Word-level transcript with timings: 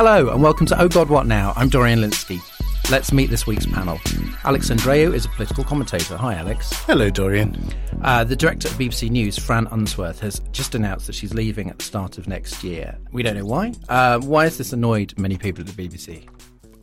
Hello, 0.00 0.28
and 0.28 0.40
welcome 0.40 0.64
to 0.64 0.80
Oh 0.80 0.86
God 0.86 1.08
What 1.08 1.26
Now? 1.26 1.52
I'm 1.56 1.68
Dorian 1.68 1.98
Lynskey. 1.98 2.40
Let's 2.88 3.12
meet 3.12 3.30
this 3.30 3.48
week's 3.48 3.66
panel. 3.66 3.98
Alex 4.44 4.70
Andreou 4.70 5.12
is 5.12 5.24
a 5.24 5.28
political 5.30 5.64
commentator. 5.64 6.16
Hi, 6.16 6.34
Alex. 6.34 6.72
Hello, 6.84 7.10
Dorian. 7.10 7.74
Uh, 8.02 8.22
the 8.22 8.36
director 8.36 8.68
of 8.68 8.74
BBC 8.74 9.10
News, 9.10 9.36
Fran 9.36 9.66
Unsworth, 9.72 10.20
has 10.20 10.38
just 10.52 10.76
announced 10.76 11.08
that 11.08 11.14
she's 11.14 11.34
leaving 11.34 11.68
at 11.68 11.78
the 11.78 11.84
start 11.84 12.16
of 12.16 12.28
next 12.28 12.62
year. 12.62 12.96
We 13.10 13.24
don't 13.24 13.36
know 13.36 13.44
why. 13.44 13.72
Uh, 13.88 14.20
why 14.20 14.44
has 14.44 14.56
this 14.56 14.72
annoyed 14.72 15.14
many 15.18 15.36
people 15.36 15.62
at 15.62 15.66
the 15.66 15.88
BBC? 15.88 16.28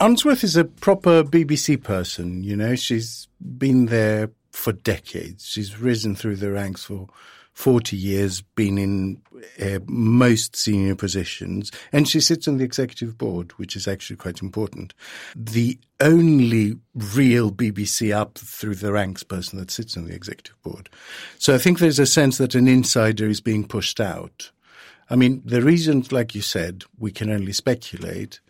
Unsworth 0.02 0.44
is 0.44 0.58
a 0.58 0.66
proper 0.66 1.23
BBC 1.23 1.82
person. 1.82 2.44
You 2.44 2.58
know, 2.58 2.76
she's 2.76 3.30
been 3.58 3.86
there 3.86 4.30
for 4.52 4.73
decades. 4.73 5.45
She's 5.45 5.80
risen 5.80 6.16
through 6.18 6.36
the 6.36 6.52
ranks 6.52 6.84
for 6.84 7.08
40 7.56 7.96
years, 7.96 8.42
been 8.42 8.78
in 8.78 9.22
uh, 9.62 9.80
most 9.88 10.58
senior 10.58 10.94
positions, 10.94 11.72
and 11.94 12.08
she 12.08 12.20
sits 12.20 12.50
on 12.50 12.58
the 12.58 12.66
executive 12.66 13.18
board, 13.18 13.54
which 13.54 13.78
is 13.78 13.88
actually 13.88 14.18
quite 14.18 14.41
important. 14.41 14.94
The 15.36 15.80
only 16.02 16.76
real 16.94 17.52
BBC 17.52 18.14
up 18.14 18.38
through 18.38 18.76
the 18.76 18.91
ranks 18.91 19.23
person 19.23 19.58
that 19.58 19.72
sits 19.72 19.95
on 19.95 20.05
the 20.05 20.14
executive 20.14 20.62
board. 20.64 20.90
So 21.40 21.55
I 21.55 21.58
think 21.58 21.80
there's 21.80 21.98
a 21.98 22.05
sense 22.05 22.38
that 22.40 22.55
an 22.55 22.68
insider 22.68 23.28
is 23.28 23.40
being 23.40 23.66
pushed 23.66 24.02
out. 24.02 24.52
I 25.09 25.16
mean, 25.16 25.42
the 25.45 25.62
reasons, 25.62 26.12
like 26.12 26.36
you 26.36 26.42
said, 26.42 26.84
we 27.00 27.12
can 27.12 27.31
only 27.31 27.53
speculate. 27.53 28.42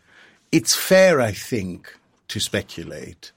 It's 0.52 0.76
fair, 0.76 1.22
I 1.22 1.32
think, 1.32 1.96
to 2.30 2.40
speculate 2.40 3.34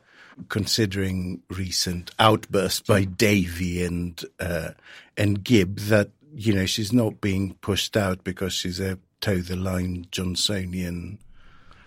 considering 0.48 1.42
recent 1.50 2.10
outbursts 2.18 2.80
by 2.80 3.04
Davie 3.04 3.84
and 3.84 4.22
uh, 4.40 4.70
and 5.16 5.42
Gibb 5.42 5.78
that 5.80 6.10
you 6.34 6.52
know 6.52 6.66
she's 6.66 6.92
not 6.92 7.20
being 7.20 7.54
pushed 7.60 7.96
out 7.96 8.24
because 8.24 8.52
she's 8.52 8.80
a 8.80 8.98
toe 9.20 9.38
the 9.38 9.56
line 9.56 10.06
Johnsonian. 10.10 11.18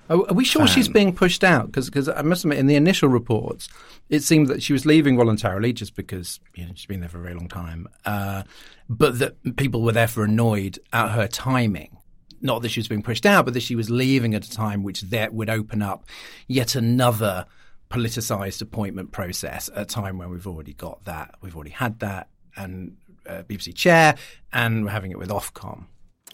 Are, 0.10 0.34
we 0.34 0.44
sure 0.44 0.66
fan. 0.66 0.76
she's 0.76 0.90
being 0.90 1.14
pushed 1.16 1.44
out? 1.44 1.72
Because 1.72 2.10
I 2.10 2.22
must 2.22 2.44
admit, 2.44 2.60
in 2.60 2.68
the 2.68 2.76
initial 2.76 3.08
reports, 3.08 3.70
it 4.10 4.24
seemed 4.24 4.48
that 4.48 4.62
she 4.62 4.74
was 4.74 4.86
leaving 4.86 5.16
voluntarily 5.16 5.72
just 5.72 5.96
because 5.96 6.40
you 6.56 6.66
know, 6.66 6.72
she's 6.76 6.86
been 6.86 7.00
there 7.00 7.10
for 7.10 7.20
a 7.20 7.22
very 7.22 7.36
long 7.36 7.48
time, 7.48 7.88
uh, 8.06 8.44
but 8.90 9.20
that 9.20 9.56
people 9.56 9.82
were 9.82 9.94
therefore 9.94 10.26
annoyed 10.26 10.80
at 10.92 11.12
her 11.12 11.28
timing 11.28 11.98
not 12.42 12.62
that 12.62 12.70
she 12.70 12.80
was 12.80 12.88
being 12.88 13.04
pushed 13.04 13.26
out, 13.26 13.46
but 13.46 13.54
that 13.54 13.62
she 13.62 13.76
was 13.76 13.90
leaving 13.90 14.34
at 14.34 14.46
a 14.46 14.52
time 14.52 14.84
which 14.84 15.02
that 15.02 15.34
would 15.34 15.50
open 15.50 15.82
up 15.82 16.06
yet 16.48 16.76
another 16.76 17.46
politicized 17.92 18.62
appointment 18.62 19.12
process 19.12 19.70
at 19.70 19.82
a 19.82 19.86
time 19.86 20.18
when 20.18 20.30
we've 20.30 20.48
already 20.48 20.74
got 20.74 21.04
that, 21.06 21.36
we've 21.42 21.56
already 21.56 21.72
had 21.72 22.00
that, 22.00 22.30
and 22.56 22.96
uh, 23.28 23.44
BBC 23.44 23.76
chair, 23.76 24.16
and 24.54 24.86
we're 24.86 24.92
having 24.92 25.12
it 25.12 25.20
with 25.20 25.30
Ofcom. 25.30 25.86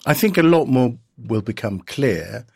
I 0.06 0.14
think 0.14 0.38
a 0.38 0.42
lot 0.42 0.66
more 0.66 0.96
will 1.18 1.42
become 1.42 1.80
clear 1.80 2.46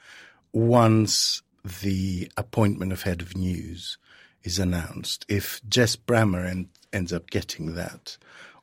once 0.52 1.42
the 1.82 2.30
appointment 2.36 2.92
of 2.92 3.02
head 3.02 3.20
of 3.20 3.36
news 3.36 3.98
is 4.44 4.58
announced. 4.58 5.26
If 5.28 5.60
Jess 5.68 5.96
Brammer 5.96 6.48
en- 6.48 6.68
ends 6.92 7.12
up 7.12 7.28
getting 7.30 7.74
that, 7.74 8.16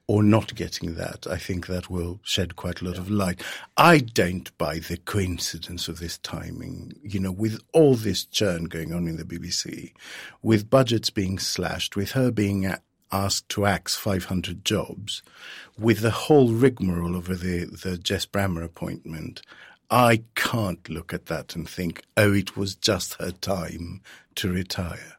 or 0.09 0.23
not 0.23 0.55
getting 0.55 0.95
that, 0.95 1.27
I 1.29 1.37
think 1.37 1.67
that 1.67 1.91
will 1.91 2.19
shed 2.23 2.55
quite 2.55 2.81
a 2.81 2.85
lot 2.85 2.95
yeah. 2.95 3.01
of 3.01 3.11
light. 3.11 3.43
I 3.77 3.99
don't 3.99 4.57
buy 4.57 4.79
the 4.79 4.97
coincidence 4.97 5.87
of 5.87 5.99
this 5.99 6.17
timing. 6.17 6.95
You 7.03 7.19
know, 7.19 7.31
with 7.31 7.61
all 7.73 7.93
this 7.93 8.25
churn 8.25 8.63
going 8.63 8.91
on 8.91 9.07
in 9.07 9.17
the 9.17 9.23
BBC, 9.23 9.93
with 10.41 10.67
budgets 10.67 11.11
being 11.11 11.37
slashed, 11.37 11.95
with 11.95 12.13
her 12.13 12.31
being 12.31 12.73
asked 13.11 13.49
to 13.49 13.67
axe 13.67 13.95
500 13.95 14.65
jobs, 14.65 15.21
with 15.77 15.99
the 15.99 16.09
whole 16.09 16.53
rigmarole 16.53 17.15
over 17.15 17.35
the, 17.35 17.65
the 17.65 17.95
Jess 17.99 18.25
Brammer 18.25 18.63
appointment, 18.63 19.43
I 19.91 20.23
can't 20.33 20.89
look 20.89 21.13
at 21.13 21.27
that 21.27 21.55
and 21.55 21.69
think, 21.69 22.01
oh, 22.17 22.33
it 22.33 22.57
was 22.57 22.73
just 22.73 23.13
her 23.21 23.29
time 23.29 24.01
to 24.35 24.51
retire. 24.51 25.17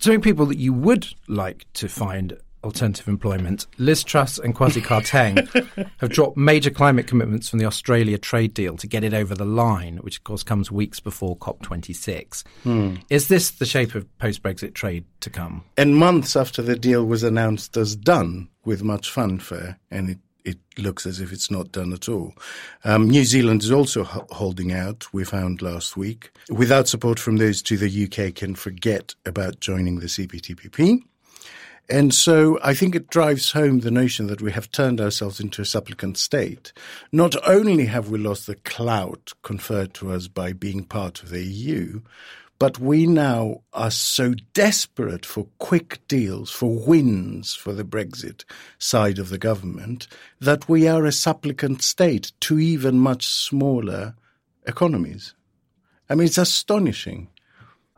So, 0.00 0.18
people 0.18 0.46
that 0.46 0.56
you 0.56 0.72
would 0.72 1.08
like 1.28 1.66
to 1.74 1.90
find 1.90 2.38
alternative 2.64 3.08
employment, 3.08 3.66
Liz 3.78 4.04
Truss 4.04 4.38
and 4.38 4.54
Kwasi 4.54 4.82
Kwarteng 4.82 5.90
have 5.98 6.10
dropped 6.10 6.36
major 6.36 6.70
climate 6.70 7.06
commitments 7.06 7.48
from 7.48 7.58
the 7.58 7.64
Australia 7.64 8.18
trade 8.18 8.54
deal 8.54 8.76
to 8.76 8.86
get 8.86 9.04
it 9.04 9.14
over 9.14 9.34
the 9.34 9.44
line, 9.44 9.98
which 9.98 10.18
of 10.18 10.24
course 10.24 10.42
comes 10.42 10.70
weeks 10.70 11.00
before 11.00 11.36
COP26. 11.36 12.44
Hmm. 12.62 12.96
Is 13.08 13.28
this 13.28 13.50
the 13.52 13.66
shape 13.66 13.94
of 13.94 14.06
post 14.18 14.42
Brexit 14.42 14.74
trade 14.74 15.04
to 15.20 15.30
come? 15.30 15.64
And 15.76 15.96
months 15.96 16.36
after 16.36 16.62
the 16.62 16.76
deal 16.76 17.04
was 17.04 17.22
announced 17.22 17.76
as 17.76 17.96
done 17.96 18.48
with 18.64 18.82
much 18.82 19.10
fanfare, 19.10 19.78
and 19.90 20.10
it 20.10 20.18
it 20.44 20.58
looks 20.78 21.04
as 21.04 21.20
if 21.20 21.32
it's 21.32 21.50
not 21.50 21.70
done 21.70 21.92
at 21.92 22.08
all. 22.08 22.32
Um, 22.84 23.10
New 23.10 23.24
Zealand 23.24 23.62
is 23.62 23.70
also 23.70 24.04
h- 24.04 24.22
holding 24.30 24.72
out, 24.72 25.06
we 25.12 25.22
found 25.22 25.60
last 25.60 25.98
week. 25.98 26.30
Without 26.48 26.88
support 26.88 27.18
from 27.18 27.36
those 27.36 27.60
two, 27.60 27.76
the 27.76 28.04
UK 28.04 28.34
can 28.34 28.54
forget 28.54 29.14
about 29.26 29.60
joining 29.60 30.00
the 30.00 30.06
CPTPP. 30.06 31.02
And 31.90 32.14
so 32.14 32.56
I 32.62 32.72
think 32.72 32.94
it 32.94 33.10
drives 33.10 33.50
home 33.50 33.80
the 33.80 33.90
notion 33.90 34.28
that 34.28 34.40
we 34.40 34.52
have 34.52 34.70
turned 34.70 35.00
ourselves 35.00 35.40
into 35.40 35.60
a 35.60 35.64
supplicant 35.64 36.18
state. 36.18 36.72
Not 37.10 37.34
only 37.48 37.86
have 37.86 38.08
we 38.08 38.18
lost 38.20 38.46
the 38.46 38.54
clout 38.54 39.32
conferred 39.42 39.92
to 39.94 40.12
us 40.12 40.28
by 40.28 40.52
being 40.52 40.84
part 40.84 41.20
of 41.20 41.30
the 41.30 41.42
EU, 41.42 42.00
but 42.60 42.78
we 42.78 43.06
now 43.06 43.62
are 43.72 43.90
so 43.90 44.34
desperate 44.54 45.26
for 45.26 45.48
quick 45.58 46.06
deals, 46.06 46.52
for 46.52 46.78
wins 46.78 47.54
for 47.54 47.72
the 47.72 47.84
Brexit 47.84 48.44
side 48.78 49.18
of 49.18 49.28
the 49.28 49.38
government, 49.38 50.06
that 50.40 50.68
we 50.68 50.86
are 50.86 51.04
a 51.04 51.10
supplicant 51.10 51.82
state 51.82 52.30
to 52.40 52.60
even 52.60 53.00
much 53.00 53.26
smaller 53.26 54.14
economies. 54.64 55.34
I 56.08 56.14
mean, 56.14 56.26
it's 56.26 56.38
astonishing. 56.38 57.28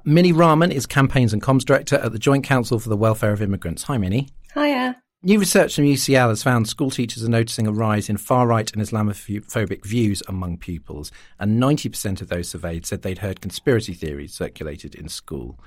Minnie 0.05 0.33
Rahman 0.33 0.73
is 0.73 0.85
Campaigns 0.85 1.33
and 1.33 1.41
Comms 1.41 1.65
Director 1.65 1.95
at 1.97 2.11
the 2.11 2.19
Joint 2.19 2.45
Council 2.45 2.81
for 2.81 2.89
the 2.89 2.97
Welfare 2.97 3.33
of 3.33 3.41
Immigrants. 3.41 3.85
Hi, 3.85 3.99
Minnie. 3.99 4.31
Hiya. 4.53 5.01
New 5.23 5.39
research 5.39 5.77
from 5.77 5.85
UCL 5.85 6.29
has 6.31 6.43
found 6.43 6.67
school 6.67 6.91
teachers 6.91 7.23
are 7.23 7.29
noticing 7.29 7.69
a 7.69 7.73
rise 7.73 8.09
in 8.09 8.17
far 8.17 8.49
right 8.49 8.69
and 8.73 8.83
Islamophobic 8.83 9.85
views 9.85 10.21
among 10.27 10.59
pupils, 10.59 11.13
and 11.39 11.63
90% 11.63 12.21
of 12.21 12.29
those 12.29 12.49
surveyed 12.49 12.85
said 12.85 13.03
they'd 13.03 13.19
heard 13.19 13.41
conspiracy 13.41 13.95
theories 13.95 14.35
circulated 14.35 14.97
in 14.97 15.09
school. 15.09 15.61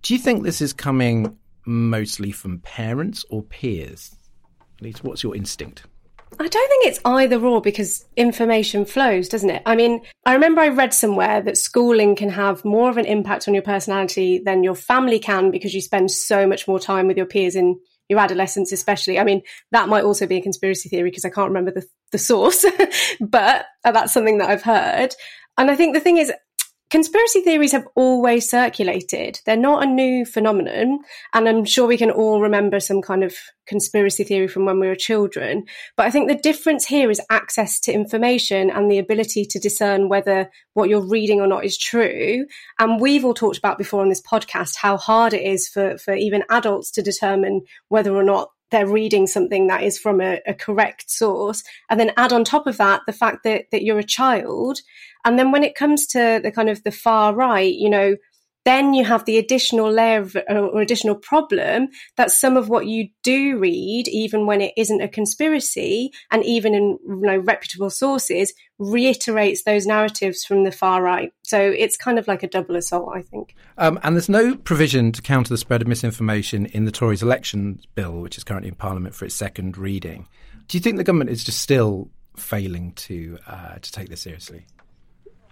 Do 0.00 0.14
you 0.14 0.18
think 0.18 0.42
this 0.44 0.62
is 0.62 0.72
coming 0.72 1.36
mostly 1.66 2.32
from 2.32 2.60
parents 2.60 3.26
or 3.28 3.42
peers? 3.42 4.16
At 4.78 4.82
least, 4.82 5.04
What's 5.04 5.22
your 5.22 5.36
instinct? 5.36 5.82
I 6.40 6.46
don't 6.46 6.68
think 6.68 6.86
it's 6.86 7.00
either 7.04 7.44
or 7.44 7.60
because 7.60 8.04
information 8.16 8.84
flows, 8.84 9.28
doesn't 9.28 9.50
it? 9.50 9.62
I 9.66 9.74
mean, 9.74 10.02
I 10.24 10.34
remember 10.34 10.60
I 10.60 10.68
read 10.68 10.94
somewhere 10.94 11.40
that 11.42 11.58
schooling 11.58 12.14
can 12.16 12.30
have 12.30 12.64
more 12.64 12.90
of 12.90 12.96
an 12.96 13.06
impact 13.06 13.48
on 13.48 13.54
your 13.54 13.62
personality 13.62 14.40
than 14.44 14.62
your 14.62 14.74
family 14.74 15.18
can 15.18 15.50
because 15.50 15.74
you 15.74 15.80
spend 15.80 16.10
so 16.10 16.46
much 16.46 16.68
more 16.68 16.78
time 16.78 17.06
with 17.06 17.16
your 17.16 17.26
peers 17.26 17.56
in 17.56 17.78
your 18.08 18.18
adolescence, 18.18 18.72
especially. 18.72 19.18
I 19.18 19.24
mean, 19.24 19.42
that 19.72 19.88
might 19.88 20.04
also 20.04 20.26
be 20.26 20.36
a 20.36 20.42
conspiracy 20.42 20.88
theory 20.88 21.10
because 21.10 21.24
I 21.24 21.30
can't 21.30 21.48
remember 21.48 21.70
the, 21.70 21.86
the 22.12 22.18
source, 22.18 22.64
but 23.20 23.66
that's 23.84 24.12
something 24.12 24.38
that 24.38 24.48
I've 24.48 24.62
heard. 24.62 25.14
And 25.56 25.70
I 25.70 25.76
think 25.76 25.94
the 25.94 26.00
thing 26.00 26.18
is, 26.18 26.32
conspiracy 26.90 27.40
theories 27.40 27.72
have 27.72 27.86
always 27.94 28.48
circulated. 28.48 29.40
They're 29.44 29.56
not 29.56 29.82
a 29.82 29.86
new 29.86 30.24
phenomenon. 30.24 31.00
And 31.34 31.48
I'm 31.48 31.64
sure 31.64 31.86
we 31.86 31.98
can 31.98 32.10
all 32.10 32.40
remember 32.40 32.80
some 32.80 33.02
kind 33.02 33.22
of 33.22 33.34
conspiracy 33.66 34.24
theory 34.24 34.48
from 34.48 34.64
when 34.64 34.80
we 34.80 34.88
were 34.88 34.94
children. 34.94 35.64
But 35.96 36.06
I 36.06 36.10
think 36.10 36.28
the 36.28 36.34
difference 36.34 36.86
here 36.86 37.10
is 37.10 37.20
access 37.30 37.78
to 37.80 37.92
information 37.92 38.70
and 38.70 38.90
the 38.90 38.98
ability 38.98 39.44
to 39.46 39.58
discern 39.58 40.08
whether 40.08 40.50
what 40.74 40.88
you're 40.88 41.06
reading 41.06 41.40
or 41.40 41.46
not 41.46 41.64
is 41.64 41.76
true. 41.76 42.46
And 42.78 43.00
we've 43.00 43.24
all 43.24 43.34
talked 43.34 43.58
about 43.58 43.78
before 43.78 44.00
on 44.00 44.08
this 44.08 44.22
podcast 44.22 44.76
how 44.76 44.96
hard 44.96 45.34
it 45.34 45.42
is 45.42 45.68
for, 45.68 45.98
for 45.98 46.14
even 46.14 46.42
adults 46.50 46.90
to 46.92 47.02
determine 47.02 47.62
whether 47.88 48.14
or 48.14 48.24
not 48.24 48.48
they're 48.70 48.86
reading 48.86 49.26
something 49.26 49.66
that 49.68 49.82
is 49.82 49.98
from 49.98 50.20
a, 50.20 50.40
a, 50.46 50.54
correct 50.54 51.10
source 51.10 51.62
and 51.88 51.98
then 51.98 52.12
add 52.16 52.32
on 52.32 52.44
top 52.44 52.66
of 52.66 52.76
that 52.76 53.02
the 53.06 53.12
fact 53.12 53.44
that 53.44 53.66
that 53.72 53.82
you're 53.82 53.98
a 53.98 54.04
child. 54.04 54.80
And 55.24 55.38
then 55.38 55.52
when 55.52 55.64
it 55.64 55.74
comes 55.74 56.06
to 56.08 56.40
the 56.42 56.52
kind 56.52 56.68
of 56.68 56.84
the 56.84 56.90
far 56.90 57.34
right 57.34 57.74
you 57.74 57.90
know 57.90 58.16
then 58.68 58.92
you 58.92 59.02
have 59.02 59.24
the 59.24 59.38
additional 59.38 59.90
layer 59.90 60.20
of, 60.20 60.36
or 60.50 60.82
additional 60.82 61.14
problem 61.14 61.88
that 62.18 62.30
some 62.30 62.54
of 62.58 62.68
what 62.68 62.86
you 62.86 63.08
do 63.22 63.58
read, 63.58 64.06
even 64.08 64.44
when 64.44 64.60
it 64.60 64.74
isn't 64.76 65.00
a 65.00 65.08
conspiracy, 65.08 66.10
and 66.30 66.44
even 66.44 66.74
in 66.74 66.98
you 67.08 67.20
know, 67.22 67.38
reputable 67.38 67.88
sources, 67.88 68.52
reiterates 68.78 69.62
those 69.64 69.86
narratives 69.86 70.44
from 70.44 70.64
the 70.64 70.70
far 70.70 71.02
right. 71.02 71.32
So 71.42 71.58
it's 71.58 71.96
kind 71.96 72.18
of 72.18 72.28
like 72.28 72.42
a 72.42 72.46
double 72.46 72.76
assault, 72.76 73.10
I 73.14 73.22
think. 73.22 73.54
Um, 73.78 73.98
and 74.02 74.14
there's 74.14 74.28
no 74.28 74.54
provision 74.54 75.12
to 75.12 75.22
counter 75.22 75.48
the 75.48 75.56
spread 75.56 75.80
of 75.80 75.88
misinformation 75.88 76.66
in 76.66 76.84
the 76.84 76.92
Tories' 76.92 77.22
election 77.22 77.80
bill, 77.94 78.20
which 78.20 78.36
is 78.36 78.44
currently 78.44 78.68
in 78.68 78.74
Parliament 78.74 79.14
for 79.14 79.24
its 79.24 79.34
second 79.34 79.78
reading. 79.78 80.28
Do 80.68 80.76
you 80.76 80.82
think 80.82 80.98
the 80.98 81.04
government 81.04 81.30
is 81.30 81.42
just 81.42 81.62
still 81.62 82.10
failing 82.36 82.92
to 82.92 83.38
uh, 83.46 83.78
to 83.80 83.92
take 83.92 84.10
this 84.10 84.20
seriously? 84.20 84.66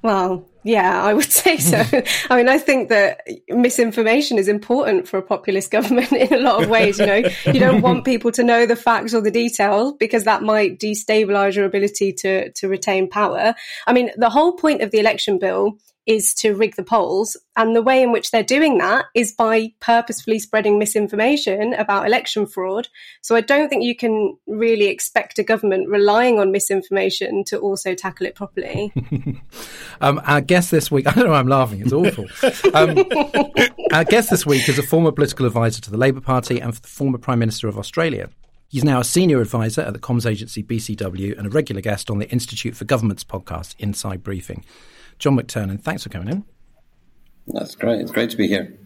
Well, 0.07 0.47
yeah, 0.63 1.03
I 1.03 1.15
would 1.15 1.33
say 1.33 1.57
so. 1.57 1.83
I 2.31 2.37
mean, 2.37 2.49
I 2.49 2.59
think 2.59 2.91
that 2.91 3.27
misinformation 3.49 4.39
is 4.39 4.47
important 4.47 5.09
for 5.09 5.19
a 5.19 5.23
populist 5.23 5.71
government 5.73 6.13
in 6.13 6.33
a 6.33 6.39
lot 6.39 6.63
of 6.63 6.71
ways. 6.71 7.01
You 7.01 7.07
know, 7.07 7.23
you 7.47 7.59
don't 7.59 7.83
want 7.83 8.05
people 8.13 8.31
to 8.31 8.45
know 8.45 8.67
the 8.67 8.77
facts 8.77 9.15
or 9.15 9.21
the 9.21 9.33
details 9.33 9.95
because 9.99 10.23
that 10.23 10.45
might 10.45 10.79
destabilize 10.79 11.57
your 11.57 11.65
ability 11.65 12.13
to, 12.21 12.53
to 12.53 12.69
retain 12.69 13.11
power. 13.11 13.57
I 13.89 13.93
mean, 13.93 14.13
the 14.17 14.31
whole 14.31 14.53
point 14.53 14.81
of 14.81 14.93
the 14.93 15.01
election 15.01 15.41
bill 15.41 15.77
is 16.07 16.33
to 16.35 16.55
rig 16.55 16.77
the 16.77 16.85
polls. 16.85 17.37
And 17.57 17.75
the 17.75 17.83
way 17.83 18.03
in 18.03 18.13
which 18.13 18.31
they're 18.31 18.43
doing 18.43 18.79
that 18.79 19.07
is 19.15 19.33
by 19.33 19.73
purposefully 19.81 20.39
spreading 20.39 20.79
misinformation 20.79 21.75
about 21.75 22.07
election 22.07 22.47
fraud. 22.47 22.89
So 23.23 23.35
I 23.35 23.41
don't 23.41 23.69
think 23.69 23.83
you 23.83 23.97
can 23.97 24.37
really 24.47 24.87
expect 24.87 25.39
a 25.39 25.43
government 25.43 25.89
relying 25.89 26.39
on 26.39 26.53
misinformation 26.53 27.45
to 27.45 27.59
also 27.59 27.95
tackle 27.95 28.27
it 28.27 28.35
properly. 28.35 28.93
um, 30.01 30.21
our 30.25 30.41
guest 30.41 30.71
this 30.71 30.91
week, 30.91 31.07
I 31.09 31.13
don't 31.13 31.25
know 31.25 31.33
why 31.33 31.41
I'm 31.41 31.49
laughing, 31.49 31.81
it's 31.81 31.93
awful. 31.93 32.27
Um, 32.73 33.05
our 33.93 34.05
guest 34.05 34.31
this 34.31 34.47
week 34.47 34.69
is 34.69 34.79
a 34.79 34.83
former 34.83 35.11
political 35.11 35.47
advisor 35.47 35.81
to 35.83 35.91
the 35.91 35.99
Labour 35.99 36.21
Party 36.21 36.61
and 36.61 36.73
the 36.73 36.87
former 36.87 37.19
Prime 37.19 37.41
Minister 37.41 37.69
of 37.69 37.79
Australia. 37.79 38.31
He's 38.69 38.85
now 38.85 39.01
a 39.01 39.05
senior 39.05 39.41
advisor 39.41 39.81
at 39.83 39.93
the 39.93 39.99
comms 39.99 40.29
agency 40.29 40.63
BCW 40.63 41.39
and 41.39 41.47
a 41.47 41.51
regular 41.51 41.81
guest 41.81 42.11
on 42.11 42.19
the 42.19 42.29
Institute 42.31 42.77
for 42.77 42.85
Government's 42.85 43.25
podcast, 43.25 43.75
Inside 43.79 44.23
Briefing. 44.25 44.65
John 45.19 45.37
McTernan, 45.37 45.81
thanks 45.81 46.03
for 46.03 46.09
coming 46.09 46.29
in. 46.29 46.45
That's 47.49 47.75
great. 47.75 48.01
It's 48.01 48.11
great 48.11 48.31
to 48.31 48.37
be 48.37 48.49
here. 48.49 48.77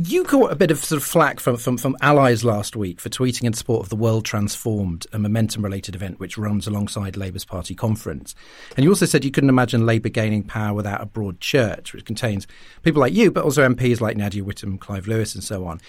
You 0.00 0.22
caught 0.22 0.52
a 0.52 0.56
bit 0.56 0.70
of 0.70 0.84
sort 0.84 1.00
of 1.00 1.04
flack 1.04 1.40
from, 1.40 1.56
from, 1.56 1.76
from 1.76 1.96
allies 2.00 2.44
last 2.44 2.76
week 2.76 3.00
for 3.00 3.08
tweeting 3.08 3.44
in 3.44 3.52
support 3.52 3.82
of 3.82 3.88
the 3.88 3.96
World 3.96 4.24
Transformed, 4.24 5.06
a 5.12 5.18
momentum 5.18 5.64
related 5.64 5.96
event 5.96 6.20
which 6.20 6.38
runs 6.38 6.68
alongside 6.68 7.16
Labour's 7.16 7.44
party 7.44 7.74
conference. 7.74 8.36
And 8.76 8.84
you 8.84 8.90
also 8.90 9.06
said 9.06 9.24
you 9.24 9.32
couldn't 9.32 9.50
imagine 9.50 9.86
Labour 9.86 10.08
gaining 10.08 10.44
power 10.44 10.72
without 10.72 11.00
a 11.00 11.06
broad 11.06 11.40
church, 11.40 11.92
which 11.92 12.04
contains 12.04 12.46
people 12.82 13.00
like 13.00 13.12
you, 13.12 13.32
but 13.32 13.42
also 13.42 13.68
MPs 13.68 14.00
like 14.00 14.16
Nadia 14.16 14.44
Whittome, 14.44 14.78
Clive 14.78 15.08
Lewis, 15.08 15.34
and 15.34 15.42
so 15.42 15.66
on. 15.66 15.80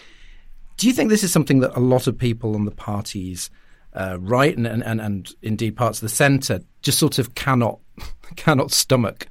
Do 0.77 0.87
you 0.87 0.93
think 0.93 1.09
this 1.09 1.23
is 1.23 1.31
something 1.31 1.59
that 1.59 1.77
a 1.77 1.81
lot 1.81 2.07
of 2.07 2.17
people 2.17 2.55
on 2.55 2.65
the 2.65 2.71
parties, 2.71 3.51
uh, 3.93 4.17
right, 4.19 4.57
and, 4.57 4.65
and, 4.65 4.99
and 4.99 5.31
indeed 5.43 5.75
parts 5.75 5.99
of 5.99 6.09
the 6.09 6.15
centre, 6.15 6.61
just 6.81 6.97
sort 6.97 7.19
of 7.19 7.35
cannot 7.35 7.79
cannot 8.37 8.71
stomach? 8.71 9.27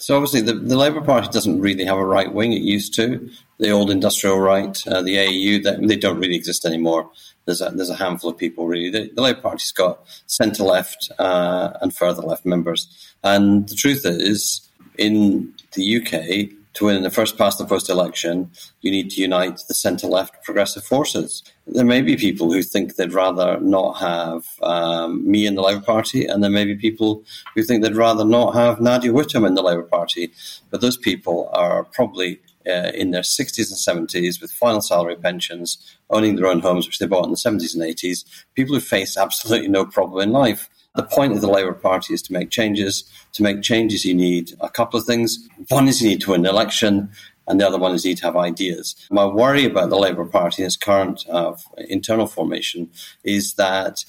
So 0.00 0.16
obviously, 0.16 0.40
the, 0.40 0.54
the 0.54 0.78
Labour 0.78 1.02
Party 1.02 1.28
doesn't 1.30 1.60
really 1.60 1.84
have 1.84 1.98
a 1.98 2.04
right 2.04 2.32
wing. 2.32 2.54
It 2.54 2.62
used 2.62 2.94
to. 2.94 3.30
The 3.58 3.70
old 3.70 3.90
industrial 3.90 4.40
right, 4.40 4.86
uh, 4.86 5.02
the 5.02 5.16
AEU, 5.16 5.86
they 5.86 5.96
don't 5.96 6.18
really 6.18 6.36
exist 6.36 6.64
anymore. 6.64 7.10
There's 7.44 7.60
a, 7.60 7.68
there's 7.68 7.90
a 7.90 7.96
handful 7.96 8.30
of 8.30 8.38
people 8.38 8.66
really. 8.66 8.88
The, 8.88 9.12
the 9.14 9.20
Labour 9.20 9.42
Party's 9.42 9.72
got 9.72 10.00
centre 10.26 10.64
left 10.64 11.10
uh, 11.18 11.72
and 11.82 11.94
further 11.94 12.22
left 12.22 12.46
members, 12.46 13.14
and 13.22 13.68
the 13.68 13.74
truth 13.74 14.06
is, 14.06 14.66
in 14.96 15.52
the 15.72 15.96
UK, 15.98 16.50
to 16.74 16.84
win 16.84 16.96
in 16.96 17.02
the 17.02 17.10
first 17.10 17.36
past 17.36 17.58
the 17.58 17.64
post 17.64 17.88
election, 17.88 18.50
you 18.80 18.90
need 18.90 19.10
to 19.10 19.20
unite 19.20 19.60
the 19.66 19.74
centre 19.74 20.06
left 20.06 20.42
progressive 20.44 20.84
forces. 20.84 21.42
There 21.66 21.84
may 21.84 22.00
be 22.00 22.16
people 22.16 22.52
who 22.52 22.62
think 22.62 22.94
they'd 22.94 23.12
rather 23.12 23.58
not 23.60 23.94
have 23.94 24.44
um, 24.62 25.28
me 25.28 25.46
in 25.46 25.56
the 25.56 25.62
Labour 25.62 25.84
Party, 25.84 26.26
and 26.26 26.42
there 26.42 26.50
may 26.50 26.64
be 26.64 26.76
people 26.76 27.24
who 27.54 27.62
think 27.62 27.82
they'd 27.82 27.96
rather 27.96 28.24
not 28.24 28.54
have 28.54 28.80
Nadia 28.80 29.12
Whittome 29.12 29.46
in 29.46 29.54
the 29.54 29.62
Labour 29.62 29.82
Party. 29.82 30.32
But 30.70 30.80
those 30.80 30.96
people 30.96 31.50
are 31.52 31.84
probably 31.84 32.40
uh, 32.66 32.92
in 32.94 33.10
their 33.10 33.22
60s 33.22 33.88
and 33.88 34.08
70s 34.08 34.40
with 34.40 34.52
final 34.52 34.82
salary 34.82 35.16
pensions, 35.16 35.96
owning 36.10 36.36
their 36.36 36.46
own 36.46 36.60
homes, 36.60 36.86
which 36.86 36.98
they 36.98 37.06
bought 37.06 37.24
in 37.24 37.30
the 37.30 37.36
70s 37.36 37.74
and 37.74 37.82
80s, 37.82 38.24
people 38.54 38.74
who 38.74 38.80
face 38.80 39.16
absolutely 39.16 39.68
no 39.68 39.84
problem 39.84 40.22
in 40.22 40.32
life. 40.32 40.68
The 40.96 41.04
point 41.04 41.32
of 41.32 41.40
the 41.40 41.50
Labour 41.50 41.72
Party 41.72 42.14
is 42.14 42.22
to 42.22 42.32
make 42.32 42.50
changes. 42.50 43.04
To 43.34 43.42
make 43.42 43.62
changes, 43.62 44.04
you 44.04 44.14
need 44.14 44.54
a 44.60 44.68
couple 44.68 44.98
of 44.98 45.06
things. 45.06 45.48
One 45.68 45.86
is 45.86 46.02
you 46.02 46.08
need 46.08 46.20
to 46.22 46.32
win 46.32 46.44
an 46.44 46.50
election, 46.50 47.10
and 47.46 47.60
the 47.60 47.66
other 47.66 47.78
one 47.78 47.94
is 47.94 48.04
you 48.04 48.10
need 48.10 48.18
to 48.18 48.26
have 48.26 48.36
ideas. 48.36 48.96
My 49.10 49.24
worry 49.24 49.64
about 49.64 49.90
the 49.90 49.98
Labour 49.98 50.24
Party 50.24 50.62
in 50.62 50.66
its 50.66 50.76
current 50.76 51.24
uh, 51.28 51.54
internal 51.88 52.26
formation 52.26 52.90
is 53.22 53.54
that 53.54 54.04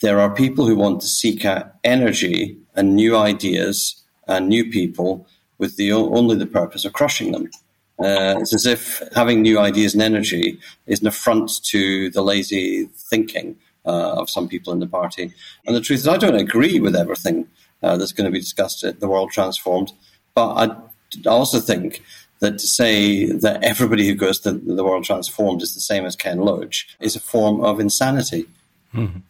there 0.00 0.18
are 0.18 0.34
people 0.34 0.66
who 0.66 0.76
want 0.76 1.00
to 1.02 1.06
seek 1.06 1.44
out 1.44 1.74
energy 1.84 2.58
and 2.74 2.96
new 2.96 3.16
ideas 3.16 4.02
and 4.26 4.48
new 4.48 4.70
people 4.70 5.26
with 5.58 5.76
the 5.76 5.92
only 5.92 6.36
the 6.36 6.46
purpose 6.46 6.84
of 6.84 6.92
crushing 6.92 7.32
them. 7.32 7.50
Uh, 7.98 8.36
it's 8.40 8.54
as 8.54 8.66
if 8.66 9.02
having 9.14 9.40
new 9.40 9.58
ideas 9.58 9.94
and 9.94 10.02
energy 10.02 10.58
is 10.86 11.00
an 11.00 11.06
affront 11.06 11.64
to 11.64 12.10
the 12.10 12.22
lazy 12.22 12.86
thinking 12.94 13.56
uh, 13.86 14.14
of 14.20 14.30
some 14.30 14.48
people 14.48 14.72
in 14.72 14.80
the 14.80 14.86
party. 14.86 15.32
And 15.66 15.76
the 15.76 15.80
truth 15.80 16.00
is, 16.00 16.08
I 16.08 16.16
don't 16.16 16.34
agree 16.34 16.80
with 16.80 16.96
everything 16.96 17.48
uh, 17.82 17.96
that's 17.96 18.12
going 18.12 18.24
to 18.24 18.32
be 18.32 18.40
discussed 18.40 18.84
at 18.84 19.00
the 19.00 19.08
World 19.08 19.30
Transformed, 19.32 19.92
but 20.34 20.54
I 20.54 21.28
also 21.28 21.60
think 21.60 22.02
that 22.40 22.58
to 22.58 22.66
say 22.66 23.26
that 23.26 23.62
everybody 23.64 24.06
who 24.06 24.14
goes 24.14 24.40
to 24.40 24.52
the 24.52 24.84
World 24.84 25.04
Transformed 25.04 25.62
is 25.62 25.74
the 25.74 25.80
same 25.80 26.04
as 26.04 26.16
Ken 26.16 26.38
Loach 26.38 26.96
is 27.00 27.16
a 27.16 27.20
form 27.20 27.64
of 27.64 27.80
insanity. 27.80 28.46
Mm-hmm. 28.94 29.20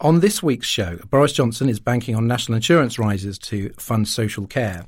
On 0.00 0.20
this 0.20 0.42
week's 0.42 0.68
show, 0.68 0.98
Boris 1.10 1.32
Johnson 1.32 1.68
is 1.68 1.80
banking 1.80 2.14
on 2.14 2.26
national 2.26 2.56
insurance 2.56 2.98
rises 2.98 3.38
to 3.38 3.70
fund 3.78 4.06
social 4.06 4.46
care. 4.46 4.84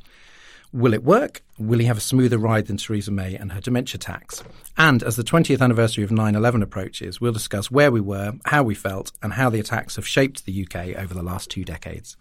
Will 0.72 0.92
it 0.92 1.02
work? 1.02 1.42
Will 1.58 1.78
he 1.78 1.86
have 1.86 1.96
a 1.96 2.00
smoother 2.00 2.36
ride 2.36 2.66
than 2.66 2.76
Theresa 2.76 3.10
May 3.10 3.34
and 3.34 3.52
her 3.52 3.60
dementia 3.60 3.98
tax? 3.98 4.44
And 4.76 5.02
as 5.02 5.16
the 5.16 5.24
20th 5.24 5.62
anniversary 5.62 6.04
of 6.04 6.10
9 6.10 6.34
11 6.34 6.62
approaches, 6.62 7.22
we'll 7.22 7.32
discuss 7.32 7.70
where 7.70 7.90
we 7.90 8.02
were, 8.02 8.34
how 8.44 8.62
we 8.62 8.74
felt, 8.74 9.10
and 9.22 9.32
how 9.32 9.48
the 9.48 9.60
attacks 9.60 9.96
have 9.96 10.06
shaped 10.06 10.44
the 10.44 10.66
UK 10.66 10.98
over 10.98 11.14
the 11.14 11.22
last 11.22 11.50
two 11.50 11.64
decades. 11.64 12.18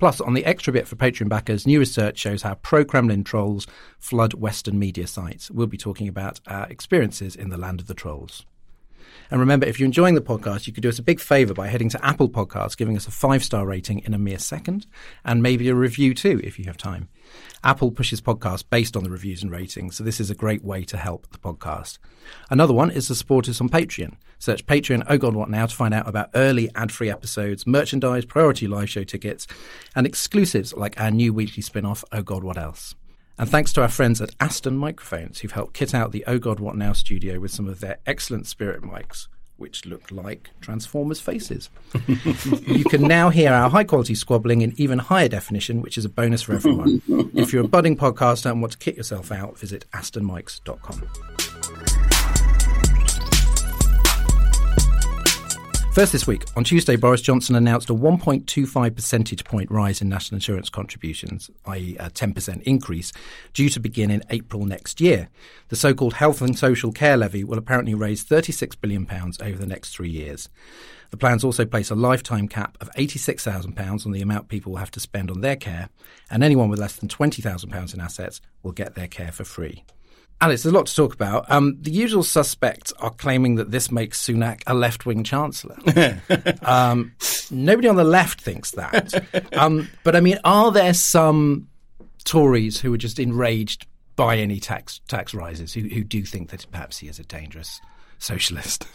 Plus, 0.00 0.20
on 0.20 0.34
the 0.34 0.44
extra 0.44 0.72
bit 0.72 0.88
for 0.88 0.96
Patreon 0.96 1.28
backers, 1.28 1.66
new 1.66 1.78
research 1.78 2.18
shows 2.18 2.42
how 2.42 2.54
pro 2.54 2.84
Kremlin 2.84 3.22
trolls 3.22 3.68
flood 4.00 4.34
Western 4.34 4.76
media 4.78 5.06
sites. 5.06 5.48
We'll 5.48 5.68
be 5.68 5.78
talking 5.78 6.08
about 6.08 6.40
our 6.48 6.66
experiences 6.68 7.36
in 7.36 7.48
the 7.48 7.58
land 7.58 7.80
of 7.80 7.86
the 7.86 7.94
trolls. 7.94 8.44
And 9.30 9.40
remember, 9.40 9.66
if 9.66 9.78
you're 9.78 9.86
enjoying 9.86 10.14
the 10.14 10.20
podcast, 10.20 10.66
you 10.66 10.72
could 10.72 10.82
do 10.82 10.88
us 10.88 10.98
a 10.98 11.02
big 11.02 11.20
favor 11.20 11.54
by 11.54 11.68
heading 11.68 11.88
to 11.90 12.04
Apple 12.04 12.28
Podcasts, 12.28 12.76
giving 12.76 12.96
us 12.96 13.06
a 13.06 13.10
five 13.10 13.44
star 13.44 13.66
rating 13.66 14.00
in 14.00 14.14
a 14.14 14.18
mere 14.18 14.38
second, 14.38 14.86
and 15.24 15.42
maybe 15.42 15.68
a 15.68 15.74
review 15.74 16.14
too, 16.14 16.40
if 16.42 16.58
you 16.58 16.64
have 16.66 16.76
time. 16.76 17.08
Apple 17.62 17.90
pushes 17.90 18.20
podcasts 18.20 18.64
based 18.68 18.96
on 18.96 19.04
the 19.04 19.10
reviews 19.10 19.42
and 19.42 19.50
ratings, 19.52 19.96
so 19.96 20.04
this 20.04 20.20
is 20.20 20.30
a 20.30 20.34
great 20.34 20.64
way 20.64 20.82
to 20.84 20.96
help 20.96 21.28
the 21.30 21.38
podcast. 21.38 21.98
Another 22.50 22.72
one 22.72 22.90
is 22.90 23.08
to 23.08 23.14
support 23.14 23.48
us 23.48 23.60
on 23.60 23.68
Patreon. 23.68 24.14
Search 24.38 24.64
Patreon 24.66 25.04
Oh 25.08 25.18
God 25.18 25.34
What 25.34 25.50
Now 25.50 25.66
to 25.66 25.74
find 25.74 25.92
out 25.92 26.08
about 26.08 26.30
early 26.34 26.70
ad 26.74 26.92
free 26.92 27.10
episodes, 27.10 27.66
merchandise, 27.66 28.24
priority 28.24 28.66
live 28.68 28.88
show 28.88 29.04
tickets, 29.04 29.46
and 29.94 30.06
exclusives 30.06 30.72
like 30.74 31.00
our 31.00 31.10
new 31.10 31.32
weekly 31.32 31.62
spin 31.62 31.84
off 31.84 32.04
Oh 32.12 32.22
God 32.22 32.44
What 32.44 32.56
Else. 32.56 32.94
And 33.38 33.48
thanks 33.48 33.72
to 33.74 33.82
our 33.82 33.88
friends 33.88 34.20
at 34.20 34.34
Aston 34.40 34.76
Microphones 34.76 35.38
who've 35.38 35.52
helped 35.52 35.74
kit 35.74 35.94
out 35.94 36.10
the 36.10 36.24
Oh 36.26 36.38
God 36.38 36.58
What 36.58 36.76
Now 36.76 36.92
studio 36.92 37.38
with 37.38 37.52
some 37.52 37.68
of 37.68 37.78
their 37.78 37.98
excellent 38.04 38.48
spirit 38.48 38.82
mics, 38.82 39.28
which 39.56 39.86
look 39.86 40.10
like 40.10 40.50
Transformers 40.60 41.20
faces. 41.20 41.70
you 42.66 42.84
can 42.84 43.02
now 43.02 43.30
hear 43.30 43.52
our 43.52 43.70
high 43.70 43.84
quality 43.84 44.16
squabbling 44.16 44.62
in 44.62 44.74
even 44.76 44.98
higher 44.98 45.28
definition, 45.28 45.82
which 45.82 45.96
is 45.96 46.04
a 46.04 46.08
bonus 46.08 46.42
for 46.42 46.54
everyone. 46.54 47.00
if 47.34 47.52
you're 47.52 47.64
a 47.64 47.68
budding 47.68 47.96
podcaster 47.96 48.50
and 48.50 48.60
want 48.60 48.72
to 48.72 48.78
kit 48.78 48.96
yourself 48.96 49.30
out, 49.30 49.56
visit 49.56 49.84
astonmics.com. 49.92 52.16
First 55.94 56.12
this 56.12 56.28
week, 56.28 56.44
on 56.54 56.62
Tuesday, 56.62 56.94
Boris 56.94 57.20
Johnson 57.20 57.56
announced 57.56 57.90
a 57.90 57.94
1.25 57.94 58.94
percentage 58.94 59.44
point 59.44 59.68
rise 59.68 60.00
in 60.00 60.08
national 60.08 60.36
insurance 60.36 60.70
contributions, 60.70 61.50
i.e., 61.66 61.96
a 61.98 62.08
10% 62.08 62.62
increase, 62.62 63.12
due 63.52 63.68
to 63.68 63.80
begin 63.80 64.08
in 64.08 64.22
April 64.30 64.64
next 64.64 65.00
year. 65.00 65.28
The 65.70 65.76
so 65.76 65.94
called 65.94 66.14
Health 66.14 66.40
and 66.40 66.56
Social 66.56 66.92
Care 66.92 67.16
Levy 67.16 67.42
will 67.42 67.58
apparently 67.58 67.94
raise 67.94 68.24
£36 68.24 68.80
billion 68.80 69.08
over 69.10 69.58
the 69.58 69.66
next 69.66 69.90
three 69.90 70.10
years. 70.10 70.48
The 71.10 71.16
plans 71.16 71.42
also 71.42 71.64
place 71.64 71.90
a 71.90 71.96
lifetime 71.96 72.46
cap 72.46 72.78
of 72.80 72.90
£86,000 72.92 74.06
on 74.06 74.12
the 74.12 74.22
amount 74.22 74.48
people 74.48 74.72
will 74.72 74.78
have 74.78 74.92
to 74.92 75.00
spend 75.00 75.32
on 75.32 75.40
their 75.40 75.56
care, 75.56 75.88
and 76.30 76.44
anyone 76.44 76.68
with 76.68 76.78
less 76.78 76.94
than 76.94 77.08
£20,000 77.08 77.94
in 77.94 78.00
assets 78.00 78.40
will 78.62 78.72
get 78.72 78.94
their 78.94 79.08
care 79.08 79.32
for 79.32 79.42
free. 79.42 79.84
Alex, 80.40 80.62
there's 80.62 80.72
a 80.72 80.76
lot 80.76 80.86
to 80.86 80.94
talk 80.94 81.14
about. 81.14 81.50
Um, 81.50 81.76
the 81.80 81.90
usual 81.90 82.22
suspects 82.22 82.92
are 83.00 83.10
claiming 83.10 83.56
that 83.56 83.72
this 83.72 83.90
makes 83.90 84.24
Sunak 84.24 84.62
a 84.66 84.74
left 84.74 85.04
wing 85.04 85.24
chancellor. 85.24 85.76
um, 86.62 87.12
nobody 87.50 87.88
on 87.88 87.96
the 87.96 88.04
left 88.04 88.40
thinks 88.40 88.70
that. 88.72 89.12
Um, 89.56 89.88
but 90.04 90.14
I 90.14 90.20
mean, 90.20 90.38
are 90.44 90.70
there 90.70 90.94
some 90.94 91.68
Tories 92.24 92.80
who 92.80 92.92
are 92.92 92.98
just 92.98 93.18
enraged 93.18 93.86
by 94.14 94.36
any 94.36 94.60
tax 94.60 95.00
tax 95.08 95.32
rises 95.32 95.72
who, 95.72 95.82
who 95.82 96.04
do 96.04 96.22
think 96.22 96.50
that 96.50 96.66
perhaps 96.70 96.98
he 96.98 97.08
is 97.08 97.18
a 97.18 97.24
dangerous 97.24 97.80
socialist? 98.18 98.86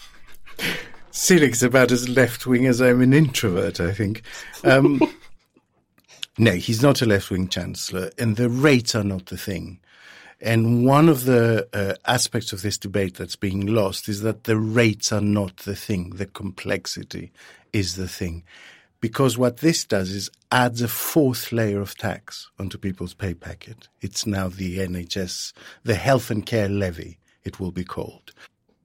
Sunak's 1.12 1.62
about 1.62 1.92
as 1.92 2.10
left 2.10 2.48
wing 2.48 2.66
as 2.68 2.82
I'm 2.82 3.02
an 3.02 3.14
introvert, 3.14 3.80
I 3.80 3.92
think. 3.92 4.24
Um, 4.64 5.02
no, 6.38 6.52
he's 6.52 6.82
not 6.82 7.02
a 7.02 7.06
left 7.06 7.30
wing 7.32 7.48
chancellor, 7.48 8.12
and 8.18 8.36
the 8.36 8.50
rates 8.50 8.96
are 8.96 9.04
not 9.04 9.28
the 9.28 9.38
thing. 9.38 9.80
And 10.44 10.86
one 10.86 11.08
of 11.08 11.24
the 11.24 11.70
uh, 11.72 11.96
aspects 12.06 12.52
of 12.52 12.62
this 12.62 12.78
debate 12.78 13.16
that's 13.16 13.38
being 13.38 13.66
lost 13.66 14.10
is 14.10 14.24
that 14.24 14.44
the 14.44 14.58
rates 14.58 15.14
are 15.14 15.22
not 15.22 15.56
the 15.58 15.76
thing. 15.76 16.10
The 16.10 16.26
complexity 16.26 17.32
is 17.72 17.96
the 17.96 18.10
thing. 18.10 18.44
Because 19.00 19.38
what 19.38 19.58
this 19.58 19.86
does 19.86 20.10
is 20.10 20.30
adds 20.52 20.82
a 20.82 20.90
fourth 20.90 21.54
layer 21.54 21.80
of 21.80 21.98
tax 21.98 22.50
onto 22.60 22.78
people's 22.78 23.14
pay 23.14 23.34
packet. 23.34 23.88
It's 24.02 24.28
now 24.28 24.50
the 24.50 24.80
NHS, 24.80 25.54
the 25.84 25.96
health 25.96 26.30
and 26.30 26.46
care 26.46 26.70
levy, 26.70 27.20
it 27.46 27.62
will 27.62 27.72
be 27.72 27.86
called. 27.86 28.34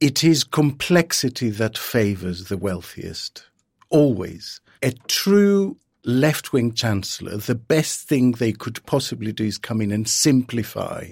It 0.00 0.22
is 0.22 0.44
complexity 0.44 1.50
that 1.50 1.76
favors 1.76 2.44
the 2.44 2.56
wealthiest. 2.56 3.46
Always. 3.90 4.60
A 4.80 4.92
true 5.08 5.76
left 6.08 6.54
wing 6.54 6.72
chancellor, 6.72 7.36
the 7.36 7.54
best 7.54 8.08
thing 8.08 8.32
they 8.32 8.50
could 8.52 8.84
possibly 8.86 9.30
do 9.30 9.44
is 9.44 9.58
come 9.58 9.82
in 9.82 9.92
and 9.92 10.08
simplify 10.08 11.06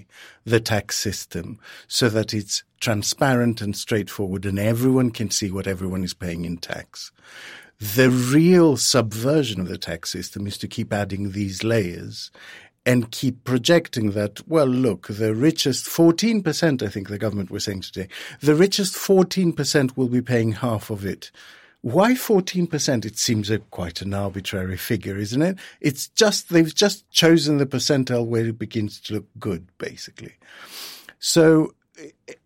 the 0.45 0.59
tax 0.59 0.97
system 0.97 1.61
so 1.87 2.09
that 2.09 2.33
it's 2.33 2.65
transparent 2.81 3.61
and 3.61 3.77
straightforward 3.77 4.47
and 4.47 4.59
everyone 4.59 5.11
can 5.11 5.31
see 5.31 5.51
what 5.51 5.67
everyone 5.67 6.03
is 6.03 6.15
paying 6.15 6.47
in 6.47 6.57
tax. 6.57 7.13
The 7.79 8.09
real 8.09 8.79
subversion 8.79 9.61
of 9.61 9.69
the 9.69 9.77
tax 9.77 10.11
system 10.11 10.47
is 10.47 10.57
to 10.59 10.67
keep 10.67 10.95
adding 10.95 11.33
these 11.33 11.63
layers 11.63 12.31
and 12.87 13.11
keep 13.11 13.45
projecting 13.45 14.13
that, 14.13 14.49
well, 14.49 14.67
look, 14.67 15.09
the 15.09 15.35
richest 15.35 15.85
14%, 15.87 16.83
I 16.83 16.89
think 16.89 17.09
the 17.09 17.19
government 17.19 17.51
was 17.51 17.65
saying 17.65 17.83
today, 17.83 18.09
the 18.41 18.55
richest 18.55 18.95
14% 18.95 19.95
will 19.95 20.09
be 20.09 20.23
paying 20.23 20.53
half 20.53 20.89
of 20.89 21.05
it. 21.05 21.31
Why 21.83 22.13
14%? 22.13 23.05
It 23.05 23.19
seems 23.19 23.51
a, 23.51 23.59
quite 23.59 24.03
an 24.03 24.13
arbitrary 24.13 24.77
figure, 24.77 25.17
isn't 25.17 25.43
it? 25.43 25.59
It's 25.81 26.09
just, 26.09 26.49
they've 26.49 26.75
just 26.75 27.09
chosen 27.11 27.59
the 27.59 27.67
percentile 27.67 28.27
where 28.27 28.47
it 28.47 28.59
begins 28.59 29.01
to 29.03 29.15
look 29.15 29.27
good, 29.39 29.69
basically. 29.79 30.35
So 31.19 31.75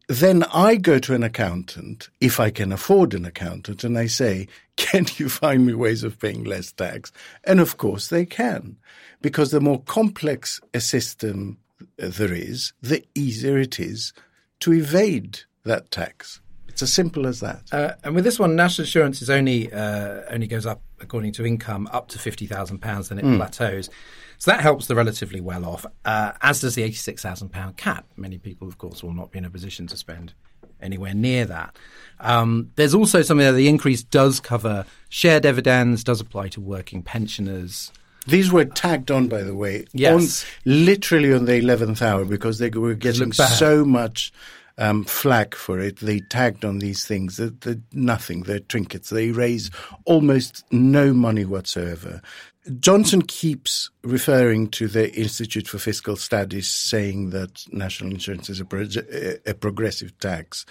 then 0.08 0.44
I 0.52 0.76
go 0.76 0.98
to 0.98 1.14
an 1.14 1.22
accountant, 1.22 2.08
if 2.20 2.40
I 2.40 2.50
can 2.50 2.72
afford 2.72 3.14
an 3.14 3.24
accountant, 3.24 3.84
and 3.84 3.96
I 3.96 4.06
say, 4.06 4.48
can 4.76 5.06
you 5.16 5.28
find 5.28 5.66
me 5.66 5.74
ways 5.74 6.04
of 6.04 6.18
paying 6.18 6.44
less 6.44 6.72
tax? 6.72 7.12
And 7.44 7.60
of 7.60 7.76
course 7.76 8.08
they 8.08 8.26
can, 8.26 8.76
because 9.22 9.50
the 9.50 9.60
more 9.60 9.82
complex 9.82 10.60
a 10.74 10.80
system 10.80 11.58
there 11.96 12.34
is, 12.34 12.72
the 12.82 13.04
easier 13.14 13.58
it 13.58 13.80
is 13.80 14.12
to 14.60 14.72
evade 14.72 15.40
that 15.64 15.90
tax. 15.90 16.40
It's 16.80 16.88
as 16.88 16.94
simple 16.94 17.26
as 17.26 17.40
that. 17.40 17.62
Uh, 17.70 17.92
and 18.02 18.14
with 18.14 18.24
this 18.24 18.38
one, 18.38 18.56
national 18.56 18.86
insurance 18.86 19.20
is 19.20 19.28
only 19.28 19.70
uh, 19.70 20.22
only 20.30 20.46
goes 20.46 20.64
up 20.64 20.80
according 20.98 21.32
to 21.32 21.44
income 21.44 21.86
up 21.92 22.08
to 22.08 22.18
fifty 22.18 22.46
thousand 22.46 22.78
pounds, 22.78 23.10
then 23.10 23.18
it 23.18 23.24
mm. 23.26 23.36
plateaus. 23.36 23.90
So 24.38 24.50
that 24.50 24.62
helps 24.62 24.86
the 24.86 24.94
relatively 24.94 25.42
well 25.42 25.66
off, 25.66 25.84
uh, 26.06 26.32
as 26.40 26.62
does 26.62 26.76
the 26.76 26.82
eighty 26.82 26.94
six 26.94 27.20
thousand 27.20 27.50
pound 27.50 27.76
cap. 27.76 28.06
Many 28.16 28.38
people, 28.38 28.66
of 28.66 28.78
course, 28.78 29.02
will 29.02 29.12
not 29.12 29.30
be 29.30 29.36
in 29.36 29.44
a 29.44 29.50
position 29.50 29.86
to 29.88 29.96
spend 29.98 30.32
anywhere 30.80 31.12
near 31.12 31.44
that. 31.44 31.76
Um, 32.18 32.70
there's 32.76 32.94
also 32.94 33.20
something 33.20 33.46
that 33.46 33.52
the 33.52 33.68
increase 33.68 34.02
does 34.02 34.40
cover 34.40 34.86
shared 35.10 35.42
dividends, 35.42 36.02
does 36.02 36.22
apply 36.22 36.48
to 36.48 36.62
working 36.62 37.02
pensioners. 37.02 37.92
These 38.26 38.50
were 38.50 38.64
tagged 38.64 39.10
on, 39.10 39.28
by 39.28 39.42
the 39.42 39.54
way, 39.54 39.84
yes. 39.92 40.44
on, 40.44 40.50
literally 40.64 41.34
on 41.34 41.44
the 41.44 41.56
eleventh 41.56 42.00
hour 42.00 42.24
because 42.24 42.58
they 42.58 42.70
were 42.70 42.94
getting 42.94 43.32
so 43.32 43.84
much 43.84 44.32
um, 44.80 45.04
flag 45.04 45.54
for 45.54 45.78
it. 45.78 45.98
They 45.98 46.20
tagged 46.20 46.64
on 46.64 46.78
these 46.78 47.04
things. 47.04 47.36
They're, 47.36 47.50
they're 47.50 47.82
nothing. 47.92 48.42
They're 48.42 48.58
trinkets. 48.58 49.10
They 49.10 49.30
raise 49.30 49.70
almost 50.06 50.64
no 50.72 51.12
money 51.12 51.44
whatsoever. 51.44 52.20
Johnson 52.78 53.22
keeps 53.22 53.90
referring 54.02 54.68
to 54.70 54.88
the 54.88 55.12
Institute 55.14 55.68
for 55.68 55.78
Fiscal 55.78 56.16
Studies, 56.16 56.68
saying 56.68 57.30
that 57.30 57.64
national 57.72 58.10
insurance 58.10 58.50
is 58.50 58.60
a, 58.60 58.64
pro- 58.64 58.86
a 59.46 59.54
progressive 59.54 60.18
tax. 60.18 60.66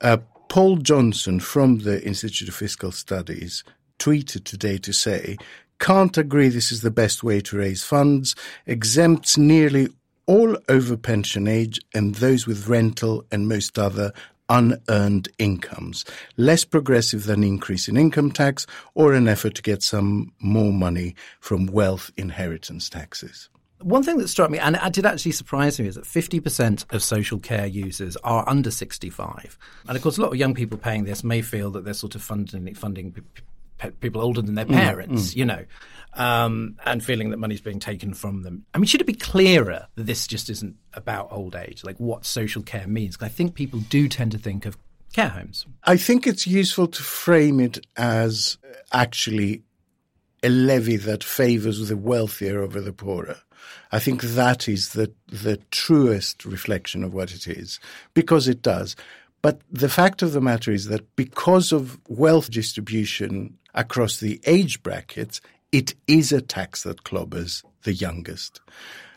Uh, 0.00 0.18
Paul 0.48 0.78
Johnson 0.78 1.38
from 1.38 1.80
the 1.80 2.02
Institute 2.04 2.48
of 2.48 2.54
Fiscal 2.54 2.92
Studies 2.92 3.62
tweeted 3.98 4.44
today 4.44 4.78
to 4.78 4.92
say, 4.92 5.36
can't 5.78 6.18
agree 6.18 6.48
this 6.48 6.72
is 6.72 6.82
the 6.82 6.90
best 6.90 7.22
way 7.22 7.40
to 7.40 7.56
raise 7.56 7.82
funds, 7.82 8.34
exempts 8.66 9.38
nearly 9.38 9.88
all 10.30 10.56
over 10.68 10.96
pension 10.96 11.48
age 11.48 11.80
and 11.92 12.14
those 12.14 12.46
with 12.46 12.68
rental 12.68 13.24
and 13.32 13.48
most 13.48 13.76
other 13.80 14.12
unearned 14.48 15.28
incomes, 15.38 16.04
less 16.36 16.64
progressive 16.64 17.24
than 17.24 17.42
increase 17.42 17.88
in 17.88 17.96
income 17.96 18.30
tax 18.30 18.64
or 18.94 19.12
an 19.12 19.26
effort 19.26 19.56
to 19.56 19.62
get 19.62 19.82
some 19.82 20.32
more 20.38 20.72
money 20.72 21.16
from 21.40 21.66
wealth 21.66 22.12
inheritance 22.16 22.88
taxes. 22.88 23.48
One 23.80 24.04
thing 24.04 24.18
that 24.18 24.28
struck 24.28 24.50
me, 24.52 24.60
and 24.60 24.76
it 24.76 24.92
did 24.92 25.04
actually 25.04 25.32
surprise 25.32 25.80
me, 25.80 25.88
is 25.88 25.96
that 25.96 26.04
50% 26.04 26.94
of 26.94 27.02
social 27.02 27.40
care 27.40 27.66
users 27.66 28.16
are 28.18 28.48
under 28.48 28.70
65. 28.70 29.58
And 29.88 29.96
of 29.96 30.02
course, 30.02 30.16
a 30.16 30.22
lot 30.22 30.30
of 30.30 30.36
young 30.36 30.54
people 30.54 30.78
paying 30.78 31.04
this 31.04 31.24
may 31.24 31.42
feel 31.42 31.72
that 31.72 31.84
they're 31.84 31.92
sort 31.92 32.14
of 32.14 32.22
funding, 32.22 32.72
funding 32.74 33.16
people 34.00 34.22
older 34.22 34.42
than 34.42 34.54
their 34.54 34.66
mm, 34.66 34.74
parents, 34.74 35.30
mm, 35.30 35.32
mm. 35.32 35.36
you 35.36 35.44
know, 35.44 35.64
um, 36.14 36.76
and 36.84 37.02
feeling 37.04 37.30
that 37.30 37.38
money's 37.38 37.60
being 37.60 37.80
taken 37.80 38.14
from 38.14 38.42
them. 38.42 38.64
I 38.74 38.78
mean, 38.78 38.86
should 38.86 39.00
it 39.00 39.06
be 39.06 39.14
clearer 39.14 39.86
that 39.94 40.04
this 40.04 40.26
just 40.26 40.50
isn't 40.50 40.76
about 40.94 41.28
old 41.30 41.54
age, 41.54 41.84
like 41.84 41.98
what 41.98 42.24
social 42.24 42.62
care 42.62 42.86
means? 42.86 43.16
Because 43.16 43.32
I 43.32 43.34
think 43.34 43.54
people 43.54 43.80
do 43.80 44.08
tend 44.08 44.32
to 44.32 44.38
think 44.38 44.66
of 44.66 44.76
care 45.12 45.28
homes. 45.28 45.66
I 45.84 45.96
think 45.96 46.26
it's 46.26 46.46
useful 46.46 46.86
to 46.88 47.02
frame 47.02 47.60
it 47.60 47.84
as 47.96 48.58
actually 48.92 49.62
a 50.42 50.48
levy 50.48 50.96
that 50.96 51.22
favors 51.22 51.88
the 51.88 51.96
wealthier 51.96 52.62
over 52.62 52.80
the 52.80 52.92
poorer. 52.92 53.36
I 53.92 53.98
think 53.98 54.22
that 54.22 54.68
is 54.68 54.90
the 54.90 55.12
the 55.28 55.58
truest 55.70 56.44
reflection 56.44 57.04
of 57.04 57.12
what 57.12 57.32
it 57.32 57.46
is, 57.46 57.78
because 58.14 58.48
it 58.48 58.62
does. 58.62 58.96
But 59.42 59.60
the 59.70 59.88
fact 59.88 60.22
of 60.22 60.32
the 60.32 60.40
matter 60.40 60.70
is 60.70 60.86
that 60.86 61.16
because 61.16 61.72
of 61.72 61.98
wealth 62.08 62.50
distribution 62.50 63.56
across 63.74 64.20
the 64.20 64.40
age 64.44 64.82
brackets, 64.82 65.40
it 65.72 65.94
is 66.06 66.32
a 66.32 66.40
tax 66.40 66.82
that 66.82 67.04
clobbers 67.04 67.64
the 67.82 67.92
youngest. 67.92 68.60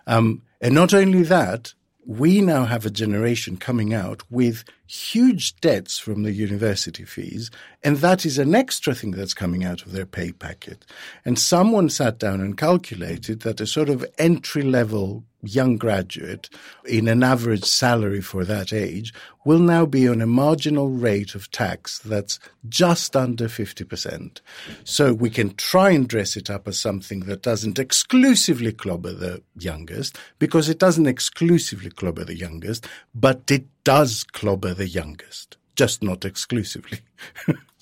Um, 0.08 0.42
and 0.62 0.74
not 0.74 0.94
only 0.94 1.24
that, 1.24 1.74
we 2.06 2.42
now 2.42 2.66
have 2.66 2.86
a 2.86 2.90
generation 2.90 3.58
coming 3.58 3.94
out 3.94 4.24
with 4.30 4.64
huge 4.86 5.56
debts 5.62 5.98
from 5.98 6.24
the 6.24 6.34
university 6.34 7.06
fees, 7.06 7.50
and 7.82 7.98
that 7.98 8.26
is 8.26 8.38
an 8.38 8.54
extra 8.54 8.94
thing 8.94 9.12
that's 9.12 9.34
coming 9.34 9.64
out 9.64 9.86
of 9.86 9.94
their 9.94 10.06
pay 10.06 10.32
packet. 10.32 10.86
And 11.24 11.40
someone 11.40 11.90
sat 11.90 12.20
down 12.20 12.42
and 12.42 12.58
calculated 12.58 13.42
that 13.42 13.62
a 13.62 13.68
sort 13.68 13.90
of 13.90 14.06
entry 14.18 14.64
level 14.64 15.24
young 15.44 15.78
graduate 15.78 16.50
in 16.86 17.08
an 17.08 17.24
average 17.24 17.66
salary 17.66 18.22
for 18.22 18.46
that 18.46 18.72
age 18.72 19.14
will 19.46 19.60
now 19.60 19.86
be 19.86 20.08
on 20.08 20.22
a 20.22 20.26
marginal 20.26 20.90
rate 20.90 21.36
of 21.36 21.52
tax 21.52 22.00
that's 22.00 22.40
just 22.70 23.16
under 23.16 23.48
50%. 23.48 24.40
So 24.84 25.14
we 25.14 25.30
can 25.30 25.54
try 25.56 25.92
and 25.92 26.08
dress 26.08 26.38
it 26.38 26.50
up 26.50 26.68
as 26.68 26.80
something 26.80 27.22
that 27.22 27.42
doesn't 27.42 27.78
exclusively 27.78 28.72
clobber 28.72 29.12
the 29.12 29.44
youngest 29.58 30.18
because 30.40 30.70
it 30.70 30.80
doesn't 30.80 31.08
exclusively 31.08 31.90
clobber 31.90 32.24
the 32.24 32.38
youngest, 32.38 32.88
but 33.14 33.52
it 33.52 33.66
does 33.84 34.24
clobber 34.24 34.74
the 34.74 34.88
youngest, 34.88 35.58
just 35.76 36.02
not 36.02 36.24
exclusively. 36.24 37.00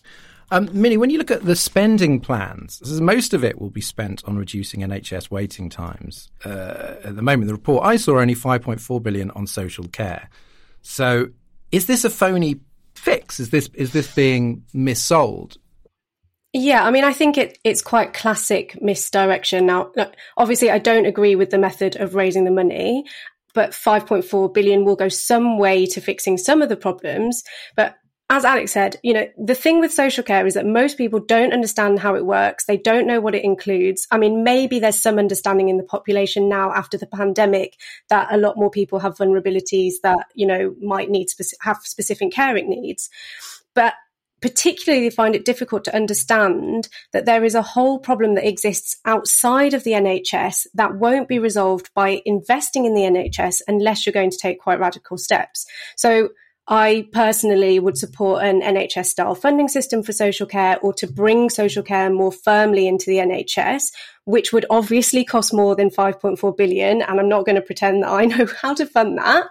Um, 0.53 0.69
Minnie, 0.73 0.97
when 0.97 1.09
you 1.09 1.17
look 1.17 1.31
at 1.31 1.45
the 1.45 1.55
spending 1.55 2.19
plans, 2.19 2.99
most 2.99 3.33
of 3.33 3.41
it 3.41 3.59
will 3.59 3.69
be 3.69 3.79
spent 3.79 4.21
on 4.25 4.37
reducing 4.37 4.81
NHS 4.81 5.31
waiting 5.31 5.69
times. 5.69 6.29
Uh, 6.43 6.95
at 7.05 7.15
the 7.15 7.21
moment, 7.21 7.47
the 7.47 7.53
report 7.53 7.85
I 7.85 7.95
saw 7.95 8.19
only 8.19 8.35
5.4 8.35 9.01
billion 9.01 9.31
on 9.31 9.47
social 9.47 9.87
care. 9.87 10.29
So, 10.81 11.29
is 11.71 11.85
this 11.85 12.03
a 12.03 12.09
phony 12.09 12.59
fix? 12.95 13.39
Is 13.39 13.49
this 13.49 13.69
is 13.73 13.93
this 13.93 14.13
being 14.13 14.65
missold? 14.75 15.57
Yeah, 16.51 16.85
I 16.85 16.91
mean, 16.91 17.05
I 17.05 17.13
think 17.13 17.37
it, 17.37 17.57
it's 17.63 17.81
quite 17.81 18.13
classic 18.13 18.77
misdirection. 18.81 19.65
Now, 19.65 19.91
obviously, 20.35 20.69
I 20.69 20.79
don't 20.79 21.05
agree 21.05 21.37
with 21.37 21.49
the 21.49 21.57
method 21.57 21.95
of 21.95 22.13
raising 22.13 22.43
the 22.43 22.51
money, 22.51 23.05
but 23.53 23.71
5.4 23.71 24.53
billion 24.53 24.83
will 24.83 24.97
go 24.97 25.07
some 25.07 25.57
way 25.57 25.85
to 25.85 26.01
fixing 26.01 26.37
some 26.37 26.61
of 26.61 26.67
the 26.67 26.75
problems. 26.75 27.43
But 27.77 27.95
as 28.31 28.45
Alex 28.45 28.71
said, 28.71 28.95
you 29.03 29.13
know, 29.13 29.27
the 29.37 29.53
thing 29.53 29.81
with 29.81 29.91
social 29.91 30.23
care 30.23 30.47
is 30.47 30.53
that 30.53 30.65
most 30.65 30.97
people 30.97 31.19
don't 31.19 31.51
understand 31.51 31.99
how 31.99 32.15
it 32.15 32.25
works. 32.25 32.63
They 32.63 32.77
don't 32.77 33.05
know 33.05 33.19
what 33.19 33.35
it 33.35 33.43
includes. 33.43 34.07
I 34.09 34.17
mean, 34.17 34.41
maybe 34.41 34.79
there's 34.79 35.01
some 35.01 35.19
understanding 35.19 35.67
in 35.67 35.75
the 35.75 35.83
population 35.83 36.47
now 36.47 36.71
after 36.71 36.97
the 36.97 37.07
pandemic 37.07 37.75
that 38.07 38.29
a 38.31 38.37
lot 38.37 38.55
more 38.55 38.71
people 38.71 38.99
have 38.99 39.17
vulnerabilities 39.17 39.95
that, 40.03 40.27
you 40.33 40.47
know, 40.47 40.73
might 40.81 41.09
need 41.09 41.27
speci- 41.27 41.55
have 41.59 41.79
specific 41.83 42.31
caring 42.31 42.69
needs. 42.69 43.09
But 43.73 43.95
particularly 44.41 45.03
they 45.03 45.13
find 45.13 45.35
it 45.35 45.43
difficult 45.43 45.83
to 45.83 45.95
understand 45.95 46.87
that 47.11 47.25
there 47.25 47.43
is 47.43 47.53
a 47.53 47.61
whole 47.61 47.99
problem 47.99 48.35
that 48.35 48.47
exists 48.47 48.95
outside 49.03 49.73
of 49.73 49.83
the 49.83 49.91
NHS 49.91 50.67
that 50.73 50.95
won't 50.95 51.27
be 51.27 51.37
resolved 51.37 51.93
by 51.93 52.21
investing 52.25 52.85
in 52.85 52.93
the 52.93 53.01
NHS 53.01 53.61
unless 53.67 54.05
you're 54.05 54.13
going 54.13 54.31
to 54.31 54.37
take 54.37 54.61
quite 54.61 54.79
radical 54.79 55.17
steps. 55.17 55.65
So 55.97 56.29
I 56.67 57.07
personally 57.11 57.79
would 57.79 57.97
support 57.97 58.43
an 58.43 58.61
NHS 58.61 59.07
style 59.07 59.35
funding 59.35 59.67
system 59.67 60.03
for 60.03 60.13
social 60.13 60.45
care 60.45 60.77
or 60.79 60.93
to 60.93 61.07
bring 61.07 61.49
social 61.49 61.83
care 61.83 62.09
more 62.09 62.31
firmly 62.31 62.87
into 62.87 63.07
the 63.07 63.17
NHS, 63.17 63.91
which 64.25 64.53
would 64.53 64.65
obviously 64.69 65.25
cost 65.25 65.53
more 65.53 65.75
than 65.75 65.89
5.4 65.89 66.55
billion. 66.55 67.01
And 67.01 67.19
I'm 67.19 67.29
not 67.29 67.45
going 67.45 67.55
to 67.55 67.61
pretend 67.61 68.03
that 68.03 68.09
I 68.09 68.25
know 68.25 68.45
how 68.61 68.73
to 68.75 68.85
fund 68.85 69.17
that. 69.17 69.47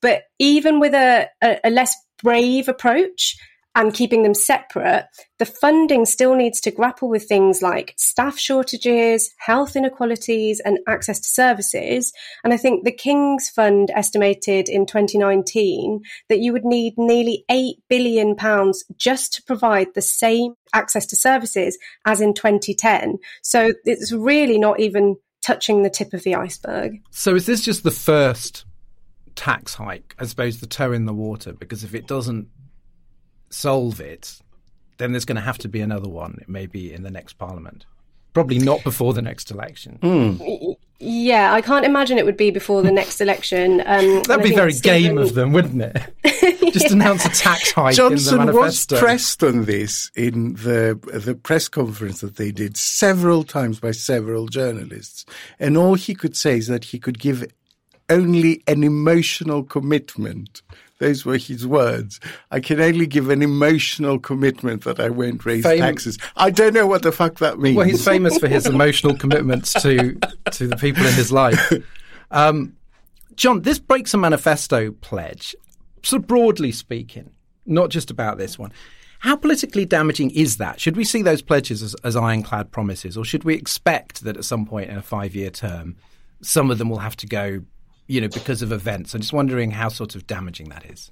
But 0.00 0.24
even 0.38 0.80
with 0.80 0.94
a, 0.94 1.28
a, 1.42 1.60
a 1.64 1.70
less 1.70 1.94
brave 2.22 2.68
approach, 2.68 3.36
and 3.76 3.92
keeping 3.92 4.22
them 4.22 4.34
separate, 4.34 5.06
the 5.38 5.44
funding 5.44 6.06
still 6.06 6.34
needs 6.34 6.60
to 6.62 6.70
grapple 6.70 7.10
with 7.10 7.28
things 7.28 7.60
like 7.60 7.92
staff 7.98 8.38
shortages, 8.38 9.30
health 9.38 9.76
inequalities, 9.76 10.60
and 10.60 10.78
access 10.88 11.20
to 11.20 11.28
services. 11.28 12.10
And 12.42 12.54
I 12.54 12.56
think 12.56 12.84
the 12.84 12.90
King's 12.90 13.50
Fund 13.50 13.90
estimated 13.94 14.70
in 14.70 14.86
2019 14.86 16.00
that 16.30 16.40
you 16.40 16.54
would 16.54 16.64
need 16.64 16.94
nearly 16.96 17.44
£8 17.50 17.74
billion 17.90 18.34
just 18.96 19.34
to 19.34 19.42
provide 19.42 19.88
the 19.94 20.02
same 20.02 20.54
access 20.74 21.04
to 21.06 21.16
services 21.16 21.78
as 22.06 22.22
in 22.22 22.32
2010. 22.32 23.18
So 23.42 23.74
it's 23.84 24.10
really 24.10 24.58
not 24.58 24.80
even 24.80 25.16
touching 25.44 25.82
the 25.82 25.90
tip 25.90 26.14
of 26.14 26.22
the 26.22 26.34
iceberg. 26.34 26.94
So 27.10 27.34
is 27.34 27.44
this 27.44 27.60
just 27.60 27.84
the 27.84 27.90
first 27.90 28.64
tax 29.34 29.74
hike, 29.74 30.14
I 30.18 30.24
suppose, 30.24 30.60
the 30.60 30.66
toe 30.66 30.92
in 30.92 31.04
the 31.04 31.12
water? 31.12 31.52
Because 31.52 31.84
if 31.84 31.94
it 31.94 32.06
doesn't 32.06 32.48
solve 33.50 34.00
it, 34.00 34.38
then 34.98 35.12
there's 35.12 35.24
going 35.24 35.36
to 35.36 35.42
have 35.42 35.58
to 35.58 35.68
be 35.68 35.80
another 35.80 36.08
one, 36.08 36.42
maybe 36.46 36.92
in 36.92 37.02
the 37.02 37.10
next 37.10 37.34
parliament. 37.34 37.86
Probably 38.32 38.58
not 38.58 38.84
before 38.84 39.14
the 39.14 39.22
next 39.22 39.50
election. 39.50 39.98
Mm. 40.02 40.76
Yeah, 40.98 41.52
I 41.52 41.60
can't 41.60 41.84
imagine 41.84 42.16
it 42.16 42.24
would 42.24 42.36
be 42.36 42.50
before 42.50 42.82
the 42.82 42.90
next 42.90 43.20
election. 43.20 43.82
Um, 43.84 44.22
That'd 44.26 44.44
be 44.44 44.54
very 44.54 44.72
game 44.72 45.18
of 45.18 45.34
them, 45.34 45.52
wouldn't 45.52 45.82
it? 45.82 46.72
Just 46.72 46.90
announce 46.90 47.24
a 47.24 47.30
tax 47.30 47.70
hike 47.72 47.94
Johnson 47.94 48.40
in 48.40 48.46
the 48.46 48.52
manifesto. 48.52 48.94
was 48.94 49.00
pressed 49.00 49.42
on 49.42 49.64
this 49.64 50.10
in 50.14 50.54
the 50.54 50.98
the 51.14 51.34
press 51.34 51.68
conference 51.68 52.20
that 52.20 52.36
they 52.36 52.50
did 52.50 52.76
several 52.76 53.42
times 53.44 53.80
by 53.80 53.90
several 53.90 54.48
journalists, 54.48 55.26
and 55.58 55.76
all 55.76 55.94
he 55.94 56.14
could 56.14 56.36
say 56.36 56.56
is 56.56 56.66
that 56.66 56.84
he 56.84 56.98
could 56.98 57.18
give 57.18 57.44
only 58.08 58.62
an 58.66 58.84
emotional 58.84 59.64
commitment 59.64 60.62
those 60.98 61.24
were 61.24 61.36
his 61.36 61.66
words. 61.66 62.20
I 62.50 62.60
can 62.60 62.80
only 62.80 63.06
give 63.06 63.28
an 63.30 63.42
emotional 63.42 64.18
commitment 64.18 64.84
that 64.84 64.98
I 64.98 65.10
won't 65.10 65.44
raise 65.44 65.62
Fam- 65.64 65.78
taxes. 65.78 66.18
I 66.36 66.50
don't 66.50 66.72
know 66.74 66.86
what 66.86 67.02
the 67.02 67.12
fuck 67.12 67.38
that 67.40 67.58
means. 67.58 67.76
Well, 67.76 67.86
he's 67.86 68.04
famous 68.04 68.38
for 68.38 68.48
his 68.48 68.66
emotional 68.66 69.14
commitments 69.18 69.72
to 69.82 70.14
to 70.52 70.66
the 70.66 70.76
people 70.76 71.04
in 71.04 71.14
his 71.14 71.30
life. 71.30 71.72
Um, 72.30 72.76
John, 73.34 73.62
this 73.62 73.78
breaks 73.78 74.14
a 74.14 74.18
manifesto 74.18 74.90
pledge, 74.92 75.54
So 76.02 76.18
broadly 76.18 76.72
speaking, 76.72 77.30
not 77.66 77.90
just 77.90 78.10
about 78.10 78.38
this 78.38 78.58
one. 78.58 78.72
How 79.20 79.36
politically 79.36 79.84
damaging 79.84 80.30
is 80.30 80.58
that? 80.58 80.80
Should 80.80 80.96
we 80.96 81.04
see 81.04 81.22
those 81.22 81.42
pledges 81.42 81.82
as, 81.82 81.94
as 82.04 82.16
ironclad 82.16 82.70
promises, 82.70 83.16
or 83.16 83.24
should 83.24 83.44
we 83.44 83.54
expect 83.54 84.22
that 84.24 84.36
at 84.36 84.44
some 84.44 84.66
point 84.66 84.90
in 84.90 84.96
a 84.96 85.02
five 85.02 85.34
year 85.34 85.50
term, 85.50 85.96
some 86.42 86.70
of 86.70 86.78
them 86.78 86.88
will 86.88 86.98
have 86.98 87.16
to 87.16 87.26
go 87.26 87.62
you 88.06 88.20
know, 88.20 88.28
because 88.28 88.62
of 88.62 88.72
events. 88.72 89.14
I'm 89.14 89.20
just 89.20 89.32
wondering 89.32 89.72
how 89.72 89.88
sort 89.88 90.14
of 90.14 90.26
damaging 90.26 90.68
that 90.70 90.84
is. 90.86 91.10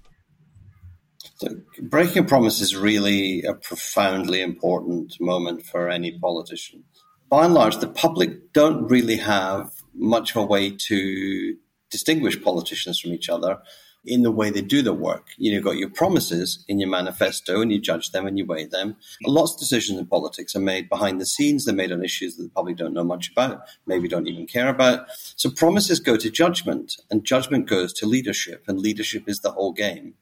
So 1.37 1.49
breaking 1.83 2.25
a 2.25 2.27
promise 2.27 2.61
is 2.61 2.77
really 2.77 3.43
a 3.43 3.55
profoundly 3.55 4.41
important 4.43 5.15
moment 5.21 5.65
for 5.65 5.89
any 5.89 6.19
politician. 6.19 6.85
By 7.29 7.47
and 7.47 7.55
large, 7.55 7.79
the 7.79 7.89
public 7.89 8.53
don't 8.53 8.87
really 8.87 9.17
have 9.17 9.71
much 9.95 10.31
of 10.31 10.37
a 10.37 10.47
way 10.47 10.77
to 10.89 11.57
distinguish 11.91 12.41
politicians 12.43 13.01
from 13.01 13.13
each 13.13 13.29
other 13.29 13.59
in 14.07 14.23
the 14.23 14.31
way 14.31 14.51
they 14.51 14.61
do 14.61 14.83
their 14.83 14.93
work. 14.93 15.29
You 15.39 15.51
know, 15.51 15.57
you've 15.57 15.65
got 15.65 15.77
your 15.77 15.91
promises 15.91 16.65
in 16.69 16.79
your 16.79 16.89
manifesto 16.89 17.61
and 17.61 17.73
you 17.73 17.81
judge 17.81 18.11
them 18.11 18.27
and 18.27 18.39
you 18.39 18.45
weigh 18.45 18.67
them. 18.67 18.97
Lots 19.27 19.55
of 19.55 19.61
decisions 19.61 19.99
in 19.99 20.07
politics 20.07 20.55
are 20.55 20.61
made 20.61 20.89
behind 20.89 21.21
the 21.21 21.27
scenes. 21.27 21.65
They're 21.65 21.75
made 21.75 21.93
on 21.93 22.05
issues 22.05 22.37
that 22.37 22.43
the 22.43 22.51
public 22.51 22.77
don't 22.77 22.95
know 22.95 23.05
much 23.05 23.31
about, 23.31 23.63
maybe 23.87 24.09
don't 24.09 24.29
even 24.29 24.47
care 24.47 24.69
about. 24.69 25.07
So 25.37 25.51
promises 25.51 26.01
go 26.01 26.17
to 26.17 26.31
judgment 26.31 26.97
and 27.11 27.25
judgment 27.25 27.67
goes 27.67 27.93
to 27.95 28.07
leadership 28.07 28.65
and 28.69 28.79
leadership 28.79 29.29
is 29.29 29.41
the 29.41 29.53
whole 29.53 29.73
game. 29.73 30.15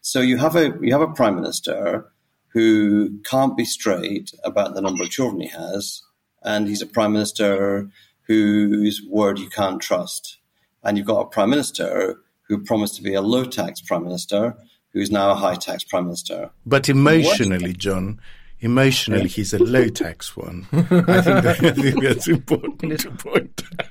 So 0.00 0.20
you 0.20 0.38
have 0.38 0.56
a, 0.56 0.74
you 0.80 0.92
have 0.92 1.02
a 1.02 1.12
prime 1.12 1.34
minister 1.34 2.10
who 2.48 3.18
can't 3.24 3.56
be 3.56 3.64
straight 3.64 4.32
about 4.42 4.74
the 4.74 4.80
number 4.80 5.02
of 5.02 5.10
children 5.10 5.42
he 5.42 5.48
has. 5.48 6.02
And 6.42 6.68
he's 6.68 6.80
a 6.80 6.86
prime 6.86 7.12
minister 7.12 7.90
whose 8.26 9.02
word 9.08 9.38
you 9.38 9.50
can't 9.50 9.80
trust. 9.80 10.38
And 10.82 10.96
you've 10.96 11.06
got 11.06 11.20
a 11.20 11.26
prime 11.26 11.50
minister 11.50 12.20
who 12.48 12.62
promised 12.62 12.96
to 12.96 13.02
be 13.02 13.14
a 13.14 13.22
low 13.22 13.44
tax 13.44 13.80
prime 13.80 14.04
minister, 14.04 14.56
who's 14.92 15.10
now 15.10 15.30
a 15.30 15.34
high 15.34 15.56
tax 15.56 15.84
prime 15.84 16.04
minister. 16.04 16.50
But 16.64 16.88
emotionally, 16.88 17.72
what? 17.72 17.78
John, 17.78 18.20
emotionally, 18.60 19.22
yeah. 19.22 19.28
he's 19.28 19.52
a 19.52 19.58
low 19.58 19.88
tax 19.88 20.36
one. 20.36 20.66
I, 20.72 20.80
think 20.80 21.42
that, 21.42 21.58
I 21.62 21.70
think 21.72 22.02
that's 22.02 22.28
important 22.28 23.00
to 23.00 23.10
point 23.10 23.62
out. 23.78 23.86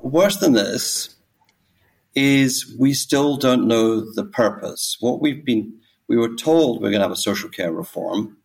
Worse 0.00 0.36
than 0.36 0.52
this 0.52 1.16
is 2.14 2.74
we 2.78 2.94
still 2.94 3.36
don't 3.36 3.68
know 3.68 4.00
the 4.14 4.24
purpose. 4.24 4.96
What 5.00 5.20
we've 5.20 5.44
been, 5.44 5.74
we 6.08 6.16
were 6.16 6.34
told 6.34 6.80
we're 6.80 6.90
going 6.90 7.00
to 7.00 7.04
have 7.04 7.10
a 7.10 7.16
social 7.16 7.50
care 7.50 7.72
reform. 7.72 8.36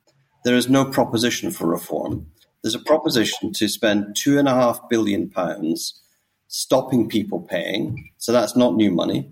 There 0.44 0.56
is 0.56 0.70
no 0.70 0.86
proposition 0.86 1.52
for 1.52 1.68
reform. 1.68 2.26
There's 2.64 2.76
a 2.76 2.80
proposition 2.80 3.54
to 3.54 3.68
spend 3.70 4.16
two 4.16 4.38
and 4.38 4.48
a 4.48 4.54
half 4.54 4.90
billion 4.90 5.30
pounds 5.30 6.02
stopping 6.48 7.08
people 7.08 7.40
paying. 7.40 8.10
So 8.18 8.34
that's 8.34 8.56
not 8.56 8.76
new 8.76 8.92
money 8.92 9.32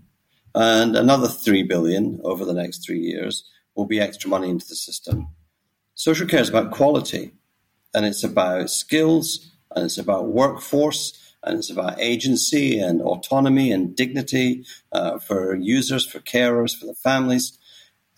and 0.59 0.97
another 0.97 1.29
3 1.29 1.63
billion 1.63 2.19
over 2.25 2.43
the 2.43 2.53
next 2.53 2.85
3 2.85 2.99
years 2.99 3.49
will 3.75 3.85
be 3.85 4.01
extra 4.01 4.29
money 4.29 4.49
into 4.49 4.67
the 4.67 4.75
system. 4.75 5.29
Social 5.95 6.27
care 6.27 6.41
is 6.41 6.49
about 6.49 6.71
quality 6.71 7.31
and 7.93 8.05
it's 8.05 8.25
about 8.25 8.69
skills 8.69 9.51
and 9.73 9.85
it's 9.85 9.97
about 9.97 10.27
workforce 10.27 11.33
and 11.43 11.59
it's 11.59 11.69
about 11.69 11.97
agency 12.01 12.77
and 12.77 13.01
autonomy 13.01 13.71
and 13.71 13.95
dignity 13.95 14.65
uh, 14.91 15.17
for 15.17 15.55
users, 15.55 16.05
for 16.05 16.19
carers, 16.19 16.77
for 16.77 16.87
the 16.87 16.93
families. 16.93 17.57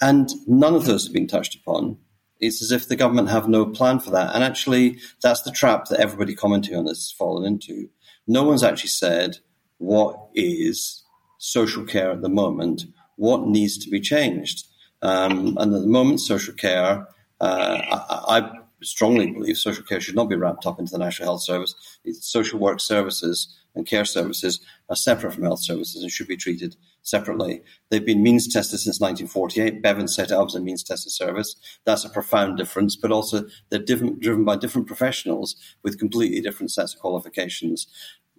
And 0.01 0.32
none 0.47 0.73
of 0.73 0.86
those 0.86 1.04
have 1.04 1.13
been 1.13 1.27
touched 1.27 1.54
upon. 1.54 1.99
It's 2.39 2.63
as 2.63 2.71
if 2.71 2.88
the 2.88 2.95
government 2.95 3.30
have 3.30 3.47
no 3.47 3.67
plan 3.67 3.99
for 3.99 4.10
that. 4.10 4.34
And 4.34 4.43
actually, 4.43 4.97
that's 5.21 5.43
the 5.43 5.51
trap 5.51 5.89
that 5.89 5.99
everybody 5.99 6.34
commenting 6.34 6.75
on 6.75 6.86
this 6.86 6.97
has 6.97 7.12
fallen 7.12 7.45
into. 7.45 7.91
No 8.25 8.43
one's 8.43 8.63
actually 8.63 8.89
said 8.89 9.38
what 9.77 10.30
is 10.34 11.04
social 11.41 11.84
care 11.84 12.12
at 12.12 12.21
the 12.21 12.30
moment, 12.30 12.86
what 13.15 13.47
needs 13.47 13.75
to 13.80 13.89
be 13.89 13.99
changed. 13.99 14.67
Um, 15.01 15.58
and 15.58 15.73
at 15.73 15.82
the 15.82 15.88
moment, 15.88 16.21
social 16.21 16.54
care, 16.54 17.08
uh, 17.41 17.82
I, 18.30 18.38
I, 18.38 18.51
strongly 18.84 19.30
believe 19.30 19.58
social 19.58 19.84
care 19.84 20.01
should 20.01 20.15
not 20.15 20.27
be 20.27 20.36
wrapped 20.36 20.65
up 20.65 20.80
into 20.80 20.91
the 20.91 20.97
National 20.97 21.27
Health 21.27 21.43
Service. 21.43 21.75
Social 22.19 22.60
work 22.60 22.80
services 22.80 23.60
and 23.75 23.86
care 23.86 24.06
services 24.06 24.60
are 24.89 24.95
separate 24.95 25.34
from 25.34 25.43
health 25.43 25.63
services 25.63 26.01
and 26.01 26.12
should 26.12 26.27
be 26.27 26.36
treated 26.36 26.75
separately. 27.04 27.62
They've 27.89 28.06
been 28.06 28.23
means 28.23 28.51
tested 28.51 28.80
since 28.80 28.99
1948. 28.99 29.84
Bevan 29.84 30.08
set 30.08 30.32
up 30.32 30.47
as 30.47 30.56
a 30.56 30.60
means 30.60 30.84
tested 30.84 31.12
service. 31.12 31.56
That's 31.86 32.06
a 32.06 32.10
profound 32.10 32.58
difference, 32.58 32.95
but 32.95 33.12
also 33.12 33.45
they're 33.69 33.80
different, 33.80 34.19
driven 34.19 34.45
by 34.45 34.56
different 34.56 34.88
professionals 34.88 35.56
with 35.84 35.99
completely 35.99 36.41
different 36.41 36.71
sets 36.71 36.95
of 36.95 37.01
qualifications 37.01 37.88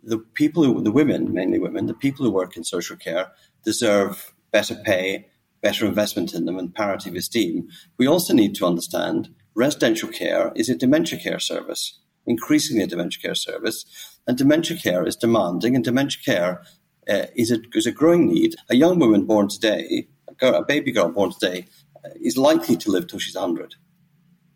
the 0.02 0.18
people 0.18 0.64
who, 0.64 0.82
the 0.82 0.92
women, 0.92 1.32
mainly 1.32 1.58
women, 1.58 1.86
the 1.86 1.94
people 1.94 2.24
who 2.24 2.32
work 2.32 2.56
in 2.56 2.64
social 2.64 2.96
care 2.96 3.32
deserve 3.64 4.34
better 4.50 4.74
pay, 4.74 5.26
better 5.62 5.86
investment 5.86 6.34
in 6.34 6.44
them, 6.44 6.58
and 6.58 6.74
parity 6.74 7.10
of 7.10 7.16
esteem. 7.16 7.68
We 7.98 8.06
also 8.06 8.34
need 8.34 8.54
to 8.56 8.66
understand 8.66 9.34
residential 9.54 10.08
care 10.08 10.52
is 10.56 10.68
a 10.68 10.74
dementia 10.74 11.18
care 11.18 11.38
service, 11.38 12.00
increasingly 12.26 12.82
a 12.82 12.86
dementia 12.86 13.20
care 13.20 13.34
service, 13.34 13.84
and 14.26 14.36
dementia 14.36 14.76
care 14.76 15.06
is 15.06 15.16
demanding, 15.16 15.74
and 15.74 15.84
dementia 15.84 16.20
care 16.24 16.62
uh, 17.08 17.26
is, 17.36 17.50
a, 17.50 17.58
is 17.74 17.86
a 17.86 17.92
growing 17.92 18.26
need. 18.26 18.56
A 18.70 18.76
young 18.76 18.98
woman 18.98 19.24
born 19.24 19.48
today, 19.48 20.06
a, 20.28 20.34
girl, 20.34 20.54
a 20.54 20.64
baby 20.64 20.92
girl 20.92 21.10
born 21.10 21.32
today, 21.32 21.66
uh, 22.04 22.10
is 22.20 22.36
likely 22.36 22.76
to 22.76 22.90
live 22.90 23.06
till 23.06 23.18
she's 23.18 23.36
100. 23.36 23.74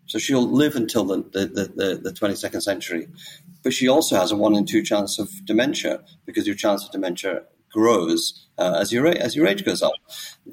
So 0.06 0.18
she'll 0.18 0.48
live 0.48 0.76
until 0.76 1.04
the, 1.04 1.16
the, 1.16 1.46
the, 1.46 2.00
the, 2.02 2.12
22nd 2.12 2.62
century. 2.62 3.08
But 3.62 3.72
she 3.72 3.88
also 3.88 4.16
has 4.16 4.30
a 4.30 4.36
one 4.36 4.54
in 4.54 4.64
two 4.64 4.82
chance 4.82 5.18
of 5.18 5.44
dementia 5.44 6.02
because 6.24 6.46
your 6.46 6.56
chance 6.56 6.84
of 6.84 6.92
dementia 6.92 7.42
grows 7.70 8.46
uh, 8.58 8.78
as, 8.80 8.92
your, 8.92 9.06
as 9.06 9.34
your 9.34 9.46
age 9.46 9.64
goes 9.64 9.82
up. 9.82 9.92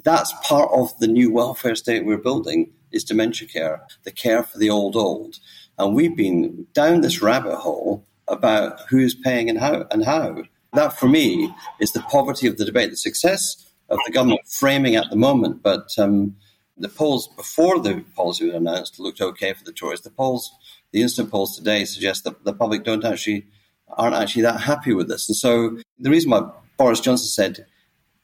That's 0.03 0.33
part 0.43 0.69
of 0.73 0.97
the 0.99 1.07
new 1.07 1.31
welfare 1.31 1.75
state 1.75 2.05
we're 2.05 2.17
building 2.17 2.71
is 2.91 3.03
dementia 3.03 3.47
care, 3.47 3.83
the 4.03 4.11
care 4.11 4.43
for 4.43 4.57
the 4.57 4.69
old 4.69 4.95
old. 4.95 5.39
And 5.77 5.95
we've 5.95 6.15
been 6.15 6.67
down 6.73 7.01
this 7.01 7.21
rabbit 7.21 7.55
hole 7.55 8.05
about 8.27 8.79
who's 8.89 9.15
paying 9.15 9.49
and 9.49 9.59
how 9.59 9.85
and 9.91 10.05
how. 10.05 10.43
That 10.73 10.97
for 10.97 11.07
me 11.07 11.53
is 11.79 11.91
the 11.91 12.01
poverty 12.01 12.47
of 12.47 12.57
the 12.57 12.65
debate, 12.65 12.91
the 12.91 12.97
success 12.97 13.71
of 13.89 13.99
the 14.05 14.11
government 14.11 14.41
framing 14.47 14.95
at 14.95 15.09
the 15.09 15.15
moment, 15.15 15.61
but 15.61 15.89
um, 15.97 16.35
the 16.77 16.89
polls 16.89 17.27
before 17.27 17.79
the 17.79 18.03
policy 18.15 18.45
was 18.45 18.55
announced 18.55 18.99
looked 18.99 19.21
okay 19.21 19.53
for 19.53 19.63
the 19.63 19.71
Tories. 19.71 20.01
The 20.01 20.09
polls, 20.09 20.51
the 20.91 21.01
instant 21.01 21.31
polls 21.31 21.55
today 21.55 21.85
suggest 21.85 22.23
that 22.23 22.43
the 22.43 22.53
public 22.53 22.83
don't 22.83 23.05
actually 23.05 23.45
aren't 23.89 24.15
actually 24.15 24.41
that 24.43 24.61
happy 24.61 24.93
with 24.93 25.07
this. 25.07 25.29
And 25.29 25.35
so 25.35 25.77
the 25.99 26.09
reason 26.09 26.31
why 26.31 26.49
Boris 26.77 26.99
Johnson 26.99 27.27
said 27.27 27.65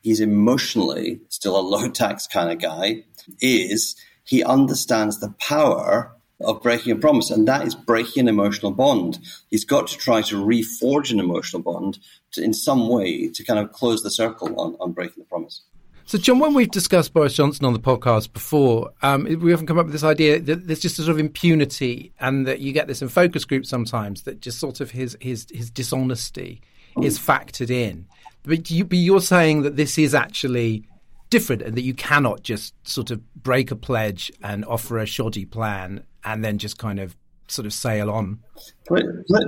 he's 0.02 0.20
emotionally 0.20 1.22
still 1.30 1.60
a 1.60 1.62
low 1.62 1.90
tax 1.90 2.28
kind 2.28 2.52
of 2.52 2.60
guy 2.60 3.04
is 3.42 3.96
he 4.24 4.44
understands 4.44 5.20
the 5.20 5.34
power 5.40 6.16
of 6.42 6.64
breaking 6.64 6.94
a 6.94 6.96
promise, 6.96 7.30
and 7.30 7.48
that 7.48 7.68
is 7.68 7.76
breaking 7.76 8.22
an 8.22 8.28
emotional 8.30 8.72
bond. 8.72 9.20
He's 9.50 9.66
got 9.66 9.88
to 9.88 9.98
try 9.98 10.22
to 10.22 10.36
reforge 10.36 11.12
an 11.12 11.20
emotional 11.20 11.62
bond 11.62 12.00
to, 12.32 12.42
in 12.42 12.54
some 12.54 12.88
way 12.88 13.28
to 13.28 13.44
kind 13.44 13.60
of 13.60 13.74
close 13.74 14.04
the 14.04 14.12
circle 14.12 14.60
on, 14.60 14.78
on 14.80 14.94
breaking 14.94 15.24
the 15.24 15.28
promise. 15.28 15.62
So, 16.10 16.18
John, 16.18 16.40
when 16.40 16.56
we've 16.56 16.72
discussed 16.72 17.14
Boris 17.14 17.36
Johnson 17.36 17.66
on 17.66 17.74
the 17.74 17.80
podcast 17.80 18.34
before, 18.34 18.90
um, 19.04 19.26
we 19.26 19.54
often 19.54 19.68
come 19.68 19.78
up 19.78 19.86
with 19.86 19.94
this 19.94 20.04
idea 20.04 20.40
that 20.40 20.66
there's 20.66 20.80
just 20.80 20.98
a 20.98 21.04
sort 21.04 21.12
of 21.12 21.20
impunity, 21.20 22.14
and 22.20 22.48
that 22.48 22.62
you 22.62 22.74
get 22.74 22.88
this 22.88 23.04
in 23.04 23.10
focus 23.10 23.46
groups 23.46 23.70
sometimes 23.70 24.24
that 24.24 24.42
just 24.42 24.58
sort 24.58 24.82
of 24.82 24.90
his 24.90 25.16
his 25.22 25.46
his 25.52 25.70
dishonesty 25.70 26.64
is 27.04 27.20
factored 27.20 27.70
in. 27.70 28.08
But, 28.42 28.72
you, 28.72 28.86
but 28.86 28.98
you're 28.98 29.22
saying 29.22 29.62
that 29.62 29.76
this 29.76 30.00
is 30.00 30.16
actually 30.16 30.84
different, 31.30 31.62
and 31.62 31.76
that 31.76 31.84
you 31.84 31.94
cannot 31.94 32.42
just 32.42 32.74
sort 32.88 33.12
of 33.12 33.22
break 33.36 33.70
a 33.70 33.76
pledge 33.76 34.32
and 34.42 34.66
offer 34.66 34.98
a 34.98 35.06
shoddy 35.06 35.46
plan 35.46 36.04
and 36.24 36.44
then 36.44 36.58
just 36.58 36.80
kind 36.80 37.00
of 37.00 37.16
sort 37.50 37.68
of 37.68 37.74
sail 37.74 38.10
on. 38.10 38.40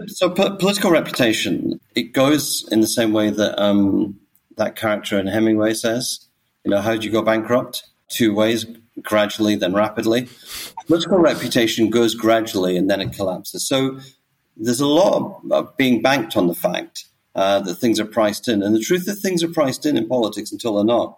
So, 0.09 0.29
political 0.29 0.91
reputation 0.91 1.79
it 1.95 2.13
goes 2.13 2.69
in 2.71 2.81
the 2.81 2.87
same 2.87 3.13
way 3.13 3.31
that 3.31 3.59
um, 3.59 4.19
that 4.57 4.75
character 4.75 5.17
in 5.17 5.25
Hemingway 5.25 5.73
says 5.73 6.27
you 6.63 6.71
know, 6.71 6.81
how 6.81 6.95
do 6.95 7.05
you 7.05 7.11
go 7.11 7.21
bankrupt? 7.21 7.87
Two 8.07 8.33
ways 8.33 8.65
gradually, 9.01 9.55
then 9.55 9.73
rapidly. 9.73 10.27
Political 10.85 11.19
reputation 11.19 11.89
goes 11.89 12.15
gradually 12.15 12.77
and 12.77 12.89
then 12.89 13.01
it 13.01 13.13
collapses. 13.13 13.67
So 13.67 13.99
there's 14.57 14.81
a 14.81 14.87
lot 14.87 15.41
of, 15.51 15.77
being 15.77 16.01
banked 16.01 16.35
on 16.35 16.47
the 16.47 16.55
fact 16.55 17.05
uh, 17.35 17.61
that 17.61 17.75
things 17.75 17.99
are 17.99 18.05
priced 18.05 18.47
in. 18.47 18.61
And 18.61 18.75
the 18.75 18.81
truth 18.81 19.07
is, 19.07 19.21
things 19.21 19.43
are 19.43 19.51
priced 19.51 19.85
in 19.85 19.97
in 19.97 20.07
politics 20.07 20.51
until 20.51 20.75
they're 20.75 20.83
not. 20.83 21.17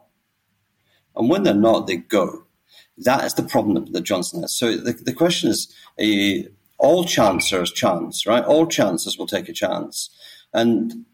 And 1.16 1.30
when 1.30 1.44
they're 1.44 1.54
not, 1.54 1.88
they 1.88 1.98
go. 1.98 2.46
That 2.98 3.24
is 3.26 3.34
the 3.34 3.44
problem 3.44 3.92
that 3.92 4.02
Johnson 4.02 4.42
has. 4.42 4.54
So 4.54 4.78
the, 4.78 4.94
the 4.94 5.14
question 5.14 5.50
is 5.50 5.74
uh, 6.00 6.50
all 6.78 7.06
chancers 7.06 7.72
chance, 7.72 8.28
right? 8.28 8.44
All 8.44 8.68
chances 8.68 9.18
will 9.18 9.28
take 9.28 9.50
a 9.50 9.54
chance. 9.54 10.10
And 10.54 11.06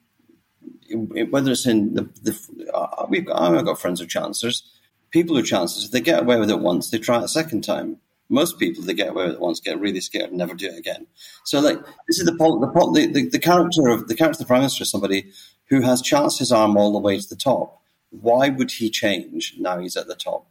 whether 0.93 1.51
it's 1.51 1.65
in 1.65 1.93
the, 1.93 2.03
the 2.21 2.71
uh, 2.73 3.05
we've 3.09 3.27
I've 3.29 3.65
got 3.65 3.79
friends 3.79 3.99
who 3.99 4.07
are. 4.07 4.63
People 5.11 5.35
who 5.35 5.41
are 5.41 5.45
if 5.85 5.91
they 5.91 6.01
get 6.01 6.21
away 6.21 6.39
with 6.39 6.51
it 6.51 6.59
once, 6.59 6.89
they 6.89 6.99
try 6.99 7.19
it 7.19 7.23
a 7.23 7.27
second 7.27 7.63
time. 7.63 7.97
Most 8.31 8.59
people, 8.59 8.83
they 8.83 8.93
get 8.93 9.09
away 9.09 9.25
with 9.25 9.35
it 9.35 9.41
once, 9.41 9.59
get 9.59 9.79
really 9.79 10.01
scared 10.01 10.29
and 10.29 10.37
never 10.37 10.53
do 10.53 10.67
it 10.67 10.77
again. 10.77 11.07
So, 11.45 11.59
like, 11.59 11.79
this 12.07 12.19
is 12.19 12.25
the 12.25 12.31
the, 12.33 13.09
the, 13.11 13.29
the 13.29 13.39
character 13.39 13.87
of 13.87 14.07
the 14.07 14.15
character 14.15 14.35
of 14.35 14.39
the 14.39 14.45
prime 14.45 14.61
minister 14.61 14.83
is 14.83 14.91
somebody 14.91 15.31
who 15.65 15.81
has 15.81 16.01
chanced 16.01 16.37
his 16.37 16.51
arm 16.51 16.77
all 16.77 16.91
the 16.91 16.99
way 16.99 17.19
to 17.19 17.27
the 17.27 17.35
top. 17.35 17.81
Why 18.11 18.49
would 18.49 18.71
he 18.71 18.89
change 18.89 19.55
now 19.57 19.79
he's 19.79 19.97
at 19.97 20.07
the 20.07 20.15
top? 20.15 20.45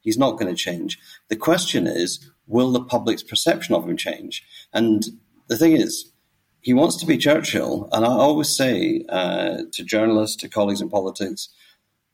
He's 0.00 0.18
not 0.18 0.38
going 0.38 0.54
to 0.54 0.62
change. 0.62 0.98
The 1.28 1.36
question 1.36 1.86
is, 1.86 2.30
will 2.46 2.70
the 2.70 2.84
public's 2.84 3.22
perception 3.22 3.74
of 3.74 3.88
him 3.88 3.96
change? 3.96 4.44
And 4.72 5.02
the 5.48 5.56
thing 5.56 5.72
is, 5.72 6.12
he 6.64 6.72
wants 6.72 6.96
to 6.96 7.06
be 7.06 7.18
Churchill. 7.18 7.90
And 7.92 8.06
I 8.06 8.08
always 8.08 8.48
say 8.48 9.04
uh, 9.10 9.64
to 9.70 9.84
journalists, 9.84 10.36
to 10.36 10.48
colleagues 10.48 10.80
in 10.80 10.88
politics, 10.88 11.50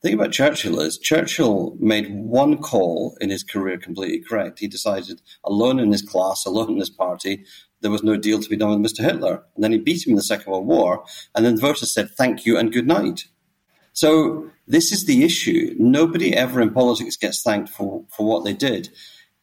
the 0.03 0.09
thing 0.09 0.19
about 0.19 0.33
Churchill 0.33 0.81
is 0.81 0.99
Churchill 0.99 1.77
made 1.79 2.13
one 2.13 2.59
call 2.59 3.17
in 3.21 3.31
his 3.31 3.45
career 3.45 3.79
completely 3.79 4.19
correct. 4.19 4.59
He 4.59 4.67
decided 4.67 5.23
alone 5.45 5.79
in 5.79 5.93
his 5.93 6.03
class, 6.03 6.45
alone 6.45 6.73
in 6.73 6.79
his 6.79 6.91
party, 6.91 7.45
there 7.81 7.93
was 7.93 8.03
no 8.03 8.17
deal 8.17 8.41
to 8.41 8.49
be 8.51 8.57
done 8.57 8.71
with 8.71 8.93
Mr. 8.93 9.05
Hitler. 9.05 9.45
And 9.55 9.63
then 9.63 9.71
he 9.71 9.79
beat 9.79 10.05
him 10.05 10.11
in 10.11 10.17
the 10.17 10.23
Second 10.23 10.51
World 10.51 10.67
War. 10.67 11.05
And 11.37 11.47
then 11.47 11.55
the 11.55 11.61
voters 11.61 11.95
said, 11.95 12.11
thank 12.11 12.45
you 12.45 12.59
and 12.59 12.73
good 12.73 12.89
night. 12.89 13.27
So 13.93 14.51
this 14.67 14.91
is 14.91 15.07
the 15.07 15.23
issue. 15.23 15.77
Nobody 15.79 16.35
ever 16.35 16.61
in 16.61 16.75
politics 16.75 17.17
gets 17.17 17.41
thanked 17.41 17.69
for, 17.69 18.05
for 18.11 18.27
what 18.27 18.45
they 18.45 18.53
did. 18.53 18.91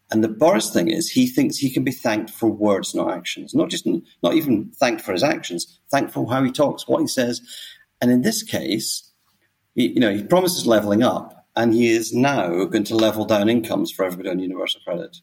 And 0.10 0.24
the 0.24 0.30
Boris 0.30 0.72
thing 0.72 0.90
is, 0.90 1.10
he 1.10 1.28
thinks 1.28 1.58
he 1.58 1.70
can 1.70 1.84
be 1.84 1.92
thanked 1.92 2.30
for 2.30 2.50
words, 2.50 2.96
not 2.96 3.12
actions. 3.12 3.54
Not 3.54 3.70
just, 3.70 3.88
not 4.24 4.34
even 4.34 4.72
thanked 4.72 5.02
for 5.02 5.12
his 5.12 5.24
actions, 5.24 5.80
thanked 5.92 6.14
for 6.14 6.30
how 6.30 6.44
he 6.44 6.52
talks, 6.52 6.88
what 6.88 7.02
he 7.02 7.08
says. 7.08 7.42
And 8.02 8.10
in 8.10 8.22
this 8.22 8.42
case, 8.44 9.12
he, 9.76 9.90
you 9.90 10.00
know, 10.00 10.14
he 10.14 10.24
promises 10.24 10.66
leveling 10.66 11.04
up, 11.04 11.46
and 11.56 11.74
he 11.74 11.90
is 11.90 12.14
now 12.14 12.66
going 12.66 12.86
to 12.86 12.96
level 12.96 13.26
down 13.26 13.50
incomes 13.50 13.92
for 13.92 14.06
everybody 14.06 14.30
on 14.30 14.40
universal 14.40 14.80
credit, 14.86 15.18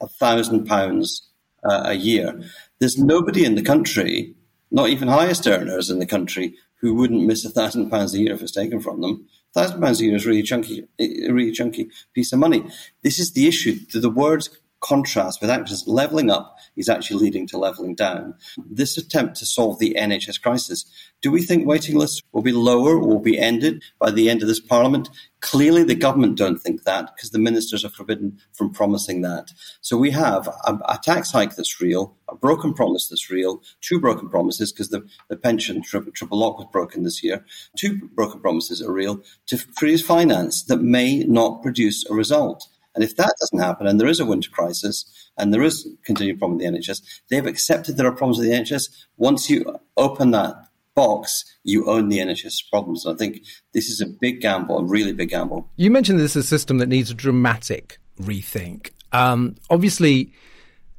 a 0.00 0.06
thousand 0.06 0.66
pounds 0.66 1.28
uh, 1.64 1.82
a 1.86 1.94
year. 1.94 2.40
There's 2.78 2.98
nobody 2.98 3.44
in 3.44 3.56
the 3.56 3.62
country, 3.62 4.36
not 4.70 4.88
even 4.88 5.08
highest 5.08 5.46
earners 5.46 5.90
in 5.90 5.98
the 5.98 6.06
country, 6.06 6.54
who 6.80 6.94
wouldn't 6.94 7.26
miss 7.26 7.44
a 7.44 7.50
thousand 7.50 7.90
pounds 7.90 8.14
a 8.14 8.18
year 8.18 8.34
if 8.34 8.42
it's 8.42 8.52
taken 8.52 8.80
from 8.80 9.00
them 9.00 9.26
thousand 9.54 9.80
pounds 9.80 10.00
a 10.00 10.04
year 10.04 10.16
is 10.16 10.26
really 10.26 10.42
chunky, 10.42 10.86
a 10.98 11.30
really 11.30 11.52
chunky 11.52 11.88
piece 12.14 12.32
of 12.32 12.38
money. 12.38 12.64
This 13.02 13.18
is 13.18 13.32
the 13.32 13.46
issue. 13.46 13.78
The 13.92 14.10
words 14.10 14.50
contrast 14.80 15.40
with 15.40 15.50
actions. 15.50 15.84
Levelling 15.86 16.30
up 16.30 16.51
is 16.76 16.88
actually 16.88 17.22
leading 17.24 17.46
to 17.48 17.58
levelling 17.58 17.94
down. 17.94 18.34
This 18.56 18.96
attempt 18.96 19.36
to 19.36 19.46
solve 19.46 19.78
the 19.78 19.96
NHS 19.98 20.40
crisis, 20.40 20.84
do 21.20 21.30
we 21.30 21.42
think 21.42 21.66
waiting 21.66 21.96
lists 21.96 22.22
will 22.32 22.42
be 22.42 22.52
lower 22.52 22.96
or 22.96 23.06
will 23.06 23.20
be 23.20 23.38
ended 23.38 23.82
by 23.98 24.10
the 24.10 24.28
end 24.28 24.42
of 24.42 24.48
this 24.48 24.60
parliament? 24.60 25.08
Clearly, 25.40 25.82
the 25.82 25.94
government 25.94 26.38
don't 26.38 26.58
think 26.58 26.84
that 26.84 27.14
because 27.14 27.30
the 27.30 27.38
ministers 27.38 27.84
are 27.84 27.90
forbidden 27.90 28.38
from 28.52 28.72
promising 28.72 29.22
that. 29.22 29.50
So 29.80 29.96
we 29.96 30.10
have 30.12 30.48
a, 30.64 30.78
a 30.88 30.98
tax 31.02 31.32
hike 31.32 31.56
that's 31.56 31.80
real, 31.80 32.16
a 32.28 32.36
broken 32.36 32.72
promise 32.72 33.08
that's 33.08 33.30
real, 33.30 33.62
two 33.80 34.00
broken 34.00 34.28
promises 34.28 34.72
because 34.72 34.90
the, 34.90 35.06
the 35.28 35.36
pension 35.36 35.82
triple, 35.82 36.12
triple 36.12 36.38
lock 36.38 36.58
was 36.58 36.68
broken 36.72 37.02
this 37.02 37.22
year, 37.22 37.44
two 37.76 38.08
broken 38.14 38.40
promises 38.40 38.80
are 38.80 38.92
real 38.92 39.22
to 39.46 39.58
freeze 39.58 40.04
finance 40.04 40.62
that 40.64 40.80
may 40.80 41.24
not 41.24 41.62
produce 41.62 42.08
a 42.08 42.14
result. 42.14 42.68
And 42.94 43.02
if 43.02 43.16
that 43.16 43.34
doesn't 43.40 43.58
happen, 43.58 43.86
and 43.86 44.00
there 44.00 44.08
is 44.08 44.20
a 44.20 44.26
winter 44.26 44.50
crisis, 44.50 45.30
and 45.38 45.52
there 45.52 45.62
is 45.62 45.88
continuing 46.04 46.38
problem 46.38 46.58
with 46.58 46.66
the 46.66 46.78
NHS, 46.78 47.02
they've 47.30 47.46
accepted 47.46 47.96
there 47.96 48.06
are 48.06 48.12
problems 48.12 48.38
with 48.38 48.48
the 48.48 48.54
NHS. 48.54 48.88
Once 49.16 49.48
you 49.48 49.64
open 49.96 50.30
that 50.32 50.54
box, 50.94 51.44
you 51.64 51.88
own 51.88 52.08
the 52.08 52.18
NHS 52.18 52.68
problems. 52.70 53.04
And 53.04 53.14
I 53.14 53.18
think 53.18 53.42
this 53.72 53.88
is 53.88 54.00
a 54.00 54.06
big 54.06 54.40
gamble, 54.40 54.78
a 54.78 54.84
really 54.84 55.12
big 55.12 55.30
gamble. 55.30 55.68
You 55.76 55.90
mentioned 55.90 56.18
this 56.18 56.36
is 56.36 56.44
a 56.44 56.48
system 56.48 56.78
that 56.78 56.88
needs 56.88 57.10
a 57.10 57.14
dramatic 57.14 57.98
rethink. 58.20 58.90
Um, 59.12 59.56
obviously, 59.70 60.32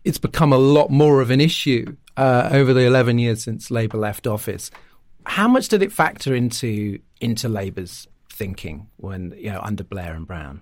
it's 0.03 0.17
become 0.17 0.53
a 0.53 0.57
lot 0.57 0.89
more 0.89 1.21
of 1.21 1.31
an 1.31 1.41
issue 1.41 1.95
uh, 2.17 2.49
over 2.51 2.73
the 2.73 2.81
11 2.81 3.19
years 3.19 3.43
since 3.43 3.71
Labour 3.71 3.97
left 3.97 4.27
office. 4.27 4.71
How 5.25 5.47
much 5.47 5.69
did 5.69 5.81
it 5.81 5.91
factor 5.91 6.35
into 6.35 6.99
into 7.21 7.47
Labour's 7.47 8.07
thinking 8.29 8.89
when 8.97 9.33
you 9.37 9.51
know 9.51 9.61
under 9.63 9.83
Blair 9.83 10.13
and 10.13 10.27
Brown? 10.27 10.61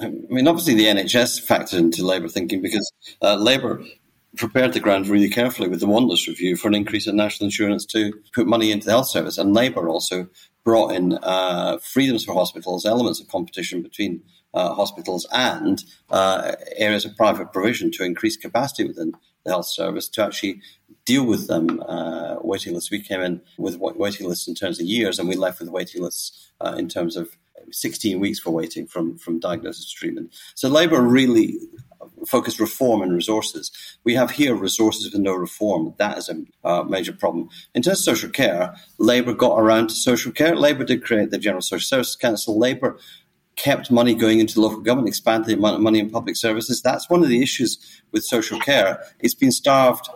I 0.00 0.08
mean, 0.08 0.48
obviously, 0.48 0.74
the 0.74 0.86
NHS 0.86 1.46
factored 1.46 1.78
into 1.78 2.04
Labour 2.04 2.28
thinking 2.28 2.60
because 2.60 2.90
uh, 3.22 3.36
Labour 3.36 3.82
prepared 4.36 4.72
the 4.72 4.80
ground 4.80 5.06
really 5.06 5.30
carefully 5.30 5.68
with 5.68 5.80
the 5.80 5.86
Wanless 5.86 6.26
Review 6.26 6.56
for 6.56 6.68
an 6.68 6.74
increase 6.74 7.06
in 7.06 7.16
national 7.16 7.46
insurance 7.46 7.86
to 7.86 8.12
put 8.32 8.46
money 8.46 8.72
into 8.72 8.86
the 8.86 8.92
health 8.92 9.08
service. 9.08 9.38
And 9.38 9.54
Labour 9.54 9.88
also 9.88 10.28
brought 10.64 10.92
in 10.92 11.18
uh, 11.22 11.78
freedoms 11.78 12.24
for 12.24 12.34
hospitals, 12.34 12.84
elements 12.84 13.20
of 13.20 13.28
competition 13.28 13.82
between 13.82 14.22
uh, 14.54 14.74
hospitals 14.74 15.26
and 15.32 15.84
uh, 16.10 16.52
areas 16.76 17.04
of 17.04 17.16
private 17.16 17.52
provision 17.52 17.90
to 17.92 18.04
increase 18.04 18.36
capacity 18.36 18.86
within 18.86 19.12
the 19.44 19.50
health 19.50 19.66
service 19.66 20.08
to 20.08 20.24
actually 20.24 20.60
deal 21.04 21.24
with 21.24 21.46
them 21.48 21.82
uh, 21.82 22.36
waiting 22.40 22.74
lists. 22.74 22.90
We 22.90 23.00
came 23.00 23.20
in 23.20 23.42
with 23.58 23.76
waiting 23.76 24.28
lists 24.28 24.48
in 24.48 24.54
terms 24.54 24.80
of 24.80 24.86
years, 24.86 25.18
and 25.18 25.28
we 25.28 25.36
left 25.36 25.60
with 25.60 25.68
waiting 25.68 26.02
lists 26.02 26.52
uh, 26.60 26.74
in 26.78 26.88
terms 26.88 27.16
of 27.16 27.36
16 27.70 28.20
weeks 28.20 28.38
for 28.38 28.50
waiting 28.50 28.86
from, 28.86 29.16
from 29.18 29.40
diagnosis 29.40 29.90
to 29.90 29.96
treatment. 29.96 30.34
So 30.54 30.68
Labour 30.68 31.00
really 31.00 31.58
focused 32.26 32.60
reform 32.60 33.02
and 33.02 33.12
resources. 33.12 33.70
We 34.04 34.14
have 34.14 34.32
here 34.32 34.54
resources 34.54 35.12
with 35.12 35.20
no 35.20 35.34
reform. 35.34 35.94
That 35.98 36.18
is 36.18 36.28
a 36.28 36.44
uh, 36.66 36.82
major 36.84 37.12
problem. 37.12 37.48
In 37.74 37.82
terms 37.82 37.98
of 37.98 38.04
social 38.04 38.30
care, 38.30 38.74
Labour 38.98 39.34
got 39.34 39.58
around 39.58 39.88
to 39.88 39.94
social 39.94 40.32
care. 40.32 40.56
Labour 40.56 40.84
did 40.84 41.04
create 41.04 41.30
the 41.30 41.38
General 41.38 41.62
Social 41.62 41.84
Services 41.84 42.16
Council. 42.16 42.58
Labour 42.58 42.98
kept 43.56 43.90
money 43.90 44.14
going 44.14 44.40
into 44.40 44.60
local 44.60 44.80
government, 44.80 45.08
expanded 45.08 45.48
the 45.48 45.58
amount 45.58 45.76
of 45.76 45.82
money 45.82 45.98
in 45.98 46.10
public 46.10 46.36
services. 46.36 46.82
That's 46.82 47.08
one 47.08 47.22
of 47.22 47.28
the 47.28 47.42
issues 47.42 48.02
with 48.12 48.24
social 48.24 48.58
care. 48.60 49.02
It's 49.20 49.34
been 49.34 49.52
starved. 49.52 50.08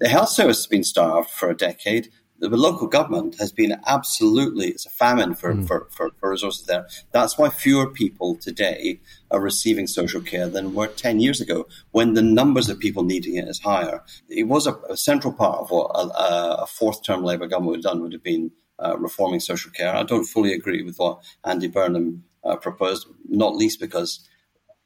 The 0.00 0.08
health 0.08 0.30
service 0.30 0.58
has 0.58 0.66
been 0.66 0.84
starved 0.84 1.30
for 1.30 1.48
a 1.50 1.56
decade 1.56 2.10
the 2.38 2.56
local 2.56 2.86
government 2.86 3.36
has 3.38 3.52
been 3.52 3.76
absolutely 3.86 4.68
it's 4.68 4.86
a 4.86 4.90
famine 4.90 5.34
for, 5.34 5.54
mm. 5.54 5.66
for, 5.66 5.88
for, 5.90 6.10
for, 6.18 6.30
resources 6.30 6.66
there. 6.66 6.86
That's 7.12 7.38
why 7.38 7.48
fewer 7.48 7.88
people 7.88 8.36
today 8.36 9.00
are 9.30 9.40
receiving 9.40 9.86
social 9.86 10.20
care 10.20 10.48
than 10.48 10.74
were 10.74 10.88
10 10.88 11.20
years 11.20 11.40
ago 11.40 11.66
when 11.92 12.14
the 12.14 12.22
numbers 12.22 12.68
of 12.68 12.78
people 12.78 13.04
needing 13.04 13.36
it 13.36 13.48
is 13.48 13.60
higher. 13.60 14.02
It 14.28 14.44
was 14.44 14.66
a, 14.66 14.74
a 14.88 14.96
central 14.96 15.32
part 15.32 15.60
of 15.60 15.70
what 15.70 15.90
a, 15.94 16.62
a, 16.62 16.66
fourth 16.66 17.04
term 17.04 17.22
Labour 17.22 17.46
government 17.46 17.70
would 17.70 17.84
have 17.84 17.92
done 17.92 18.02
would 18.02 18.12
have 18.12 18.22
been 18.22 18.50
uh, 18.82 18.96
reforming 18.98 19.40
social 19.40 19.70
care. 19.70 19.94
I 19.94 20.02
don't 20.02 20.24
fully 20.24 20.52
agree 20.52 20.82
with 20.82 20.96
what 20.96 21.22
Andy 21.44 21.68
Burnham 21.68 22.24
uh, 22.44 22.56
proposed, 22.56 23.06
not 23.28 23.56
least 23.56 23.80
because 23.80 24.26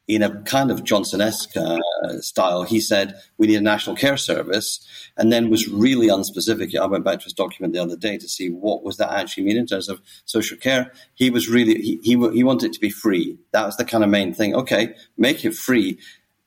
in 0.09 0.23
a 0.23 0.43
kind 0.45 0.71
of 0.71 0.85
Johnson-esque 0.85 1.55
uh, 1.55 1.79
style, 2.21 2.63
he 2.63 2.81
said 2.81 3.21
we 3.37 3.47
need 3.47 3.57
a 3.57 3.61
national 3.61 3.95
care 3.95 4.17
service, 4.17 4.81
and 5.19 5.31
then 5.31 5.51
was 5.51 5.69
really 5.69 6.09
unspecific. 6.09 6.75
I 6.75 6.87
went 6.87 7.05
back 7.05 7.19
to 7.19 7.25
his 7.25 7.35
document 7.35 7.75
the 7.75 7.83
other 7.83 7.97
day 7.97 8.17
to 8.17 8.27
see 8.27 8.49
what 8.49 8.83
was 8.83 8.97
that 8.97 9.13
actually 9.13 9.45
mean 9.45 9.59
in 9.59 9.67
terms 9.67 9.89
of 9.89 10.01
social 10.25 10.57
care. 10.57 10.93
He 11.15 11.29
was 11.29 11.49
really 11.49 11.75
he 11.75 12.01
he, 12.03 12.17
he 12.31 12.43
wanted 12.43 12.69
it 12.69 12.73
to 12.73 12.81
be 12.81 12.89
free. 12.91 13.39
That 13.53 13.67
was 13.67 13.77
the 13.77 13.85
kind 13.85 14.03
of 14.03 14.09
main 14.09 14.33
thing. 14.33 14.55
Okay, 14.55 14.95
make 15.19 15.45
it 15.45 15.55
free. 15.55 15.99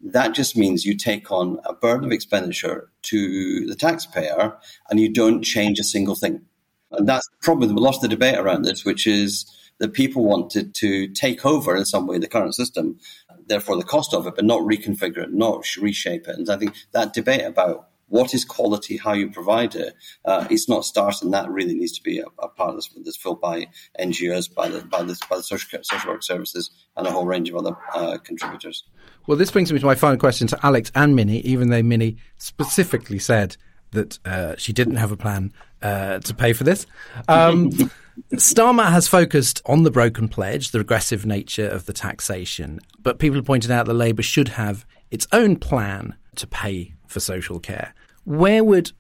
That 0.04 0.34
just 0.34 0.58
means 0.58 0.84
you 0.84 0.98
take 0.98 1.32
on 1.32 1.60
a 1.64 1.74
burden 1.74 2.06
of 2.06 2.12
expenditure 2.12 2.90
to 3.04 3.68
the 3.68 3.76
taxpayer, 3.76 4.58
and 4.90 5.00
you 5.00 5.14
don't 5.14 5.44
change 5.44 5.80
a 5.80 5.84
single 5.84 6.16
thing. 6.16 6.42
And 6.90 7.08
that's 7.08 7.28
the 7.28 7.44
problem 7.44 7.70
with 7.70 7.78
a 7.78 7.80
lot 7.80 7.96
of 7.96 8.02
the 8.02 8.08
debate 8.08 8.40
around 8.40 8.64
this, 8.64 8.84
which 8.84 9.06
is 9.06 9.46
that 9.82 9.94
people 9.94 10.24
wanted 10.24 10.76
to 10.76 11.08
take 11.08 11.44
over 11.44 11.76
in 11.76 11.86
some 11.86 12.06
way 12.06 12.20
the 12.20 12.28
current 12.28 12.54
system, 12.54 13.00
therefore 13.48 13.76
the 13.76 13.84
cost 13.84 14.14
of 14.14 14.28
it, 14.28 14.36
but 14.36 14.46
not 14.46 14.62
reconfigure 14.62 15.24
it, 15.24 15.34
not 15.34 15.66
reshape 15.76 16.28
it. 16.28 16.38
And 16.38 16.48
I 16.52 16.58
think 16.58 16.76
that 16.92 17.14
debate 17.14 17.42
about 17.42 17.88
what 18.08 18.36
is 18.36 18.46
quality, 18.46 18.98
how 18.98 19.14
you 19.14 19.32
provide 19.32 19.74
it, 19.74 19.96
uh, 20.24 20.46
it's 20.52 20.70
not 20.70 20.86
starting. 20.86 21.32
That 21.32 21.50
really 21.50 21.74
needs 21.74 21.94
to 21.94 22.04
be 22.04 22.20
a, 22.20 22.26
a 22.38 22.48
part 22.48 22.70
of 22.70 22.76
this 22.76 22.90
that's 23.04 23.18
filled 23.18 23.42
by 23.42 23.70
NGOs, 24.00 24.54
by 24.54 24.70
the 24.70 24.82
by 24.84 25.02
the, 25.02 25.20
by 25.28 25.38
the 25.38 25.44
social, 25.44 25.80
social 25.82 26.12
work 26.12 26.22
services, 26.22 26.70
and 26.96 27.08
a 27.08 27.12
whole 27.12 27.26
range 27.26 27.50
of 27.50 27.56
other 27.56 27.76
uh, 27.96 28.20
contributors. 28.20 28.84
Well, 29.26 29.38
this 29.38 29.50
brings 29.50 29.74
me 29.74 29.80
to 29.80 29.86
my 29.86 29.96
final 29.96 30.18
question 30.18 30.46
to 30.48 30.60
Alex 30.64 30.92
and 30.94 31.16
Minnie, 31.16 31.40
even 31.40 31.72
though 31.72 31.82
Minnie 31.82 32.18
specifically 32.38 33.18
said 33.18 33.58
that 33.92 34.20
uh, 34.26 34.56
she 34.58 34.74
didn't 34.74 34.98
have 34.98 35.12
a 35.12 35.18
plan 35.18 35.52
uh, 35.82 36.20
to 36.20 36.36
pay 36.36 36.54
for 36.54 36.66
this. 36.66 36.86
Um, 37.28 37.72
Starmer 38.34 38.90
has 38.90 39.08
focused 39.08 39.62
on 39.66 39.84
the 39.84 39.92
broken 39.92 40.28
pledge, 40.28 40.72
the 40.72 40.80
regressive 40.80 41.26
nature 41.26 41.68
of 41.68 41.86
the 41.86 41.94
taxation, 41.94 42.80
but 43.00 43.20
people 43.20 43.38
have 43.38 43.46
pointed 43.46 43.72
out 43.72 43.86
that 43.86 43.94
Labour 43.94 44.24
should 44.24 44.50
have 44.50 44.86
its 45.10 45.28
own 45.32 45.56
plan 45.58 46.16
to 46.36 46.48
pay 46.48 46.94
for 47.08 47.20
social 47.20 47.60
care. 47.60 47.94
Where 48.24 48.64
would 48.64 48.92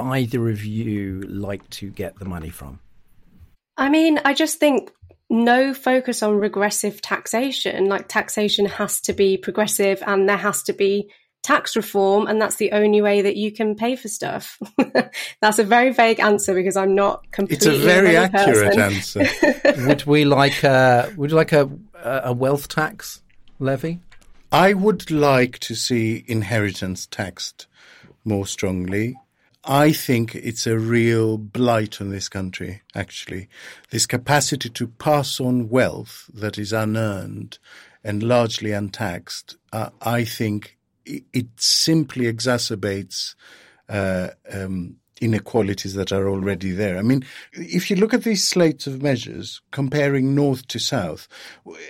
either 0.00 0.48
of 0.48 0.64
you 0.64 1.20
like 1.22 1.68
to 1.70 1.90
get 1.90 2.18
the 2.18 2.24
money 2.24 2.50
from? 2.50 2.80
I 3.76 3.88
mean, 3.88 4.20
I 4.24 4.34
just 4.34 4.58
think 4.58 4.90
no 5.30 5.74
focus 5.74 6.22
on 6.22 6.38
regressive 6.38 7.02
taxation. 7.02 7.86
Like 7.86 8.08
taxation 8.08 8.66
has 8.66 9.00
to 9.02 9.12
be 9.12 9.36
progressive 9.36 10.02
and 10.06 10.28
there 10.28 10.36
has 10.36 10.62
to 10.64 10.72
be 10.72 11.10
tax 11.48 11.74
reform 11.76 12.26
and 12.26 12.42
that's 12.42 12.56
the 12.56 12.72
only 12.72 13.00
way 13.00 13.22
that 13.22 13.34
you 13.34 13.50
can 13.50 13.74
pay 13.74 13.96
for 13.96 14.06
stuff. 14.06 14.60
that's 15.40 15.58
a 15.58 15.64
very 15.64 15.90
vague 15.94 16.20
answer 16.20 16.52
because 16.52 16.76
I'm 16.76 16.94
not 16.94 17.30
completely 17.30 17.56
It's 17.68 17.82
a 17.82 17.86
very 17.86 18.18
accurate 18.18 18.76
answer. 18.76 19.24
would 19.86 20.04
we 20.04 20.26
like 20.26 20.62
a, 20.62 21.10
would 21.16 21.30
you 21.30 21.36
like 21.36 21.52
a, 21.52 21.70
a 22.04 22.34
wealth 22.34 22.68
tax 22.68 23.22
levy? 23.58 23.98
I 24.52 24.74
would 24.74 25.10
like 25.10 25.58
to 25.60 25.74
see 25.74 26.22
inheritance 26.26 27.06
taxed 27.06 27.66
more 28.26 28.46
strongly. 28.46 29.16
I 29.64 29.92
think 29.92 30.34
it's 30.34 30.66
a 30.66 30.78
real 30.78 31.38
blight 31.38 31.98
on 32.02 32.10
this 32.10 32.28
country, 32.28 32.82
actually. 32.94 33.48
This 33.88 34.04
capacity 34.04 34.68
to 34.68 34.86
pass 34.86 35.40
on 35.40 35.70
wealth 35.70 36.28
that 36.34 36.58
is 36.58 36.74
unearned 36.74 37.58
and 38.04 38.22
largely 38.22 38.72
untaxed, 38.72 39.56
uh, 39.72 39.90
I 40.02 40.24
think 40.24 40.77
it, 41.32 41.46
simply 41.56 42.24
exacerbates 42.24 43.34
uh, 43.88 44.28
um, 44.52 44.96
inequalities 45.20 45.94
that 45.94 46.12
are 46.12 46.28
already 46.28 46.70
there. 46.70 46.98
I 46.98 47.02
mean, 47.02 47.24
if 47.52 47.90
you 47.90 47.96
look 47.96 48.14
at 48.14 48.24
these 48.24 48.44
slates 48.44 48.86
of 48.86 49.02
measures 49.02 49.60
comparing 49.70 50.34
north 50.34 50.66
to 50.68 50.78
south, 50.78 51.28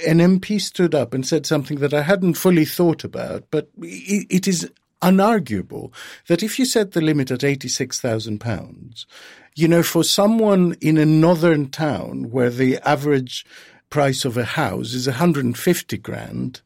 an 0.07 0.19
MP 0.19 0.61
stood 0.61 0.95
up 0.95 1.13
and 1.15 1.27
said 1.27 1.47
something 1.47 1.79
that 1.79 1.95
I 1.95 2.03
hadn't 2.03 2.35
fully 2.35 2.65
thought 2.65 3.05
about, 3.05 3.45
but 3.51 3.69
it, 3.83 4.27
it 4.31 4.49
is 4.49 4.71
unarguable 5.03 5.93
that 6.27 6.43
if 6.43 6.59
you 6.59 6.65
set 6.65 6.93
the 6.93 7.01
limit 7.01 7.31
at 7.31 7.41
£86,000, 7.41 9.07
you 9.55 9.69
know, 9.69 9.83
for 9.83 10.05
someone 10.05 10.77
in 10.81 10.99
a 10.99 11.07
northern 11.07 11.69
town 11.69 12.31
where 12.31 12.51
the 12.51 12.79
average 12.89 13.45
price 13.91 14.25
of 14.25 14.37
a 14.37 14.45
house 14.45 14.93
is 14.93 15.07
150 15.07 15.97
grand, 15.99 16.61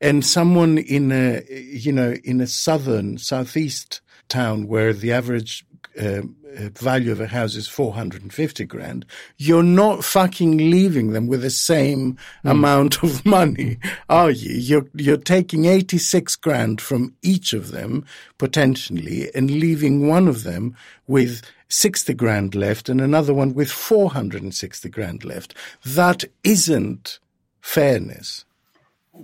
and 0.00 0.24
someone 0.24 0.78
in 0.78 1.12
a, 1.12 1.44
you 1.50 1.92
know, 1.92 2.16
in 2.24 2.40
a 2.40 2.46
southern, 2.46 3.18
southeast 3.18 4.00
town 4.28 4.66
where 4.66 4.92
the 4.92 5.12
average 5.12 5.64
uh, 6.00 6.22
value 6.56 7.12
of 7.12 7.20
a 7.20 7.26
house 7.26 7.54
is 7.54 7.68
450 7.68 8.64
grand, 8.64 9.06
you're 9.36 9.62
not 9.62 10.04
fucking 10.04 10.56
leaving 10.56 11.12
them 11.12 11.26
with 11.26 11.42
the 11.42 11.50
same 11.50 12.14
mm. 12.44 12.50
amount 12.50 13.02
of 13.02 13.24
money, 13.26 13.78
are 14.08 14.30
you? 14.30 14.54
You're, 14.54 14.86
you're 14.94 15.16
taking 15.16 15.66
86 15.66 16.36
grand 16.36 16.80
from 16.80 17.14
each 17.22 17.52
of 17.52 17.70
them, 17.70 18.04
potentially, 18.38 19.30
and 19.34 19.50
leaving 19.50 20.08
one 20.08 20.28
of 20.28 20.44
them 20.44 20.76
with 21.06 21.42
60 21.68 22.14
grand 22.14 22.54
left 22.54 22.88
and 22.88 23.00
another 23.00 23.32
one 23.32 23.54
with 23.54 23.70
460 23.70 24.88
grand 24.88 25.24
left. 25.24 25.54
That 25.84 26.24
isn't 26.42 27.20
fairness. 27.60 28.44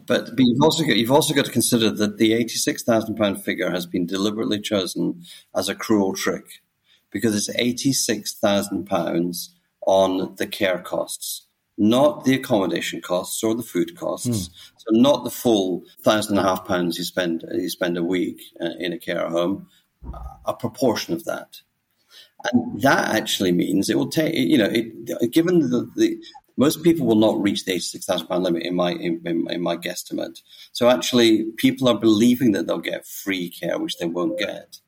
But, 0.04 0.36
but 0.36 0.44
you've 0.44 0.62
also 0.62 0.84
got, 0.84 0.96
you've 0.96 1.10
also 1.10 1.34
got 1.34 1.46
to 1.46 1.52
consider 1.52 1.90
that 1.90 2.18
the 2.18 2.32
eighty 2.32 2.56
six 2.56 2.82
thousand 2.82 3.16
pound 3.16 3.42
figure 3.44 3.70
has 3.70 3.86
been 3.86 4.06
deliberately 4.06 4.60
chosen 4.60 5.22
as 5.54 5.68
a 5.68 5.74
cruel 5.74 6.14
trick 6.14 6.62
because 7.10 7.34
it's 7.34 7.50
eighty 7.58 7.92
six 7.92 8.34
thousand 8.34 8.86
pounds 8.86 9.54
on 9.86 10.34
the 10.36 10.46
care 10.46 10.78
costs, 10.78 11.46
not 11.78 12.24
the 12.24 12.34
accommodation 12.34 13.00
costs 13.00 13.42
or 13.42 13.54
the 13.54 13.62
food 13.62 13.96
costs. 13.96 14.48
Mm. 14.48 14.50
So 14.78 14.86
not 14.90 15.24
the 15.24 15.30
full 15.30 15.84
thousand 16.02 16.36
and 16.36 16.46
a 16.46 16.48
half 16.48 16.66
pounds 16.66 16.98
you 16.98 17.04
spend 17.04 17.44
you 17.52 17.70
spend 17.70 17.96
a 17.96 18.04
week 18.04 18.42
uh, 18.60 18.70
in 18.78 18.92
a 18.92 18.98
care 18.98 19.28
home, 19.28 19.68
a 20.44 20.54
proportion 20.54 21.14
of 21.14 21.24
that. 21.24 21.62
And 22.52 22.80
that 22.82 23.14
actually 23.16 23.50
means 23.50 23.88
it 23.88 23.98
will 23.98 24.10
take, 24.10 24.34
you 24.34 24.58
know, 24.58 24.70
it, 24.70 25.32
given 25.32 25.60
the, 25.60 25.90
the, 25.96 26.18
most 26.56 26.82
people 26.82 27.06
will 27.06 27.16
not 27.16 27.40
reach 27.40 27.64
the 27.64 27.72
eighty-six 27.72 28.06
thousand 28.06 28.28
pound 28.28 28.44
limit 28.44 28.62
in 28.62 28.74
my 28.74 28.92
in, 28.92 29.20
in, 29.24 29.50
in, 29.50 29.62
my 29.62 29.76
guesstimate. 29.76 30.42
So 30.72 30.88
actually, 30.88 31.44
people 31.56 31.88
are 31.88 31.98
believing 31.98 32.52
that 32.52 32.66
they'll 32.66 32.78
get 32.78 33.06
free 33.06 33.50
care, 33.50 33.78
which 33.78 33.98
they 33.98 34.06
won't 34.06 34.38
get. 34.38 34.78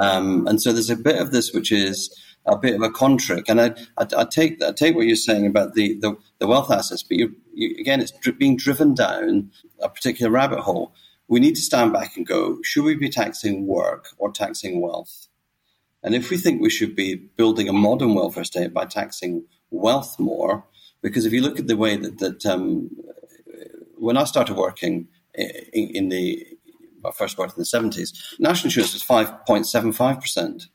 Um, 0.00 0.46
and 0.46 0.62
so 0.62 0.72
there's 0.72 0.90
a 0.90 0.96
bit 0.96 1.20
of 1.20 1.32
this 1.32 1.52
which 1.52 1.72
is 1.72 2.14
a 2.46 2.56
bit 2.56 2.74
of 2.74 2.82
a 2.82 2.90
contrick. 2.90 3.48
And 3.48 3.60
I, 3.60 3.74
I, 3.98 4.06
I 4.18 4.24
take 4.24 4.62
I 4.62 4.72
take 4.72 4.94
what 4.94 5.06
you're 5.06 5.16
saying 5.16 5.46
about 5.46 5.74
the, 5.74 5.98
the, 5.98 6.16
the 6.38 6.46
wealth 6.46 6.70
assets, 6.70 7.02
but 7.02 7.18
you, 7.18 7.36
you, 7.52 7.76
again, 7.78 8.00
it's 8.00 8.12
dri- 8.12 8.32
being 8.32 8.56
driven 8.56 8.94
down 8.94 9.50
a 9.80 9.88
particular 9.88 10.30
rabbit 10.30 10.60
hole. 10.60 10.94
We 11.28 11.40
need 11.40 11.54
to 11.56 11.62
stand 11.62 11.92
back 11.92 12.16
and 12.16 12.26
go: 12.26 12.60
Should 12.62 12.84
we 12.84 12.94
be 12.94 13.10
taxing 13.10 13.66
work 13.66 14.08
or 14.18 14.32
taxing 14.32 14.80
wealth? 14.80 15.28
And 16.02 16.14
if 16.14 16.30
we 16.30 16.38
think 16.38 16.62
we 16.62 16.70
should 16.70 16.96
be 16.96 17.14
building 17.14 17.68
a 17.68 17.74
modern 17.74 18.14
welfare 18.14 18.44
state 18.44 18.72
by 18.72 18.86
taxing 18.86 19.44
wealth 19.70 20.18
more, 20.18 20.64
because 21.02 21.26
if 21.26 21.32
you 21.32 21.42
look 21.42 21.58
at 21.58 21.66
the 21.66 21.76
way 21.76 21.96
that, 21.96 22.18
that 22.18 22.46
um, 22.46 22.90
when 23.96 24.16
I 24.16 24.24
started 24.24 24.56
working 24.56 25.08
in, 25.34 25.50
in 25.72 26.08
the, 26.08 26.46
I 27.04 27.10
first 27.12 27.36
part 27.36 27.50
of 27.50 27.56
the 27.56 27.62
70s, 27.62 28.38
national 28.38 28.68
insurance 28.68 28.94
was 28.94 29.04
5.75%. 29.04 30.66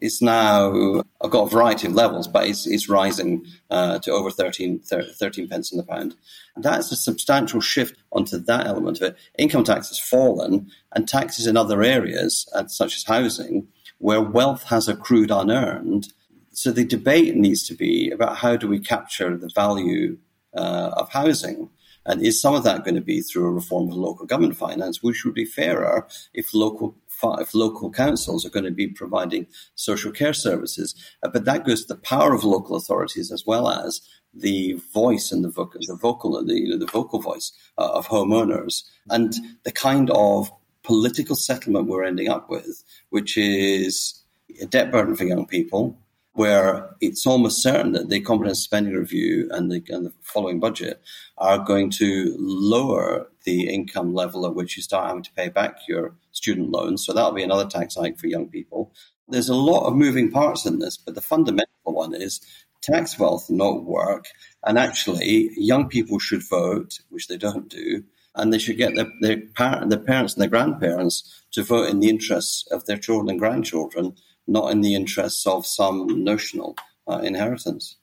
It's 0.00 0.22
now, 0.22 1.02
I've 1.20 1.30
got 1.30 1.46
a 1.46 1.50
variety 1.50 1.88
of 1.88 1.94
levels, 1.94 2.28
but 2.28 2.46
it's, 2.46 2.66
it's 2.66 2.88
rising 2.88 3.46
uh, 3.68 3.98
to 4.00 4.12
over 4.12 4.30
13, 4.30 4.80
13 4.80 5.48
pence 5.48 5.72
in 5.72 5.78
the 5.78 5.84
pound. 5.84 6.14
That's 6.56 6.92
a 6.92 6.96
substantial 6.96 7.60
shift 7.60 7.98
onto 8.12 8.38
that 8.38 8.66
element 8.66 8.98
of 8.98 9.02
it. 9.02 9.16
Income 9.38 9.64
tax 9.64 9.88
has 9.88 9.98
fallen, 9.98 10.70
and 10.92 11.08
taxes 11.08 11.46
in 11.46 11.56
other 11.56 11.82
areas, 11.82 12.48
uh, 12.54 12.68
such 12.68 12.96
as 12.96 13.04
housing, 13.04 13.68
where 13.98 14.22
wealth 14.22 14.64
has 14.64 14.88
accrued 14.88 15.32
unearned, 15.32 16.12
so 16.58 16.72
the 16.72 16.84
debate 16.84 17.36
needs 17.36 17.62
to 17.68 17.74
be 17.74 18.10
about 18.10 18.38
how 18.38 18.56
do 18.56 18.66
we 18.66 18.80
capture 18.80 19.36
the 19.36 19.48
value 19.54 20.18
uh, 20.56 20.90
of 20.96 21.08
housing. 21.12 21.70
And 22.04 22.20
is 22.20 22.42
some 22.42 22.56
of 22.56 22.64
that 22.64 22.82
going 22.82 22.96
to 22.96 23.00
be 23.00 23.20
through 23.20 23.46
a 23.46 23.52
reform 23.52 23.88
of 23.88 23.96
local 23.96 24.26
government 24.26 24.56
finance, 24.56 25.00
which 25.00 25.24
would 25.24 25.34
be 25.34 25.44
fairer 25.44 26.08
if 26.34 26.52
local 26.52 26.96
if 27.38 27.54
local 27.54 27.92
councils 27.92 28.44
are 28.44 28.50
going 28.50 28.64
to 28.64 28.72
be 28.72 28.88
providing 28.88 29.46
social 29.76 30.10
care 30.10 30.32
services? 30.32 30.96
Uh, 31.22 31.28
but 31.28 31.44
that 31.44 31.64
goes 31.64 31.82
to 31.82 31.94
the 31.94 32.00
power 32.00 32.34
of 32.34 32.42
local 32.42 32.74
authorities 32.74 33.30
as 33.30 33.46
well 33.46 33.68
as 33.68 34.00
the 34.34 34.72
voice 34.92 35.30
and 35.30 35.44
the 35.44 35.50
vocal, 35.50 35.80
the 35.86 35.94
vocal, 35.94 36.44
the, 36.44 36.54
you 36.54 36.70
know, 36.70 36.78
the 36.78 36.86
vocal 36.86 37.20
voice 37.20 37.52
uh, 37.78 37.88
of 37.92 38.08
homeowners, 38.08 38.82
and 39.10 39.34
the 39.62 39.72
kind 39.72 40.10
of 40.10 40.50
political 40.82 41.36
settlement 41.36 41.86
we're 41.86 42.02
ending 42.02 42.28
up 42.28 42.50
with, 42.50 42.82
which 43.10 43.38
is 43.38 44.24
a 44.60 44.66
debt 44.66 44.90
burden 44.90 45.14
for 45.14 45.24
young 45.24 45.46
people, 45.46 45.96
where 46.38 46.94
it's 47.00 47.26
almost 47.26 47.60
certain 47.60 47.90
that 47.90 48.08
the 48.08 48.20
comprehensive 48.20 48.62
spending 48.62 48.94
review 48.94 49.48
and 49.50 49.72
the, 49.72 49.82
and 49.88 50.06
the, 50.06 50.12
following 50.22 50.60
budget 50.60 51.02
are 51.36 51.58
going 51.58 51.90
to 51.90 52.32
lower 52.38 53.28
the 53.42 53.68
income 53.68 54.14
level 54.14 54.46
at 54.46 54.54
which 54.54 54.76
you 54.76 54.82
start 54.84 55.08
having 55.08 55.24
to 55.24 55.32
pay 55.32 55.48
back 55.48 55.78
your 55.88 56.14
student 56.30 56.70
loans. 56.70 57.04
So 57.04 57.12
that'll 57.12 57.32
be 57.32 57.42
another 57.42 57.66
tax 57.66 57.96
hike 57.96 58.20
for 58.20 58.28
young 58.28 58.48
people. 58.48 58.92
There's 59.26 59.48
a 59.48 59.56
lot 59.56 59.88
of 59.88 59.96
moving 59.96 60.30
parts 60.30 60.64
in 60.64 60.78
this, 60.78 60.96
but 60.96 61.16
the 61.16 61.20
fundamental 61.20 61.66
one 61.82 62.14
is 62.14 62.40
tax 62.82 63.18
wealth, 63.18 63.50
not 63.50 63.82
work. 63.82 64.26
And 64.64 64.78
actually, 64.78 65.50
young 65.56 65.88
people 65.88 66.20
should 66.20 66.48
vote, 66.48 67.00
which 67.08 67.26
they 67.26 67.36
don't 67.36 67.68
do, 67.68 68.04
and 68.36 68.52
they 68.52 68.60
should 68.60 68.76
get 68.76 68.94
their, 68.94 69.08
their, 69.22 69.40
parent, 69.56 69.90
their 69.90 69.98
parents 69.98 70.34
and 70.34 70.42
their 70.42 70.50
grandparents 70.50 71.42
to 71.50 71.64
vote 71.64 71.88
in 71.88 71.98
the 71.98 72.08
interests 72.08 72.64
of 72.70 72.86
their 72.86 72.96
children 72.96 73.28
and 73.28 73.40
grandchildren 73.40 74.14
not 74.48 74.72
in 74.72 74.80
the 74.80 74.94
interests 74.94 75.46
of 75.46 75.66
some 75.66 76.24
notional 76.24 76.76
uh, 77.06 77.18
inheritance. 77.18 77.96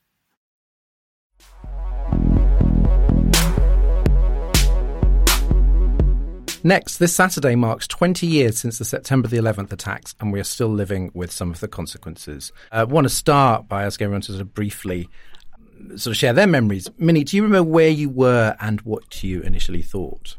Next, 6.64 6.98
this 6.98 7.14
Saturday 7.14 7.54
marks 7.56 7.88
20 7.88 8.26
years 8.26 8.58
since 8.58 8.80
the 8.80 8.86
September 8.86 9.28
the 9.28 9.38
11th 9.38 9.72
attacks, 9.72 10.16
and 10.20 10.34
we 10.34 10.40
are 10.40 10.44
still 10.44 10.70
living 10.70 11.12
with 11.14 11.32
some 11.32 11.52
of 11.52 11.60
the 11.60 11.68
consequences. 11.68 12.52
I 12.72 12.82
uh, 12.82 12.86
want 12.88 13.06
to 13.06 13.10
start 13.10 13.68
by 13.68 13.84
asking 13.84 14.06
everyone 14.06 14.22
to 14.22 14.32
sort 14.32 14.42
of 14.42 14.56
briefly 14.56 15.08
sort 15.90 16.08
of 16.08 16.18
share 16.18 16.34
their 16.34 16.48
memories. 16.48 16.90
Minnie, 16.98 17.24
do 17.24 17.38
you 17.38 17.44
remember 17.44 17.70
where 17.70 17.90
you 17.90 18.10
were 18.10 18.56
and 18.60 18.82
what 18.82 19.24
you 19.24 19.42
initially 19.42 19.84
thought? 19.84 20.38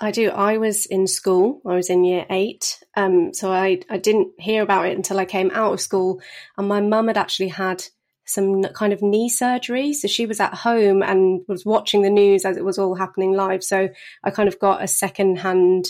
I 0.00 0.10
do. 0.10 0.30
I 0.30 0.58
was 0.58 0.86
in 0.86 1.06
school. 1.06 1.60
I 1.64 1.74
was 1.74 1.88
in 1.88 2.04
year 2.04 2.26
eight. 2.28 2.82
Um, 2.96 3.32
so 3.32 3.52
I, 3.52 3.80
I 3.88 3.98
didn't 3.98 4.32
hear 4.38 4.62
about 4.62 4.86
it 4.86 4.96
until 4.96 5.18
I 5.18 5.24
came 5.24 5.50
out 5.52 5.72
of 5.72 5.80
school. 5.80 6.20
And 6.58 6.68
my 6.68 6.80
mum 6.80 7.06
had 7.08 7.16
actually 7.16 7.48
had 7.48 7.84
some 8.26 8.62
kind 8.62 8.92
of 8.92 9.02
knee 9.02 9.28
surgery. 9.28 9.92
So 9.92 10.08
she 10.08 10.26
was 10.26 10.40
at 10.40 10.54
home 10.54 11.02
and 11.02 11.42
was 11.46 11.64
watching 11.64 12.02
the 12.02 12.10
news 12.10 12.44
as 12.44 12.56
it 12.56 12.64
was 12.64 12.78
all 12.78 12.94
happening 12.94 13.32
live. 13.32 13.62
So 13.62 13.88
I 14.24 14.30
kind 14.30 14.48
of 14.48 14.58
got 14.58 14.82
a 14.82 14.88
second 14.88 15.38
hand 15.38 15.86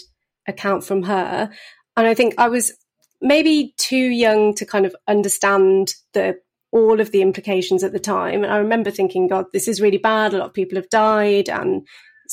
account 0.47 0.85
from 0.85 1.05
her. 1.05 1.51
And 1.97 2.07
I 2.07 2.15
think 2.15 2.35
I 2.37 2.49
was 2.49 2.73
maybe 3.21 3.75
too 3.79 3.97
young 3.97 4.55
to 4.57 4.67
kind 4.67 4.85
of 4.85 4.95
understand 5.09 5.95
the 6.13 6.39
all 6.73 7.01
of 7.01 7.13
the 7.13 7.23
implications 7.23 7.85
at 7.85 7.93
the 7.93 8.01
time. 8.01 8.43
And 8.43 8.53
I 8.53 8.57
remember 8.57 8.91
thinking, 8.91 9.29
God, 9.29 9.47
this 9.53 9.69
is 9.69 9.81
really 9.81 9.97
bad. 9.97 10.35
A 10.35 10.39
lot 10.39 10.49
of 10.49 10.55
people 10.55 10.75
have 10.75 10.91
died 10.91 11.49
and 11.49 11.87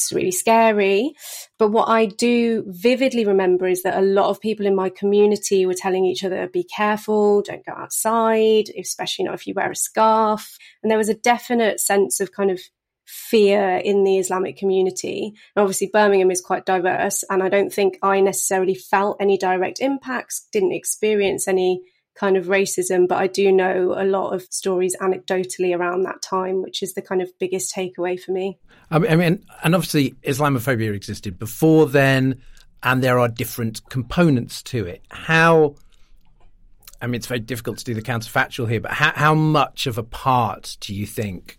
it's 0.04 0.14
really 0.14 0.32
scary. 0.32 1.14
But 1.60 1.70
what 1.70 1.90
I 1.90 2.06
do 2.06 2.64
vividly 2.68 3.26
remember 3.26 3.68
is 3.68 3.84
that 3.84 3.98
a 3.98 4.06
lot 4.06 4.30
of 4.30 4.42
people 4.42 4.66
in 4.66 4.76
my 4.76 4.90
community 4.90 5.66
were 5.66 5.74
telling 5.74 6.06
each 6.06 6.24
other, 6.24 6.48
be 6.48 6.64
careful, 6.64 7.42
don't 7.42 7.66
go 7.66 7.74
outside, 7.74 8.66
especially 8.78 9.26
know, 9.26 9.34
if 9.34 9.48
you 9.48 9.54
wear 9.54 9.72
a 9.72 9.76
scarf. 9.76 10.58
And 10.82 10.90
there 10.90 10.98
was 10.98 11.10
a 11.10 11.14
definite 11.14 11.80
sense 11.80 12.20
of 12.20 12.32
kind 12.32 12.52
of 12.52 12.60
fear 13.06 13.78
in 13.78 14.04
the 14.04 14.18
Islamic 14.18 14.58
community. 14.58 15.34
And 15.56 15.62
obviously, 15.62 15.90
Birmingham 15.92 16.32
is 16.32 16.42
quite 16.42 16.66
diverse, 16.66 17.24
and 17.30 17.44
I 17.44 17.50
don't 17.50 17.74
think 17.74 17.98
I 18.02 18.22
necessarily 18.22 18.76
felt 18.76 19.18
any 19.20 19.38
direct 19.38 19.80
impacts, 19.82 20.48
didn't 20.52 20.74
experience 20.74 21.48
any 21.48 21.82
kind 22.16 22.38
of 22.38 22.46
racism, 22.46 23.08
but 23.08 23.18
I 23.18 23.28
do 23.28 23.52
know 23.52 23.96
a 23.98 24.04
lot 24.04 24.34
of 24.34 24.44
stories 24.44 24.96
anecdotally 25.02 25.78
around 25.78 26.04
that 26.04 26.22
time, 26.22 26.62
which 26.62 26.84
is 26.84 26.94
the 26.94 27.02
kind 27.02 27.22
of 27.22 27.30
biggest 27.40 27.74
takeaway 27.74 28.20
for 28.20 28.32
me. 28.32 28.60
I 28.90 29.00
mean, 29.16 29.46
and 29.64 29.76
obviously, 29.76 30.12
Islamophobia 30.24 30.94
existed 30.94 31.40
before 31.40 31.88
then, 31.88 32.42
and 32.84 33.02
there 33.02 33.20
are 33.20 33.30
different 33.30 33.88
components 33.90 34.62
to 34.64 34.86
it. 34.86 35.02
How 35.10 35.76
I 37.02 37.08
mean, 37.08 37.16
it's 37.16 37.28
very 37.28 37.40
difficult 37.40 37.80
to 37.80 37.84
do 37.84 37.94
the 37.94 38.02
counterfactual 38.02 38.70
here, 38.70 38.80
but 38.80 38.92
how, 38.92 39.12
how 39.16 39.34
much 39.34 39.88
of 39.88 39.98
a 39.98 40.04
part 40.04 40.78
do 40.82 40.94
you 40.94 41.08
think 41.08 41.58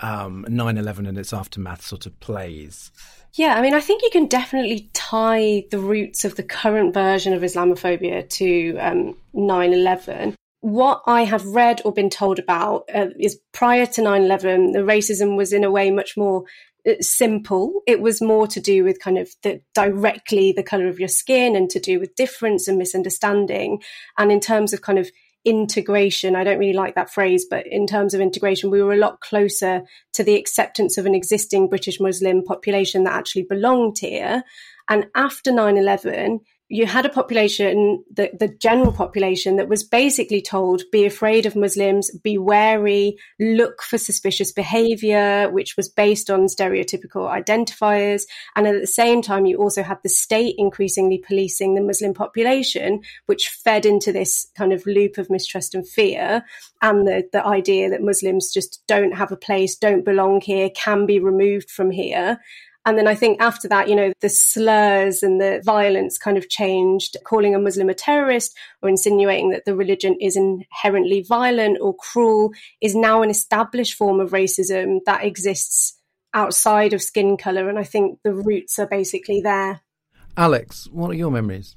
um, 0.00 0.44
9-11 0.48 1.08
and 1.08 1.16
its 1.16 1.32
aftermath 1.32 1.82
sort 1.82 2.06
of 2.06 2.18
plays? 2.18 2.90
Yeah, 3.34 3.54
I 3.54 3.62
mean, 3.62 3.74
I 3.74 3.80
think 3.80 4.02
you 4.02 4.10
can 4.10 4.26
definitely 4.26 4.90
tie 4.92 5.64
the 5.70 5.78
roots 5.78 6.24
of 6.24 6.36
the 6.36 6.42
current 6.42 6.92
version 6.92 7.32
of 7.32 7.42
Islamophobia 7.42 8.28
to 8.28 8.76
um, 8.78 9.16
9-11. 9.34 10.34
What 10.60 11.02
I 11.06 11.22
have 11.22 11.44
read 11.46 11.80
or 11.84 11.92
been 11.92 12.10
told 12.10 12.38
about 12.38 12.88
uh, 12.92 13.06
is 13.18 13.38
prior 13.52 13.86
to 13.86 14.00
9-11, 14.02 14.72
the 14.72 14.80
racism 14.80 15.36
was 15.36 15.52
in 15.52 15.64
a 15.64 15.70
way 15.70 15.90
much 15.90 16.16
more 16.16 16.44
uh, 16.86 16.94
simple. 17.00 17.82
It 17.86 18.00
was 18.00 18.20
more 18.20 18.46
to 18.48 18.60
do 18.60 18.84
with 18.84 19.00
kind 19.00 19.16
of 19.16 19.30
the 19.42 19.60
directly 19.74 20.52
the 20.52 20.62
color 20.62 20.88
of 20.88 20.98
your 20.98 21.08
skin 21.08 21.54
and 21.54 21.70
to 21.70 21.78
do 21.78 22.00
with 22.00 22.16
difference 22.16 22.66
and 22.66 22.78
misunderstanding. 22.78 23.80
And 24.18 24.32
in 24.32 24.40
terms 24.40 24.72
of 24.72 24.82
kind 24.82 24.98
of 24.98 25.10
integration. 25.44 26.36
I 26.36 26.44
don't 26.44 26.58
really 26.58 26.72
like 26.72 26.94
that 26.94 27.12
phrase, 27.12 27.46
but 27.48 27.66
in 27.66 27.86
terms 27.86 28.14
of 28.14 28.20
integration, 28.20 28.70
we 28.70 28.82
were 28.82 28.92
a 28.92 28.98
lot 28.98 29.20
closer 29.20 29.82
to 30.12 30.22
the 30.22 30.36
acceptance 30.36 30.98
of 30.98 31.06
an 31.06 31.14
existing 31.14 31.68
British 31.68 32.00
Muslim 32.00 32.42
population 32.42 33.04
that 33.04 33.14
actually 33.14 33.46
belonged 33.48 33.98
here. 33.98 34.42
And 34.88 35.06
after 35.14 35.52
9 35.52 35.76
11, 35.76 36.40
you 36.72 36.86
had 36.86 37.04
a 37.04 37.08
population, 37.08 38.04
the, 38.12 38.30
the 38.38 38.46
general 38.46 38.92
population, 38.92 39.56
that 39.56 39.68
was 39.68 39.82
basically 39.82 40.40
told 40.40 40.82
be 40.92 41.04
afraid 41.04 41.44
of 41.44 41.56
Muslims, 41.56 42.16
be 42.22 42.38
wary, 42.38 43.16
look 43.40 43.82
for 43.82 43.98
suspicious 43.98 44.52
behavior, 44.52 45.50
which 45.50 45.76
was 45.76 45.88
based 45.88 46.30
on 46.30 46.46
stereotypical 46.46 47.28
identifiers. 47.28 48.22
And 48.54 48.68
at 48.68 48.80
the 48.80 48.86
same 48.86 49.20
time, 49.20 49.46
you 49.46 49.56
also 49.56 49.82
had 49.82 49.98
the 50.04 50.08
state 50.08 50.54
increasingly 50.58 51.18
policing 51.18 51.74
the 51.74 51.82
Muslim 51.82 52.14
population, 52.14 53.00
which 53.26 53.48
fed 53.48 53.84
into 53.84 54.12
this 54.12 54.48
kind 54.56 54.72
of 54.72 54.86
loop 54.86 55.18
of 55.18 55.28
mistrust 55.28 55.74
and 55.74 55.86
fear. 55.86 56.44
And 56.82 57.04
the, 57.04 57.28
the 57.32 57.44
idea 57.44 57.90
that 57.90 58.00
Muslims 58.00 58.52
just 58.52 58.80
don't 58.86 59.16
have 59.16 59.32
a 59.32 59.36
place, 59.36 59.74
don't 59.74 60.04
belong 60.04 60.40
here, 60.40 60.70
can 60.70 61.04
be 61.04 61.18
removed 61.18 61.68
from 61.68 61.90
here. 61.90 62.38
And 62.86 62.96
then 62.96 63.06
I 63.06 63.14
think 63.14 63.42
after 63.42 63.68
that, 63.68 63.88
you 63.88 63.94
know, 63.94 64.12
the 64.20 64.28
slurs 64.30 65.22
and 65.22 65.40
the 65.40 65.60
violence 65.64 66.16
kind 66.16 66.38
of 66.38 66.48
changed, 66.48 67.16
calling 67.24 67.54
a 67.54 67.58
Muslim 67.58 67.90
a 67.90 67.94
terrorist 67.94 68.56
or 68.82 68.88
insinuating 68.88 69.50
that 69.50 69.66
the 69.66 69.76
religion 69.76 70.16
is 70.20 70.36
inherently 70.36 71.22
violent 71.22 71.78
or 71.80 71.94
cruel 71.94 72.52
is 72.80 72.94
now 72.94 73.22
an 73.22 73.28
established 73.28 73.94
form 73.94 74.18
of 74.18 74.30
racism 74.30 75.00
that 75.04 75.24
exists 75.24 75.98
outside 76.32 76.92
of 76.94 77.02
skin 77.02 77.36
color. 77.36 77.68
And 77.68 77.78
I 77.78 77.84
think 77.84 78.18
the 78.24 78.32
roots 78.32 78.78
are 78.78 78.86
basically 78.86 79.42
there. 79.42 79.82
Alex, 80.36 80.88
what 80.90 81.10
are 81.10 81.14
your 81.14 81.30
memories? 81.30 81.76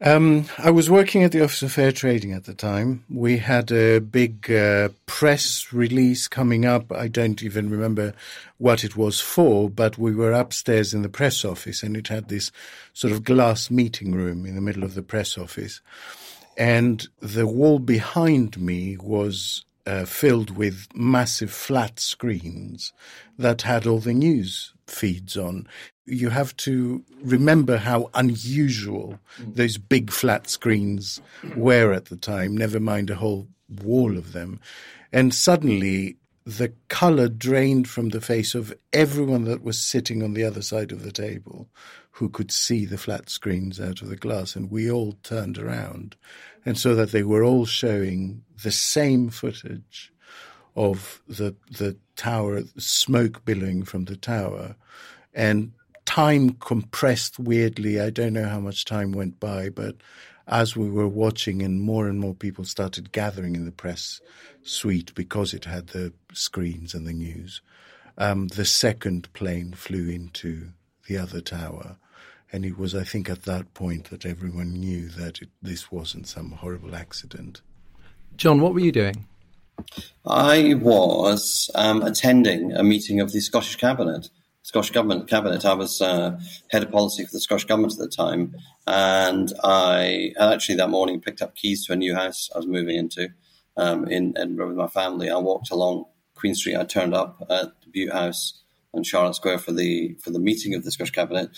Um, 0.00 0.44
I 0.58 0.70
was 0.70 0.88
working 0.88 1.24
at 1.24 1.32
the 1.32 1.42
Office 1.42 1.62
of 1.62 1.72
Fair 1.72 1.90
Trading 1.90 2.32
at 2.32 2.44
the 2.44 2.54
time. 2.54 3.04
We 3.10 3.38
had 3.38 3.72
a 3.72 3.98
big 3.98 4.48
uh, 4.50 4.90
press 5.06 5.72
release 5.72 6.28
coming 6.28 6.64
up. 6.64 6.92
I 6.92 7.08
don't 7.08 7.42
even 7.42 7.68
remember 7.68 8.14
what 8.58 8.84
it 8.84 8.96
was 8.96 9.18
for, 9.18 9.68
but 9.68 9.98
we 9.98 10.14
were 10.14 10.32
upstairs 10.32 10.94
in 10.94 11.02
the 11.02 11.08
press 11.08 11.44
office 11.44 11.82
and 11.82 11.96
it 11.96 12.08
had 12.08 12.28
this 12.28 12.52
sort 12.92 13.12
of 13.12 13.24
glass 13.24 13.72
meeting 13.72 14.12
room 14.12 14.46
in 14.46 14.54
the 14.54 14.60
middle 14.60 14.84
of 14.84 14.94
the 14.94 15.02
press 15.02 15.36
office. 15.36 15.80
And 16.56 17.08
the 17.20 17.48
wall 17.48 17.80
behind 17.80 18.56
me 18.60 18.96
was 18.98 19.64
uh, 19.84 20.04
filled 20.04 20.56
with 20.56 20.86
massive 20.94 21.50
flat 21.50 21.98
screens 21.98 22.92
that 23.36 23.62
had 23.62 23.84
all 23.84 23.98
the 23.98 24.14
news 24.14 24.74
feeds 24.90 25.36
on 25.36 25.66
you 26.08 26.30
have 26.30 26.56
to 26.56 27.04
remember 27.22 27.76
how 27.76 28.10
unusual 28.14 29.18
mm. 29.40 29.54
those 29.54 29.78
big 29.78 30.10
flat 30.10 30.48
screens 30.48 31.20
were 31.54 31.92
at 31.92 32.06
the 32.06 32.16
time, 32.16 32.56
never 32.56 32.80
mind 32.80 33.10
a 33.10 33.14
whole 33.14 33.46
wall 33.82 34.16
of 34.16 34.32
them. 34.32 34.60
And 35.12 35.34
suddenly 35.34 36.16
the 36.44 36.72
color 36.88 37.28
drained 37.28 37.88
from 37.88 38.08
the 38.08 38.20
face 38.20 38.54
of 38.54 38.74
everyone 38.92 39.44
that 39.44 39.62
was 39.62 39.78
sitting 39.78 40.22
on 40.22 40.32
the 40.32 40.44
other 40.44 40.62
side 40.62 40.92
of 40.92 41.02
the 41.02 41.12
table 41.12 41.68
who 42.12 42.28
could 42.28 42.50
see 42.50 42.84
the 42.84 42.98
flat 42.98 43.28
screens 43.28 43.78
out 43.78 44.00
of 44.00 44.08
the 44.08 44.16
glass. 44.16 44.56
And 44.56 44.70
we 44.70 44.90
all 44.90 45.12
turned 45.22 45.58
around. 45.58 46.16
And 46.64 46.78
so 46.78 46.94
that 46.94 47.12
they 47.12 47.22
were 47.22 47.44
all 47.44 47.66
showing 47.66 48.42
the 48.62 48.72
same 48.72 49.28
footage 49.28 50.12
of 50.78 51.20
the, 51.26 51.56
the 51.72 51.96
tower, 52.14 52.62
smoke 52.76 53.44
billowing 53.44 53.82
from 53.82 54.04
the 54.04 54.16
tower. 54.16 54.76
And 55.34 55.72
time 56.04 56.50
compressed 56.50 57.36
weirdly. 57.38 58.00
I 58.00 58.10
don't 58.10 58.32
know 58.32 58.48
how 58.48 58.60
much 58.60 58.84
time 58.84 59.10
went 59.10 59.40
by, 59.40 59.70
but 59.70 59.96
as 60.46 60.76
we 60.76 60.88
were 60.88 61.08
watching 61.08 61.62
and 61.62 61.82
more 61.82 62.06
and 62.06 62.20
more 62.20 62.32
people 62.32 62.64
started 62.64 63.10
gathering 63.10 63.56
in 63.56 63.64
the 63.64 63.72
press 63.72 64.20
suite 64.62 65.12
because 65.16 65.52
it 65.52 65.64
had 65.64 65.88
the 65.88 66.12
screens 66.32 66.94
and 66.94 67.08
the 67.08 67.12
news, 67.12 67.60
um, 68.16 68.46
the 68.46 68.64
second 68.64 69.30
plane 69.32 69.72
flew 69.72 70.08
into 70.08 70.68
the 71.08 71.18
other 71.18 71.40
tower. 71.40 71.96
And 72.52 72.64
it 72.64 72.78
was, 72.78 72.94
I 72.94 73.02
think, 73.02 73.28
at 73.28 73.42
that 73.42 73.74
point 73.74 74.10
that 74.10 74.24
everyone 74.24 74.74
knew 74.74 75.08
that 75.08 75.42
it, 75.42 75.48
this 75.60 75.90
wasn't 75.90 76.28
some 76.28 76.52
horrible 76.52 76.94
accident. 76.94 77.62
John, 78.36 78.60
what 78.60 78.74
were 78.74 78.80
you 78.80 78.92
doing? 78.92 79.26
I 80.26 80.74
was 80.74 81.70
um, 81.74 82.02
attending 82.02 82.72
a 82.72 82.82
meeting 82.82 83.20
of 83.20 83.32
the 83.32 83.40
Scottish 83.40 83.76
Cabinet. 83.76 84.28
Scottish 84.62 84.90
Government 84.90 85.26
cabinet. 85.28 85.64
I 85.64 85.72
was 85.72 86.02
uh, 86.02 86.38
head 86.70 86.82
of 86.82 86.90
policy 86.90 87.24
for 87.24 87.32
the 87.32 87.40
Scottish 87.40 87.64
Government 87.64 87.94
at 87.94 87.98
the 87.98 88.08
time, 88.08 88.54
and 88.86 89.50
I 89.64 90.34
actually 90.38 90.74
that 90.74 90.90
morning 90.90 91.22
picked 91.22 91.40
up 91.40 91.54
keys 91.54 91.86
to 91.86 91.94
a 91.94 91.96
new 91.96 92.14
house 92.14 92.50
I 92.54 92.58
was 92.58 92.66
moving 92.66 92.96
into 92.96 93.30
um, 93.78 94.06
in 94.08 94.36
Edinburgh 94.36 94.68
with 94.68 94.76
my 94.76 94.88
family. 94.88 95.30
I 95.30 95.38
walked 95.38 95.70
along 95.70 96.04
Queen 96.34 96.54
Street. 96.54 96.76
I 96.76 96.84
turned 96.84 97.14
up 97.14 97.42
at 97.48 97.80
the 97.80 97.88
Bute 97.90 98.12
House 98.12 98.60
in 98.92 99.04
Charlotte 99.04 99.36
Square 99.36 99.60
for 99.60 99.72
the 99.72 100.14
for 100.22 100.30
the 100.30 100.38
meeting 100.38 100.74
of 100.74 100.84
the 100.84 100.92
Scottish 100.92 101.12
Cabinet. 101.12 101.48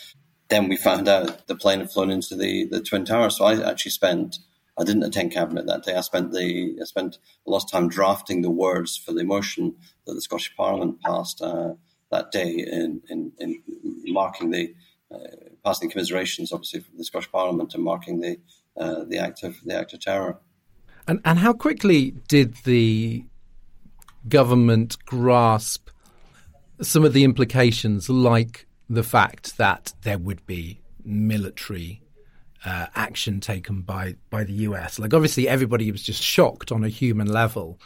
Then 0.48 0.68
we 0.68 0.76
found 0.76 1.08
out 1.08 1.48
the 1.48 1.56
plane 1.56 1.80
had 1.80 1.90
flown 1.90 2.10
into 2.10 2.36
the, 2.36 2.66
the 2.66 2.80
Twin 2.80 3.04
Towers. 3.04 3.38
So 3.38 3.44
I 3.44 3.68
actually 3.68 3.92
spent 3.92 4.38
I 4.80 4.84
didn't 4.84 5.02
attend 5.02 5.32
cabinet 5.32 5.66
that 5.66 5.84
day. 5.84 5.94
I 5.94 6.00
spent 6.00 6.32
the 6.32 6.78
I 6.80 6.84
spent 6.84 7.18
a 7.46 7.50
lot 7.50 7.64
of 7.64 7.70
time 7.70 7.88
drafting 7.88 8.42
the 8.42 8.50
words 8.50 8.96
for 8.96 9.12
the 9.12 9.24
motion 9.24 9.76
that 10.06 10.14
the 10.14 10.22
Scottish 10.22 10.54
Parliament 10.56 11.00
passed. 11.02 11.42
Uh, 11.42 11.74
that 12.10 12.30
day 12.30 12.48
in, 12.48 13.00
in, 13.08 13.32
in 13.38 13.62
marking 14.06 14.50
the 14.50 14.74
uh, 15.12 15.18
passing 15.64 15.90
commiserations, 15.90 16.52
obviously, 16.52 16.80
from 16.80 16.98
the 16.98 17.04
Scottish 17.04 17.30
Parliament 17.30 17.74
and 17.74 17.82
marking 17.82 18.20
the 18.20 18.38
uh, 18.76 19.04
the 19.04 19.18
act 19.18 19.42
of 19.42 19.56
the 19.64 19.74
act 19.74 19.92
of 19.92 20.00
terror. 20.00 20.38
And 21.08 21.20
and 21.24 21.38
how 21.38 21.52
quickly 21.52 22.12
did 22.28 22.54
the 22.64 23.24
government 24.28 24.96
grasp 25.06 25.88
some 26.80 27.04
of 27.04 27.12
the 27.12 27.24
implications, 27.24 28.08
like 28.08 28.66
the 28.88 29.02
fact 29.02 29.56
that 29.56 29.92
there 30.02 30.18
would 30.18 30.44
be 30.46 30.80
military 31.04 32.02
uh, 32.64 32.86
action 32.94 33.40
taken 33.40 33.82
by 33.82 34.16
by 34.30 34.44
the 34.44 34.52
US? 34.52 34.98
Like, 34.98 35.14
obviously, 35.14 35.48
everybody 35.48 35.90
was 35.90 36.02
just 36.02 36.22
shocked 36.22 36.72
on 36.72 36.84
a 36.84 36.88
human 36.88 37.26
level, 37.26 37.78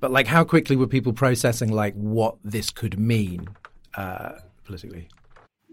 but 0.00 0.10
like 0.10 0.26
how 0.26 0.44
quickly 0.44 0.76
were 0.76 0.86
people 0.86 1.12
processing 1.12 1.72
like 1.72 1.94
what 1.94 2.36
this 2.44 2.70
could 2.70 2.98
mean 2.98 3.48
uh, 3.94 4.32
politically? 4.64 5.08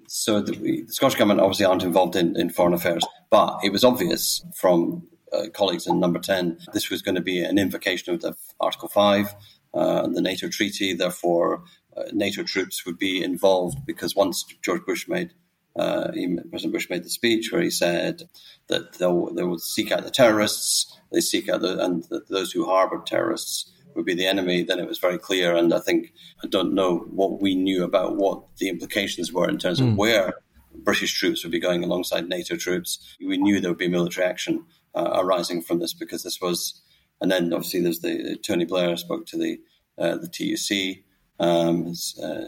So 0.07 0.41
the, 0.41 0.51
the, 0.51 0.85
Scottish 0.89 1.17
government 1.17 1.39
obviously 1.39 1.65
aren't 1.65 1.83
involved 1.83 2.15
in, 2.15 2.39
in 2.39 2.49
foreign 2.49 2.73
affairs, 2.73 3.03
but 3.29 3.57
it 3.63 3.71
was 3.71 3.83
obvious 3.83 4.45
from 4.55 5.07
uh, 5.33 5.47
colleagues 5.53 5.87
in 5.87 5.99
Number 5.99 6.19
Ten 6.19 6.59
this 6.73 6.89
was 6.89 7.01
going 7.01 7.15
to 7.15 7.21
be 7.21 7.43
an 7.43 7.57
invocation 7.57 8.13
of 8.13 8.21
the 8.21 8.35
Article 8.59 8.89
Five, 8.89 9.33
uh, 9.73 10.07
the 10.07 10.21
NATO 10.21 10.47
treaty. 10.49 10.93
Therefore, 10.93 11.63
uh, 11.97 12.03
NATO 12.11 12.43
troops 12.43 12.85
would 12.85 12.97
be 12.97 13.23
involved 13.23 13.85
because 13.85 14.15
once 14.15 14.45
George 14.63 14.85
Bush 14.85 15.07
made 15.07 15.33
uh, 15.75 16.11
he, 16.11 16.37
President 16.49 16.73
Bush 16.73 16.89
made 16.89 17.03
the 17.03 17.09
speech 17.09 17.51
where 17.51 17.61
he 17.61 17.71
said 17.71 18.23
that 18.67 18.93
they'll, 18.99 19.33
they 19.33 19.43
will 19.43 19.57
seek 19.57 19.91
out 19.91 20.03
the 20.03 20.11
terrorists, 20.11 20.99
they 21.11 21.21
seek 21.21 21.49
out 21.49 21.61
the, 21.61 21.83
and 21.83 22.03
the, 22.05 22.21
those 22.29 22.51
who 22.51 22.65
harbored 22.65 23.05
terrorists 23.05 23.71
would 23.95 24.05
be 24.05 24.13
the 24.13 24.27
enemy. 24.27 24.63
Then 24.63 24.79
it 24.79 24.87
was 24.87 24.99
very 24.99 25.17
clear, 25.17 25.55
and 25.55 25.73
I 25.73 25.79
think 25.79 26.13
I 26.43 26.47
don't 26.47 26.73
know 26.73 26.99
what 27.09 27.41
we 27.41 27.55
knew 27.55 27.83
about 27.83 28.17
what 28.17 28.43
the 28.57 28.69
implications 28.69 29.31
were 29.31 29.49
in 29.49 29.57
terms 29.57 29.79
mm. 29.79 29.83
of 29.83 29.89
hmm. 29.91 29.95
where 29.95 30.33
British 30.75 31.17
troops 31.17 31.43
would 31.43 31.51
be 31.51 31.59
going 31.59 31.83
alongside 31.83 32.27
NATO 32.27 32.55
troops. 32.55 33.15
We 33.19 33.37
knew 33.37 33.59
there 33.59 33.71
would 33.71 33.77
be 33.77 33.87
military 33.87 34.27
action 34.27 34.65
uh, 34.95 35.19
arising 35.21 35.61
from 35.61 35.79
this 35.79 35.93
because 35.93 36.23
this 36.23 36.41
was, 36.41 36.81
and 37.21 37.31
then 37.31 37.53
obviously 37.53 37.81
there's 37.81 37.99
the 37.99 38.37
Tony 38.45 38.65
Blair 38.65 38.97
spoke 38.97 39.25
to 39.27 39.37
the 39.37 39.59
uh, 39.97 40.17
the 40.17 40.27
TUC 40.27 41.03
um, 41.39 41.93
uh, 42.23 42.41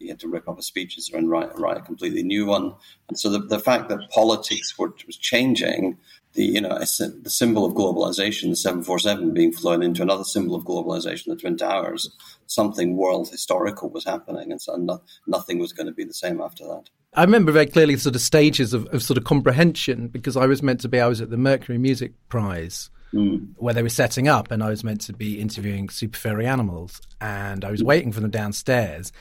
he 0.00 0.08
had 0.08 0.20
to 0.20 0.28
rip 0.28 0.48
up 0.48 0.56
his 0.56 0.66
speeches 0.66 1.10
and 1.12 1.30
write, 1.30 1.58
write 1.58 1.78
a 1.78 1.82
completely 1.82 2.22
new 2.22 2.46
one. 2.46 2.74
And 3.08 3.18
so 3.18 3.30
the, 3.30 3.38
the 3.38 3.58
fact 3.58 3.88
that 3.88 4.10
politics 4.10 4.78
were, 4.78 4.92
was 5.06 5.16
changing, 5.16 5.98
the 6.34 6.44
you 6.44 6.60
know 6.60 6.78
the 6.78 7.30
symbol 7.30 7.64
of 7.64 7.72
globalization, 7.72 8.50
the 8.50 8.56
seven 8.56 8.82
four 8.82 8.98
seven 8.98 9.32
being 9.32 9.52
flown 9.52 9.82
into 9.82 10.02
another 10.02 10.22
symbol 10.22 10.54
of 10.54 10.64
globalization, 10.64 11.26
the 11.26 11.36
twin 11.36 11.56
towers, 11.56 12.14
something 12.46 12.96
world 12.96 13.28
historical 13.30 13.88
was 13.88 14.04
happening, 14.04 14.52
and 14.52 14.60
so 14.60 14.76
no, 14.76 15.02
nothing 15.26 15.58
was 15.58 15.72
going 15.72 15.86
to 15.86 15.94
be 15.94 16.04
the 16.04 16.14
same 16.14 16.40
after 16.40 16.64
that. 16.64 16.90
I 17.14 17.22
remember 17.22 17.50
very 17.50 17.66
clearly 17.66 17.96
sort 17.96 18.14
of 18.14 18.20
stages 18.20 18.74
of, 18.74 18.86
of 18.88 19.02
sort 19.02 19.16
of 19.16 19.24
comprehension 19.24 20.08
because 20.08 20.36
I 20.36 20.44
was 20.46 20.62
meant 20.62 20.80
to 20.82 20.88
be. 20.88 21.00
I 21.00 21.08
was 21.08 21.22
at 21.22 21.30
the 21.30 21.38
Mercury 21.38 21.78
Music 21.78 22.12
Prize 22.28 22.90
mm. 23.16 23.48
where 23.56 23.74
they 23.74 23.82
were 23.82 23.88
setting 23.88 24.28
up, 24.28 24.50
and 24.50 24.62
I 24.62 24.70
was 24.70 24.84
meant 24.84 25.00
to 25.02 25.12
be 25.12 25.40
interviewing 25.40 25.88
super 25.88 26.18
furry 26.18 26.46
animals, 26.46 27.00
and 27.20 27.64
I 27.64 27.70
was 27.70 27.82
mm. 27.82 27.86
waiting 27.86 28.12
for 28.12 28.20
them 28.20 28.30
downstairs, 28.30 29.12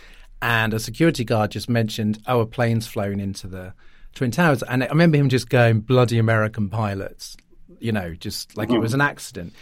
and 0.42 0.74
a 0.74 0.80
security 0.80 1.24
guard 1.24 1.52
just 1.52 1.70
mentioned, 1.70 2.20
"Oh, 2.28 2.42
a 2.42 2.46
plane's 2.46 2.88
flown 2.88 3.20
into 3.20 3.48
the 3.48 3.74
Twin 4.14 4.32
Towers," 4.32 4.64
and 4.64 4.84
I 4.84 4.88
remember 4.88 5.18
him 5.18 5.30
just 5.30 5.50
going, 5.50 5.80
"Bloody 5.80 6.18
American 6.18 6.70
pilots," 6.70 7.38
you 7.80 7.92
know, 7.92 8.14
just 8.14 8.56
like 8.58 8.70
mm. 8.70 8.76
it 8.76 8.80
was 8.80 8.94
an 8.94 9.02
accident. 9.02 9.54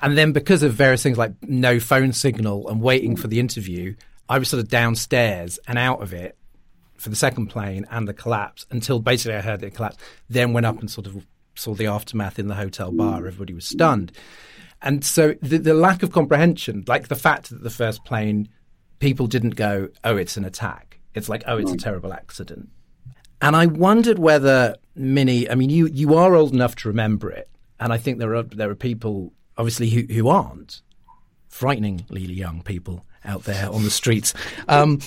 And 0.00 0.16
then 0.16 0.32
because 0.32 0.62
of 0.62 0.74
various 0.74 1.02
things 1.02 1.18
like 1.18 1.32
no 1.42 1.80
phone 1.80 2.12
signal 2.12 2.68
and 2.68 2.80
waiting 2.80 3.16
for 3.16 3.26
the 3.26 3.40
interview, 3.40 3.94
I 4.28 4.38
was 4.38 4.48
sort 4.48 4.62
of 4.62 4.68
downstairs 4.68 5.58
and 5.66 5.76
out 5.78 6.02
of 6.02 6.12
it 6.12 6.36
for 6.98 7.08
the 7.08 7.16
second 7.16 7.46
plane 7.46 7.86
and 7.90 8.06
the 8.06 8.14
collapse 8.14 8.66
until 8.70 9.00
basically 9.00 9.36
I 9.36 9.40
heard 9.40 9.62
it 9.62 9.74
collapse. 9.74 9.96
Then 10.28 10.52
went 10.52 10.66
up 10.66 10.78
and 10.78 10.90
sort 10.90 11.06
of 11.06 11.24
saw 11.58 11.74
the 11.74 11.86
aftermath 11.86 12.38
in 12.38 12.48
the 12.48 12.54
hotel 12.54 12.92
bar. 12.92 13.26
Everybody 13.26 13.54
was 13.54 13.66
stunned. 13.66 14.12
And 14.80 15.04
so 15.04 15.34
the, 15.42 15.58
the 15.58 15.74
lack 15.74 16.02
of 16.02 16.12
comprehension, 16.12 16.84
like 16.86 17.08
the 17.08 17.16
fact 17.16 17.50
that 17.50 17.62
the 17.62 17.70
first 17.70 18.04
plane, 18.04 18.48
people 19.00 19.26
didn't 19.26 19.56
go, 19.56 19.88
oh, 20.04 20.16
it's 20.16 20.36
an 20.36 20.44
attack. 20.44 21.00
It's 21.14 21.28
like, 21.28 21.42
oh, 21.46 21.58
it's 21.58 21.72
a 21.72 21.76
terrible 21.76 22.12
accident. 22.12 22.68
And 23.42 23.56
I 23.56 23.66
wondered 23.66 24.18
whether 24.18 24.76
Minnie, 24.94 25.50
I 25.50 25.54
mean, 25.54 25.70
you, 25.70 25.86
you 25.86 26.14
are 26.14 26.34
old 26.34 26.52
enough 26.52 26.76
to 26.76 26.88
remember 26.88 27.30
it. 27.30 27.48
And 27.80 27.92
I 27.92 27.98
think 27.98 28.18
there 28.18 28.34
are, 28.34 28.42
there 28.42 28.70
are 28.70 28.74
people, 28.76 29.32
obviously, 29.56 29.90
who, 29.90 30.02
who 30.12 30.28
aren't. 30.28 30.82
Frighteningly 31.48 32.20
young 32.20 32.62
people 32.62 33.04
out 33.24 33.44
there 33.44 33.68
on 33.68 33.82
the 33.82 33.90
streets. 33.90 34.34
Um, 34.68 35.00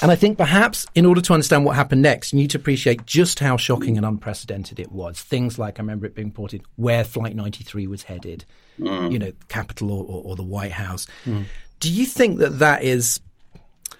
and 0.00 0.10
I 0.10 0.16
think 0.16 0.38
perhaps 0.38 0.86
in 0.94 1.04
order 1.04 1.20
to 1.20 1.32
understand 1.32 1.64
what 1.64 1.76
happened 1.76 2.02
next, 2.02 2.32
you 2.32 2.38
need 2.38 2.50
to 2.50 2.58
appreciate 2.58 3.06
just 3.06 3.38
how 3.38 3.56
shocking 3.56 3.96
and 3.96 4.06
unprecedented 4.06 4.80
it 4.80 4.92
was. 4.92 5.20
Things 5.20 5.58
like, 5.58 5.78
I 5.78 5.82
remember 5.82 6.06
it 6.06 6.14
being 6.14 6.28
reported 6.28 6.62
where 6.76 7.04
Flight 7.04 7.36
93 7.36 7.86
was 7.86 8.04
headed, 8.04 8.44
mm. 8.78 9.12
you 9.12 9.18
know, 9.18 9.32
Capitol 9.48 9.92
or, 9.92 10.04
or, 10.04 10.22
or 10.24 10.36
the 10.36 10.42
White 10.42 10.72
House. 10.72 11.06
Mm. 11.24 11.44
Do 11.80 11.92
you 11.92 12.06
think 12.06 12.38
that 12.38 12.60
that 12.60 12.82
is 12.82 13.20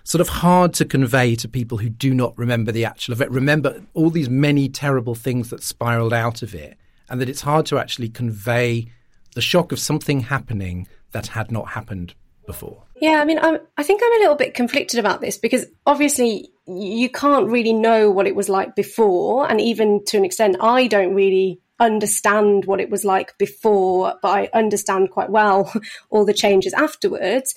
sort 0.05 0.20
of 0.20 0.28
hard 0.28 0.74
to 0.74 0.84
convey 0.84 1.34
to 1.36 1.49
people 1.49 1.78
who 1.78 1.88
do 1.88 2.14
not 2.14 2.36
remember 2.38 2.72
the 2.72 2.84
actual 2.84 3.12
event? 3.12 3.30
Remember 3.30 3.82
all 3.95 4.11
these 4.11 4.30
many 4.30 4.68
terrible 4.68 5.14
things 5.14 5.51
that 5.51 5.62
spiraled 5.62 6.12
out 6.12 6.43
of 6.43 6.55
it, 6.55 6.76
and 7.09 7.20
that 7.20 7.28
it's 7.28 7.43
hard 7.43 7.66
to 7.66 7.78
actually 7.78 8.09
convey 8.09 8.86
the 9.34 9.40
shock 9.40 9.72
of 9.72 9.78
something 9.78 10.20
happening 10.20 10.86
that 11.12 11.28
had 11.28 11.51
not 11.51 11.68
happened 11.68 12.14
before. 12.47 12.82
Yeah, 13.03 13.20
I 13.20 13.24
mean, 13.24 13.40
I'm, 13.40 13.59
I 13.76 13.82
think 13.82 14.00
I'm 14.00 14.12
a 14.12 14.20
little 14.20 14.36
bit 14.36 14.55
conflicted 14.55 15.00
about 15.00 15.20
this 15.20 15.36
because 15.36 15.66
obviously 15.86 16.53
you 16.68 17.11
can't 17.11 17.50
really 17.50 17.72
know 17.72 18.09
what 18.12 18.28
it 18.28 18.36
was 18.36 18.48
like 18.48 18.76
before. 18.76 19.50
And 19.50 19.61
even 19.61 20.05
to 20.05 20.18
an 20.18 20.24
extent, 20.24 20.57
I 20.61 20.86
don't 20.86 21.12
really 21.12 21.61
understand 21.80 22.64
what 22.64 22.80
it 22.80 22.90
was 22.90 23.05
like 23.05 23.36
before, 23.38 24.14
but 24.22 24.28
I 24.28 24.50
understand 24.55 25.11
quite 25.11 25.30
well 25.30 25.72
all 26.11 26.24
the 26.24 26.32
changes 26.32 26.74
afterwards. 26.74 27.57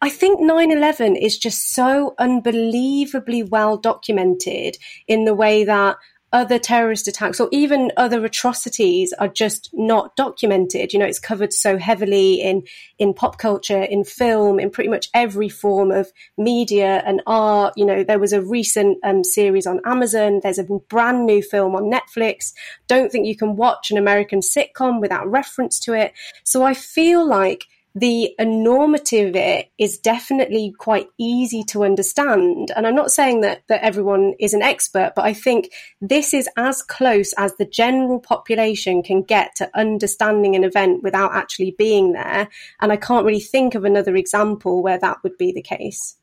I 0.00 0.08
think 0.10 0.40
9 0.40 0.72
11 0.72 1.14
is 1.14 1.38
just 1.38 1.72
so 1.72 2.16
unbelievably 2.18 3.44
well 3.44 3.76
documented 3.76 4.76
in 5.06 5.24
the 5.24 5.34
way 5.34 5.62
that 5.62 5.98
other 6.32 6.58
terrorist 6.58 7.08
attacks 7.08 7.40
or 7.40 7.48
even 7.50 7.90
other 7.96 8.24
atrocities 8.24 9.12
are 9.14 9.28
just 9.28 9.70
not 9.72 10.14
documented. 10.16 10.92
You 10.92 10.98
know, 10.98 11.06
it's 11.06 11.18
covered 11.18 11.52
so 11.52 11.76
heavily 11.76 12.40
in, 12.40 12.62
in 12.98 13.14
pop 13.14 13.38
culture, 13.38 13.82
in 13.82 14.04
film, 14.04 14.60
in 14.60 14.70
pretty 14.70 14.90
much 14.90 15.08
every 15.12 15.48
form 15.48 15.90
of 15.90 16.12
media 16.38 17.02
and 17.04 17.22
art. 17.26 17.74
You 17.76 17.84
know, 17.84 18.04
there 18.04 18.18
was 18.18 18.32
a 18.32 18.42
recent 18.42 18.98
um, 19.02 19.24
series 19.24 19.66
on 19.66 19.80
Amazon. 19.84 20.40
There's 20.42 20.58
a 20.58 20.64
brand 20.64 21.26
new 21.26 21.42
film 21.42 21.74
on 21.74 21.90
Netflix. 21.90 22.52
Don't 22.86 23.10
think 23.10 23.26
you 23.26 23.36
can 23.36 23.56
watch 23.56 23.90
an 23.90 23.98
American 23.98 24.40
sitcom 24.40 25.00
without 25.00 25.30
reference 25.30 25.80
to 25.80 25.94
it. 25.94 26.12
So 26.44 26.62
I 26.62 26.74
feel 26.74 27.26
like 27.26 27.66
the 27.94 28.34
enormity 28.38 29.20
of 29.22 29.34
it 29.34 29.70
is 29.76 29.98
definitely 29.98 30.72
quite 30.78 31.08
easy 31.18 31.64
to 31.64 31.84
understand. 31.84 32.70
And 32.76 32.86
I'm 32.86 32.94
not 32.94 33.10
saying 33.10 33.40
that, 33.40 33.62
that 33.68 33.82
everyone 33.82 34.34
is 34.38 34.54
an 34.54 34.62
expert, 34.62 35.12
but 35.16 35.24
I 35.24 35.32
think 35.32 35.72
this 36.00 36.32
is 36.32 36.48
as 36.56 36.82
close 36.82 37.32
as 37.36 37.56
the 37.56 37.64
general 37.64 38.20
population 38.20 39.02
can 39.02 39.22
get 39.22 39.56
to 39.56 39.70
understanding 39.76 40.54
an 40.54 40.62
event 40.62 41.02
without 41.02 41.34
actually 41.34 41.74
being 41.76 42.12
there. 42.12 42.48
And 42.80 42.92
I 42.92 42.96
can't 42.96 43.26
really 43.26 43.40
think 43.40 43.74
of 43.74 43.84
another 43.84 44.14
example 44.14 44.82
where 44.82 44.98
that 44.98 45.22
would 45.24 45.36
be 45.36 45.52
the 45.52 45.62
case. 45.62 46.16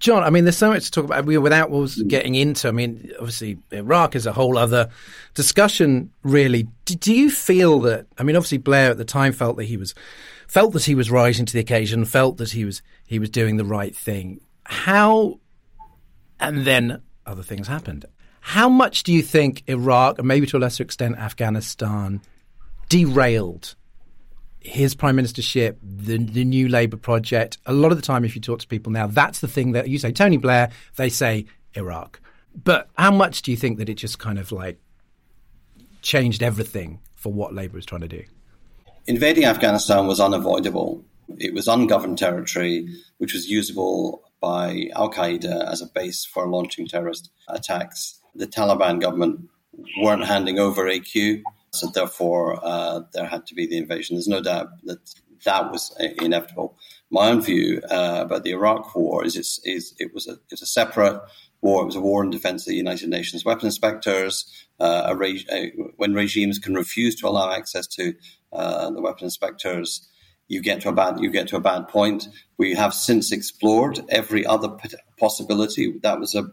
John, 0.00 0.22
I 0.22 0.30
mean, 0.30 0.44
there's 0.44 0.56
so 0.56 0.70
much 0.70 0.84
to 0.84 0.90
talk 0.90 1.04
about 1.06 1.24
without 1.24 1.70
getting 2.06 2.34
into. 2.36 2.68
I 2.68 2.70
mean, 2.70 3.10
obviously, 3.18 3.58
Iraq 3.72 4.14
is 4.14 4.26
a 4.26 4.32
whole 4.32 4.56
other 4.56 4.90
discussion, 5.34 6.12
really. 6.22 6.68
Do, 6.84 6.94
do 6.94 7.12
you 7.12 7.30
feel 7.30 7.80
that? 7.80 8.06
I 8.16 8.22
mean, 8.22 8.36
obviously, 8.36 8.58
Blair 8.58 8.90
at 8.92 8.98
the 8.98 9.04
time 9.04 9.32
felt 9.32 9.56
that 9.56 9.64
he 9.64 9.76
was 9.76 9.94
felt 10.48 10.72
that 10.72 10.84
he 10.84 10.94
was 10.94 11.10
rising 11.10 11.46
to 11.46 11.52
the 11.52 11.60
occasion, 11.60 12.04
felt 12.04 12.38
that 12.38 12.50
he 12.50 12.64
was 12.64 12.82
he 13.06 13.18
was 13.18 13.30
doing 13.30 13.56
the 13.56 13.64
right 13.64 13.94
thing. 13.94 14.40
How, 14.64 15.40
and 16.40 16.64
then 16.64 17.02
other 17.24 17.42
things 17.42 17.68
happened. 17.68 18.06
How 18.40 18.68
much 18.68 19.02
do 19.02 19.12
you 19.12 19.22
think 19.22 19.62
Iraq, 19.66 20.18
and 20.18 20.26
maybe 20.26 20.46
to 20.46 20.56
a 20.56 20.58
lesser 20.58 20.82
extent 20.82 21.16
Afghanistan, 21.18 22.22
derailed 22.88 23.76
his 24.60 24.94
prime 24.94 25.16
ministership, 25.16 25.76
the, 25.82 26.18
the 26.18 26.44
new 26.44 26.68
Labour 26.68 26.96
project? 26.96 27.58
A 27.66 27.72
lot 27.72 27.92
of 27.92 27.98
the 27.98 28.02
time, 28.02 28.24
if 28.24 28.34
you 28.34 28.40
talk 28.40 28.60
to 28.60 28.66
people 28.66 28.90
now, 28.90 29.06
that's 29.06 29.40
the 29.40 29.48
thing 29.48 29.72
that 29.72 29.88
you 29.88 29.98
say 29.98 30.12
Tony 30.12 30.38
Blair, 30.38 30.70
they 30.96 31.10
say 31.10 31.46
Iraq. 31.74 32.20
But 32.64 32.88
how 32.96 33.10
much 33.10 33.42
do 33.42 33.50
you 33.50 33.56
think 33.56 33.78
that 33.78 33.88
it 33.88 33.94
just 33.94 34.18
kind 34.18 34.38
of 34.38 34.50
like 34.50 34.78
changed 36.00 36.42
everything 36.42 37.00
for 37.14 37.32
what 37.32 37.54
Labour 37.54 37.76
was 37.76 37.86
trying 37.86 38.00
to 38.00 38.08
do? 38.08 38.24
Invading 39.08 39.46
Afghanistan 39.46 40.06
was 40.06 40.20
unavoidable. 40.20 41.02
It 41.38 41.54
was 41.54 41.66
ungoverned 41.66 42.18
territory, 42.18 42.88
which 43.16 43.32
was 43.32 43.48
usable 43.48 44.22
by 44.40 44.90
Al 44.94 45.10
Qaeda 45.10 45.66
as 45.66 45.80
a 45.82 45.86
base 45.86 46.24
for 46.24 46.46
launching 46.46 46.86
terrorist 46.86 47.30
attacks. 47.48 48.20
The 48.34 48.46
Taliban 48.46 49.00
government 49.00 49.48
weren't 50.02 50.26
handing 50.26 50.58
over 50.58 50.84
AQ, 50.84 51.42
so 51.72 51.88
therefore 51.88 52.60
uh, 52.62 53.00
there 53.14 53.26
had 53.26 53.46
to 53.46 53.54
be 53.54 53.66
the 53.66 53.78
invasion. 53.78 54.16
There's 54.16 54.28
no 54.28 54.42
doubt 54.42 54.68
that 54.84 54.98
that 55.44 55.72
was 55.72 55.96
inevitable. 56.20 56.76
My 57.10 57.30
own 57.30 57.40
view 57.40 57.80
uh, 57.90 58.20
about 58.26 58.44
the 58.44 58.50
Iraq 58.50 58.94
War 58.94 59.24
is, 59.24 59.36
is 59.64 59.94
it 59.98 60.12
was 60.12 60.26
a 60.28 60.38
it's 60.50 60.62
a 60.62 60.66
separate 60.66 61.20
war. 61.60 61.82
It 61.82 61.86
was 61.86 61.96
a 61.96 62.00
war 62.00 62.22
in 62.22 62.30
defense 62.30 62.62
of 62.62 62.70
the 62.70 62.76
United 62.76 63.08
Nations 63.08 63.44
weapons 63.44 63.74
inspectors. 63.74 64.66
Uh, 64.80 65.02
a 65.06 65.72
when 65.96 66.14
regimes 66.14 66.58
can 66.58 66.74
refuse 66.74 67.16
to 67.16 67.28
allow 67.28 67.50
access 67.50 67.86
to 67.88 68.14
uh, 68.52 68.90
the 68.90 69.00
weapons 69.00 69.32
inspectors, 69.34 70.08
you 70.46 70.62
get 70.62 70.80
to 70.82 70.88
a 70.88 70.92
bad 70.92 71.20
you 71.20 71.30
get 71.30 71.48
to 71.48 71.56
a 71.56 71.60
bad 71.60 71.88
point. 71.88 72.28
We 72.56 72.74
have 72.74 72.94
since 72.94 73.32
explored 73.32 74.00
every 74.08 74.46
other 74.46 74.70
possibility. 75.18 75.98
That 76.02 76.20
was 76.20 76.34
a 76.34 76.52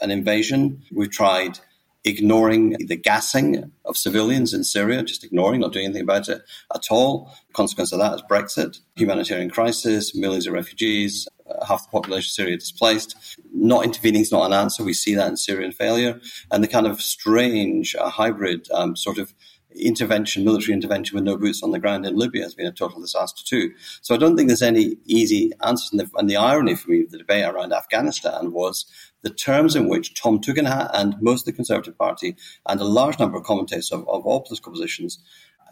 an 0.00 0.10
invasion. 0.10 0.82
We've 0.92 1.10
tried 1.10 1.58
ignoring 2.04 2.76
the 2.86 2.96
gassing 2.96 3.70
of 3.84 3.96
civilians 3.96 4.52
in 4.52 4.64
Syria, 4.64 5.02
just 5.02 5.24
ignoring, 5.24 5.60
not 5.60 5.72
doing 5.72 5.86
anything 5.86 6.02
about 6.02 6.28
it 6.28 6.42
at 6.74 6.86
all. 6.90 7.30
The 7.48 7.54
consequence 7.54 7.92
of 7.92 8.00
that 8.00 8.14
is 8.14 8.22
Brexit, 8.22 8.80
humanitarian 8.96 9.50
crisis, 9.50 10.14
millions 10.14 10.46
of 10.46 10.52
refugees, 10.54 11.28
uh, 11.48 11.64
half 11.64 11.84
the 11.84 11.90
population 11.90 12.28
of 12.28 12.32
Syria 12.32 12.56
displaced. 12.56 13.38
Not 13.54 13.84
intervening 13.84 14.22
is 14.22 14.32
not 14.32 14.46
an 14.46 14.52
answer. 14.52 14.82
We 14.82 14.94
see 14.94 15.14
that 15.14 15.28
in 15.28 15.36
Syrian 15.36 15.72
failure. 15.72 16.20
And 16.50 16.62
the 16.62 16.68
kind 16.68 16.86
of 16.86 17.00
strange 17.00 17.94
uh, 17.94 18.10
hybrid 18.10 18.68
um, 18.72 18.96
sort 18.96 19.18
of 19.18 19.32
intervention, 19.74 20.44
military 20.44 20.74
intervention 20.74 21.14
with 21.14 21.24
no 21.24 21.36
boots 21.36 21.62
on 21.62 21.70
the 21.70 21.78
ground 21.78 22.04
in 22.04 22.16
Libya 22.16 22.42
has 22.42 22.54
been 22.54 22.66
a 22.66 22.72
total 22.72 23.00
disaster 23.00 23.42
too. 23.44 23.72
So 24.00 24.14
I 24.14 24.18
don't 24.18 24.36
think 24.36 24.48
there's 24.48 24.62
any 24.62 24.96
easy 25.06 25.52
answer. 25.64 25.88
And 25.92 26.00
the, 26.00 26.10
and 26.18 26.28
the 26.28 26.36
irony 26.36 26.74
for 26.74 26.90
me 26.90 27.04
of 27.04 27.10
the 27.10 27.18
debate 27.18 27.44
around 27.44 27.72
Afghanistan 27.72 28.52
was 28.52 28.86
the 29.22 29.30
terms 29.30 29.76
in 29.76 29.88
which 29.88 30.20
Tom 30.20 30.40
Tugendhat 30.40 30.90
and 30.92 31.16
most 31.20 31.42
of 31.42 31.46
the 31.46 31.52
Conservative 31.52 31.96
Party 31.96 32.36
and 32.68 32.80
a 32.80 32.84
large 32.84 33.18
number 33.18 33.38
of 33.38 33.44
commentators 33.44 33.92
of, 33.92 34.00
of 34.08 34.26
all 34.26 34.40
political 34.40 34.72
positions 34.72 35.18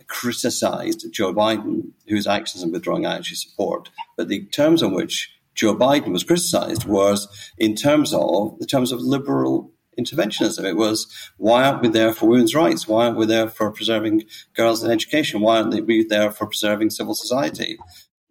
criticized 0.07 1.07
Joe 1.12 1.32
Biden, 1.32 1.92
whose 2.09 2.26
actions 2.26 2.62
in 2.62 2.72
withdrawing 2.72 3.07
actually 3.07 3.36
support. 3.36 3.90
But 4.16 4.28
the 4.28 4.44
terms 4.46 4.82
in 4.82 4.92
which 4.92 5.32
Joe 5.55 5.74
Biden 5.74 6.12
was 6.12 6.24
criticized 6.24 6.84
was 6.84 7.28
in 7.59 7.74
terms 7.74 8.12
of 8.12 8.59
the 8.59 8.66
terms 8.66 8.92
of 8.92 9.01
liberal 9.01 9.72
interventionism. 9.98 10.64
It 10.64 10.76
was, 10.76 11.07
why 11.36 11.64
aren't 11.64 11.82
we 11.82 11.88
there 11.88 12.12
for 12.12 12.26
women's 12.26 12.55
rights? 12.55 12.88
Why 12.88 13.07
aren't 13.07 13.18
we 13.18 13.26
there 13.26 13.48
for 13.48 13.70
preserving 13.70 14.24
girls 14.55 14.82
in 14.82 14.90
education? 14.90 15.40
Why 15.40 15.61
aren't 15.61 15.86
we 15.86 16.05
there 16.05 16.30
for 16.30 16.46
preserving 16.46 16.90
civil 16.90 17.14
society? 17.14 17.78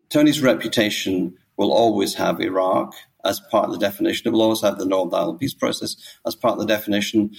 Tony's 0.09 0.41
reputation 0.41 1.37
will 1.57 1.71
always 1.71 2.15
have 2.15 2.39
Iraq 2.39 2.93
as 3.25 3.39
part 3.39 3.65
of 3.65 3.71
the 3.71 3.79
definition. 3.79 4.27
It 4.27 4.31
will 4.31 4.41
always 4.41 4.61
have 4.61 4.77
the 4.77 4.85
Northern 4.85 5.19
Ireland 5.19 5.39
peace 5.39 5.53
process 5.53 5.95
as 6.25 6.35
part 6.35 6.53
of 6.53 6.59
the 6.59 6.65
definition 6.65 7.31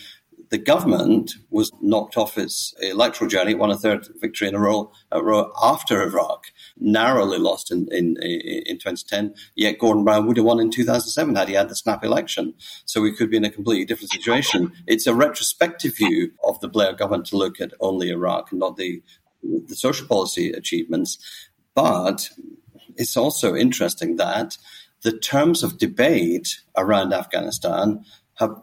the 0.50 0.58
government 0.58 1.32
was 1.50 1.70
knocked 1.80 2.16
off 2.16 2.36
its 2.36 2.74
electoral 2.80 3.30
journey, 3.30 3.54
won 3.54 3.70
a 3.70 3.76
third 3.76 4.08
victory 4.20 4.48
in 4.48 4.54
a 4.54 4.58
row, 4.58 4.90
a 5.12 5.22
row 5.22 5.52
after 5.62 6.02
Iraq, 6.02 6.46
narrowly 6.76 7.38
lost 7.38 7.70
in, 7.70 7.86
in, 7.92 8.16
in 8.20 8.76
2010. 8.76 9.34
Yet 9.54 9.78
Gordon 9.78 10.04
Brown 10.04 10.26
would 10.26 10.36
have 10.36 10.46
won 10.46 10.58
in 10.58 10.70
2007 10.70 11.36
had 11.36 11.48
he 11.48 11.54
had 11.54 11.68
the 11.68 11.76
snap 11.76 12.04
election. 12.04 12.54
So 12.84 13.00
we 13.00 13.14
could 13.14 13.30
be 13.30 13.36
in 13.36 13.44
a 13.44 13.50
completely 13.50 13.84
different 13.84 14.10
situation. 14.10 14.72
It's 14.88 15.06
a 15.06 15.14
retrospective 15.14 15.96
view 15.96 16.32
of 16.42 16.58
the 16.60 16.68
Blair 16.68 16.94
government 16.94 17.26
to 17.26 17.36
look 17.36 17.60
at 17.60 17.72
only 17.78 18.10
Iraq 18.10 18.50
and 18.50 18.58
not 18.58 18.76
the, 18.76 19.02
the 19.42 19.76
social 19.76 20.08
policy 20.08 20.50
achievements. 20.50 21.18
But 21.74 22.28
it's 22.96 23.16
also 23.16 23.54
interesting 23.54 24.16
that 24.16 24.58
the 25.02 25.18
terms 25.18 25.62
of 25.62 25.78
debate 25.78 26.60
around 26.76 27.12
Afghanistan 27.12 28.04
have 28.34 28.54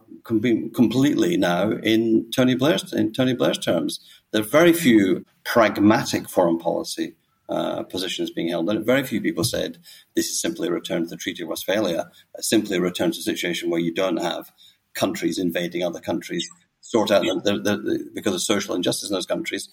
been 0.42 0.70
completely 0.72 1.38
now 1.38 1.72
in 1.72 2.30
Tony 2.32 2.56
Blair's 2.56 2.92
in 2.94 3.14
Tony 3.14 3.34
Blair's 3.34 3.58
terms. 3.58 4.00
There 4.32 4.42
are 4.42 4.46
very 4.46 4.74
few 4.74 5.26
pragmatic 5.46 6.30
foreign 6.30 6.60
policy 6.60 7.16
uh, 7.50 7.84
positions 7.84 8.30
being 8.30 8.50
held, 8.50 8.70
and 8.70 8.86
very 8.86 9.04
few 9.04 9.22
people 9.22 9.44
said 9.44 9.78
this 10.16 10.28
is 10.30 10.42
simply 10.42 10.68
a 10.68 10.72
return 10.72 11.04
to 11.04 11.10
the 11.10 11.18
Treaty 11.18 11.44
of 11.44 11.50
Westphalia, 11.50 12.10
simply 12.40 12.78
a 12.78 12.82
return 12.82 13.12
to 13.12 13.20
a 13.20 13.22
situation 13.22 13.70
where 13.70 13.80
you 13.80 13.94
don't 13.94 14.18
have 14.18 14.52
countries 14.94 15.38
invading 15.38 15.84
other 15.84 16.02
countries 16.02 16.50
sort 16.88 17.12
out 17.12 17.22
the, 17.22 17.60
the, 17.60 17.78
the, 17.78 18.10
because 18.14 18.34
of 18.34 18.42
social 18.42 18.74
injustice 18.74 19.10
in 19.10 19.14
those 19.14 19.26
countries. 19.26 19.68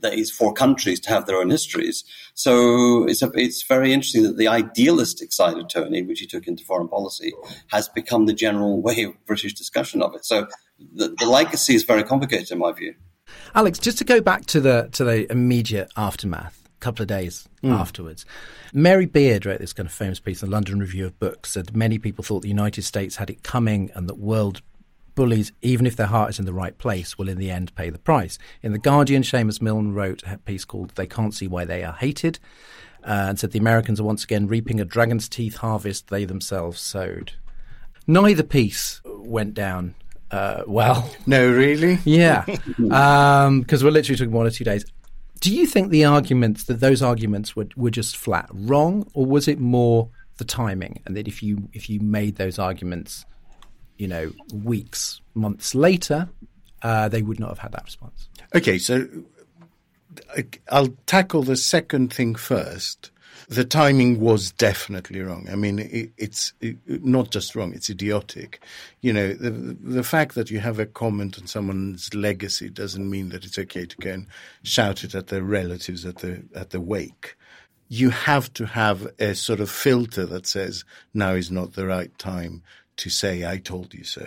That 0.00 0.14
is 0.14 0.28
for 0.28 0.52
countries 0.52 0.98
to 1.00 1.08
have 1.10 1.26
their 1.26 1.36
own 1.36 1.50
histories. 1.50 2.04
So 2.34 3.04
it's 3.04 3.22
a, 3.22 3.30
it's 3.34 3.62
very 3.62 3.92
interesting 3.92 4.24
that 4.24 4.36
the 4.36 4.48
idealistic 4.48 5.32
side 5.32 5.56
of 5.56 5.68
Tony, 5.68 6.02
which 6.02 6.18
he 6.18 6.26
took 6.26 6.48
into 6.48 6.64
foreign 6.64 6.88
policy, 6.88 7.32
has 7.68 7.88
become 7.88 8.26
the 8.26 8.32
general 8.32 8.82
way 8.82 9.04
of 9.04 9.24
British 9.24 9.54
discussion 9.54 10.02
of 10.02 10.16
it. 10.16 10.24
So 10.24 10.48
the, 10.92 11.14
the 11.16 11.26
legacy 11.26 11.76
is 11.76 11.84
very 11.84 12.02
complicated 12.02 12.50
in 12.50 12.58
my 12.58 12.72
view. 12.72 12.94
Alex, 13.54 13.78
just 13.78 13.98
to 13.98 14.04
go 14.04 14.20
back 14.20 14.44
to 14.46 14.60
the 14.60 14.88
to 14.92 15.04
the 15.04 15.30
immediate 15.30 15.90
aftermath, 15.96 16.60
a 16.66 16.80
couple 16.80 17.02
of 17.02 17.08
days 17.08 17.48
mm. 17.62 17.72
afterwards. 17.72 18.26
Mary 18.72 19.06
Beard 19.06 19.46
wrote 19.46 19.60
this 19.60 19.72
kind 19.72 19.86
of 19.86 19.92
famous 19.92 20.18
piece 20.18 20.42
in 20.42 20.48
the 20.48 20.52
London 20.52 20.80
Review 20.80 21.06
of 21.06 21.18
Books. 21.20 21.52
Said 21.52 21.76
many 21.76 21.98
people 21.98 22.24
thought 22.24 22.42
the 22.42 22.48
United 22.48 22.82
States 22.82 23.16
had 23.16 23.30
it 23.30 23.44
coming, 23.44 23.92
and 23.94 24.08
that 24.08 24.18
world 24.18 24.60
bullies, 25.14 25.52
even 25.62 25.86
if 25.86 25.96
their 25.96 26.06
heart 26.06 26.30
is 26.30 26.38
in 26.38 26.44
the 26.44 26.52
right 26.52 26.76
place, 26.78 27.18
will 27.18 27.28
in 27.28 27.38
the 27.38 27.50
end 27.50 27.74
pay 27.74 27.90
the 27.90 27.98
price. 27.98 28.38
In 28.62 28.72
The 28.72 28.78
Guardian, 28.78 29.22
Seamus 29.22 29.60
Milne 29.60 29.92
wrote 29.92 30.22
a 30.26 30.38
piece 30.38 30.64
called 30.64 30.90
They 30.90 31.06
Can't 31.06 31.34
See 31.34 31.46
Why 31.46 31.64
They 31.64 31.84
Are 31.84 31.92
Hated 31.92 32.38
uh, 33.04 33.26
and 33.28 33.38
said 33.38 33.50
the 33.50 33.58
Americans 33.58 34.00
are 34.00 34.04
once 34.04 34.24
again 34.24 34.46
reaping 34.46 34.80
a 34.80 34.84
dragon's 34.84 35.28
teeth 35.28 35.56
harvest 35.56 36.08
they 36.08 36.24
themselves 36.24 36.80
sowed. 36.80 37.32
Neither 38.06 38.42
piece 38.42 39.00
went 39.04 39.54
down 39.54 39.94
uh, 40.30 40.62
well. 40.66 41.10
No, 41.26 41.50
really? 41.50 41.98
Yeah. 42.04 42.44
Because 42.46 42.62
um, 43.46 43.64
we're 43.70 43.90
literally 43.90 44.16
talking 44.16 44.32
one 44.32 44.46
or 44.46 44.50
two 44.50 44.64
days. 44.64 44.84
Do 45.40 45.54
you 45.54 45.66
think 45.66 45.90
the 45.90 46.04
arguments, 46.04 46.64
that 46.64 46.80
those 46.80 47.02
arguments 47.02 47.56
were, 47.56 47.66
were 47.76 47.90
just 47.90 48.16
flat 48.16 48.48
wrong, 48.52 49.08
or 49.12 49.26
was 49.26 49.48
it 49.48 49.58
more 49.58 50.08
the 50.38 50.44
timing? 50.44 51.02
And 51.04 51.16
that 51.16 51.26
if 51.26 51.42
you 51.42 51.68
if 51.72 51.90
you 51.90 51.98
made 51.98 52.36
those 52.36 52.60
arguments 52.60 53.24
you 54.02 54.08
know, 54.08 54.32
weeks, 54.64 55.20
months 55.34 55.76
later, 55.76 56.28
uh, 56.82 57.08
they 57.08 57.22
would 57.22 57.38
not 57.38 57.50
have 57.50 57.60
had 57.60 57.70
that 57.70 57.84
response. 57.84 58.28
Okay, 58.52 58.76
so 58.76 59.06
I'll 60.72 60.96
tackle 61.06 61.44
the 61.44 61.54
second 61.54 62.12
thing 62.12 62.34
first. 62.34 63.12
The 63.48 63.64
timing 63.64 64.18
was 64.18 64.50
definitely 64.50 65.20
wrong. 65.20 65.46
I 65.48 65.54
mean, 65.54 65.78
it, 65.78 66.10
it's 66.18 66.52
it, 66.60 66.78
not 66.88 67.30
just 67.30 67.54
wrong; 67.54 67.72
it's 67.74 67.90
idiotic. 67.90 68.60
You 69.02 69.12
know, 69.12 69.34
the 69.34 69.50
the 69.80 70.02
fact 70.02 70.34
that 70.34 70.50
you 70.50 70.58
have 70.58 70.80
a 70.80 70.86
comment 70.86 71.38
on 71.38 71.46
someone's 71.46 72.12
legacy 72.12 72.70
doesn't 72.70 73.08
mean 73.08 73.28
that 73.28 73.44
it's 73.44 73.58
okay 73.58 73.86
to 73.86 73.96
go 73.98 74.10
and 74.10 74.26
shout 74.64 75.04
it 75.04 75.14
at 75.14 75.28
their 75.28 75.44
relatives 75.44 76.04
at 76.04 76.16
the 76.16 76.42
at 76.56 76.70
the 76.70 76.80
wake. 76.80 77.36
You 77.88 78.10
have 78.10 78.52
to 78.54 78.66
have 78.66 79.06
a 79.20 79.36
sort 79.36 79.60
of 79.60 79.70
filter 79.70 80.26
that 80.26 80.48
says 80.48 80.84
now 81.14 81.34
is 81.34 81.52
not 81.52 81.74
the 81.74 81.86
right 81.86 82.16
time 82.18 82.64
to 83.02 83.10
say, 83.10 83.44
I 83.44 83.58
told 83.58 83.94
you 83.94 84.04
so. 84.04 84.26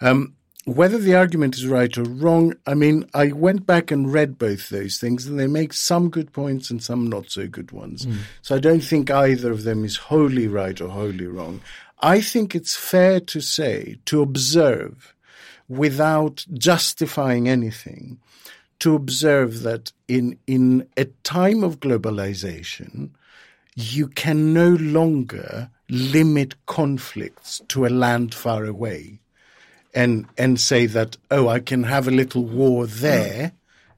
Um, 0.00 0.34
whether 0.66 0.98
the 0.98 1.14
argument 1.14 1.56
is 1.56 1.66
right 1.66 1.96
or 1.96 2.02
wrong, 2.02 2.54
I 2.66 2.74
mean, 2.74 3.08
I 3.14 3.32
went 3.32 3.66
back 3.66 3.90
and 3.90 4.12
read 4.12 4.36
both 4.36 4.68
those 4.68 4.98
things, 4.98 5.26
and 5.26 5.38
they 5.38 5.46
make 5.46 5.72
some 5.72 6.10
good 6.10 6.32
points 6.32 6.70
and 6.70 6.82
some 6.82 7.08
not 7.08 7.30
so 7.30 7.46
good 7.46 7.70
ones. 7.70 8.04
Mm. 8.04 8.16
So 8.42 8.56
I 8.56 8.58
don't 8.58 8.80
think 8.80 9.10
either 9.10 9.52
of 9.52 9.62
them 9.62 9.84
is 9.84 9.96
wholly 9.96 10.48
right 10.48 10.80
or 10.80 10.88
wholly 10.88 11.26
wrong. 11.26 11.60
I 12.00 12.20
think 12.20 12.54
it's 12.54 12.74
fair 12.74 13.20
to 13.20 13.40
say, 13.40 13.98
to 14.06 14.22
observe, 14.22 15.14
without 15.68 16.44
justifying 16.52 17.48
anything, 17.48 18.18
to 18.80 18.94
observe 18.94 19.62
that 19.62 19.92
in, 20.08 20.38
in 20.46 20.86
a 20.96 21.04
time 21.22 21.62
of 21.62 21.80
globalization, 21.80 23.10
you 23.76 24.08
can 24.08 24.52
no 24.52 24.70
longer 24.70 25.70
limit 25.88 26.54
conflicts 26.66 27.62
to 27.68 27.86
a 27.86 27.88
land 27.88 28.34
far 28.34 28.64
away 28.64 29.20
and 29.94 30.26
and 30.36 30.60
say 30.60 30.86
that 30.86 31.16
oh 31.30 31.48
I 31.48 31.60
can 31.60 31.84
have 31.84 32.06
a 32.06 32.12
little 32.12 32.44
war 32.44 32.86
there 32.86 33.52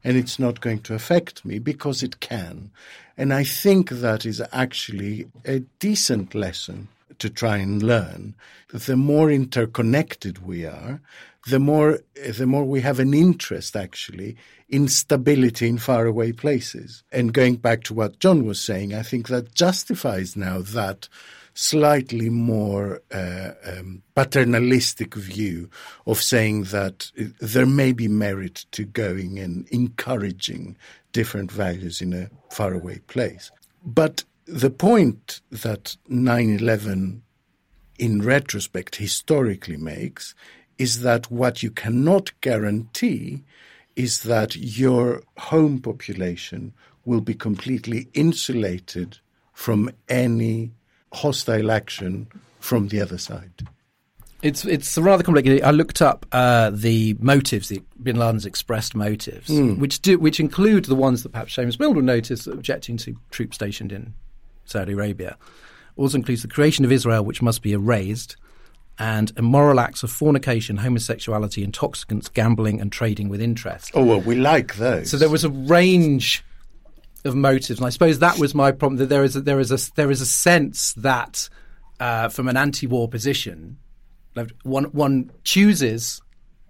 and 0.05 0.16
it's 0.16 0.39
not 0.39 0.61
going 0.61 0.80
to 0.80 0.95
affect 0.95 1.45
me 1.45 1.59
because 1.59 2.03
it 2.03 2.20
can. 2.20 2.70
And 3.16 3.34
I 3.34 3.43
think 3.43 3.91
that 3.91 4.24
is 4.24 4.41
actually 4.53 5.26
a 5.45 5.61
decent 5.80 6.34
lesson 6.34 6.89
to 7.18 7.28
try 7.28 7.57
and 7.57 7.82
learn. 7.82 8.34
The 8.72 8.97
more 8.97 9.30
interconnected 9.30 10.47
we 10.47 10.64
are 10.64 11.01
the 11.49 11.59
more 11.59 12.01
the 12.36 12.47
more 12.47 12.64
we 12.64 12.80
have 12.80 12.99
an 13.01 13.14
interest 13.14 13.74
actually 13.74 14.36
in 14.68 14.86
stability 14.86 15.66
in 15.68 15.78
faraway 15.78 16.30
places. 16.30 17.03
And 17.11 17.32
going 17.32 17.57
back 17.57 17.84
to 17.84 17.95
what 17.95 18.18
John 18.20 18.45
was 18.45 18.61
saying 18.61 18.95
I 18.95 19.03
think 19.03 19.28
that 19.28 19.55
justifies 19.55 20.36
now 20.36 20.61
that 20.61 21.09
slightly 21.61 22.30
more 22.30 23.02
uh, 23.12 23.50
um, 23.64 24.00
paternalistic 24.14 25.16
view 25.16 25.68
of 26.06 26.22
saying 26.22 26.62
that 26.62 27.11
there 27.40 27.66
may 27.66 27.90
be 27.90 28.06
merit 28.06 28.64
to 28.70 28.84
going 28.84 29.40
and 29.40 29.66
encouraging 29.70 30.76
different 31.11 31.50
values 31.50 32.00
in 32.00 32.12
a 32.12 32.30
faraway 32.48 33.00
place. 33.00 33.50
But 33.84 34.22
the 34.46 34.70
point 34.70 35.40
that 35.50 35.96
9 36.06 36.48
11 36.61 37.22
in 37.98 38.22
retrospect 38.22 38.94
historically 38.94 39.76
makes 39.76 40.36
is 40.78 41.00
that 41.00 41.28
what 41.28 41.61
you 41.61 41.72
cannot 41.72 42.30
guarantee 42.40 43.42
is 43.96 44.22
that 44.22 44.54
your 44.54 45.24
home 45.36 45.80
population 45.80 46.72
will 47.04 47.20
be 47.20 47.34
completely 47.34 48.06
insulated 48.14 49.18
from 49.52 49.90
any 50.09 50.70
hostile 51.12 51.70
action 51.70 52.28
from 52.61 52.88
the 52.88 53.00
other 53.00 53.18
side. 53.18 53.52
It's 54.40 54.64
it's 54.64 54.96
rather 54.96 55.24
complicated. 55.24 55.62
I 55.62 55.72
looked 55.72 56.00
up 56.00 56.24
uh, 56.30 56.70
the 56.70 57.16
motives, 57.18 57.68
the 57.68 57.82
Bin 58.00 58.16
Laden's 58.16 58.46
expressed 58.46 58.94
motives, 58.94 59.48
mm. 59.48 59.78
which 59.78 60.00
do 60.00 60.16
which 60.18 60.38
include 60.38 60.84
the 60.84 60.94
ones 60.94 61.24
that 61.24 61.30
perhaps 61.30 61.56
Seamus 61.56 61.80
Milne 61.80 61.96
would 61.96 62.04
notice, 62.04 62.46
objecting 62.46 62.96
to 62.98 63.16
troops 63.30 63.56
stationed 63.56 63.90
in 63.90 64.14
Saudi 64.64 64.92
Arabia. 64.92 65.36
Also 65.96 66.16
includes 66.16 66.42
the 66.42 66.48
creation 66.48 66.84
of 66.84 66.92
Israel, 66.92 67.24
which 67.24 67.42
must 67.42 67.62
be 67.62 67.72
erased, 67.72 68.36
and 68.98 69.32
immoral 69.36 69.80
acts 69.80 70.04
of 70.04 70.11
fornication, 70.12 70.76
homosexuality, 70.76 71.64
intoxicants, 71.64 72.28
gambling, 72.28 72.80
and 72.80 72.92
trading 72.92 73.28
with 73.28 73.40
interest. 73.40 73.90
Oh, 73.94 74.04
well, 74.04 74.20
we 74.20 74.36
like 74.36 74.76
those. 74.76 75.11
So 75.11 75.16
there 75.16 75.28
was 75.28 75.42
a 75.42 75.50
range 75.50 76.44
of 77.24 77.34
motives, 77.34 77.78
and 77.78 77.86
I 77.86 77.90
suppose 77.90 78.20
that 78.20 78.38
was 78.38 78.54
my 78.54 78.72
problem. 78.72 78.98
That 78.98 79.08
there 79.08 79.24
is 79.24 79.36
a, 79.36 79.40
there 79.40 79.60
is 79.60 79.72
a 79.72 79.92
there 79.94 80.10
is 80.10 80.20
a 80.20 80.26
sense 80.26 80.92
that 80.94 81.48
uh, 82.00 82.28
from 82.28 82.48
an 82.48 82.56
anti-war 82.56 83.08
position, 83.08 83.78
one 84.62 84.84
one 84.84 85.30
chooses 85.44 86.20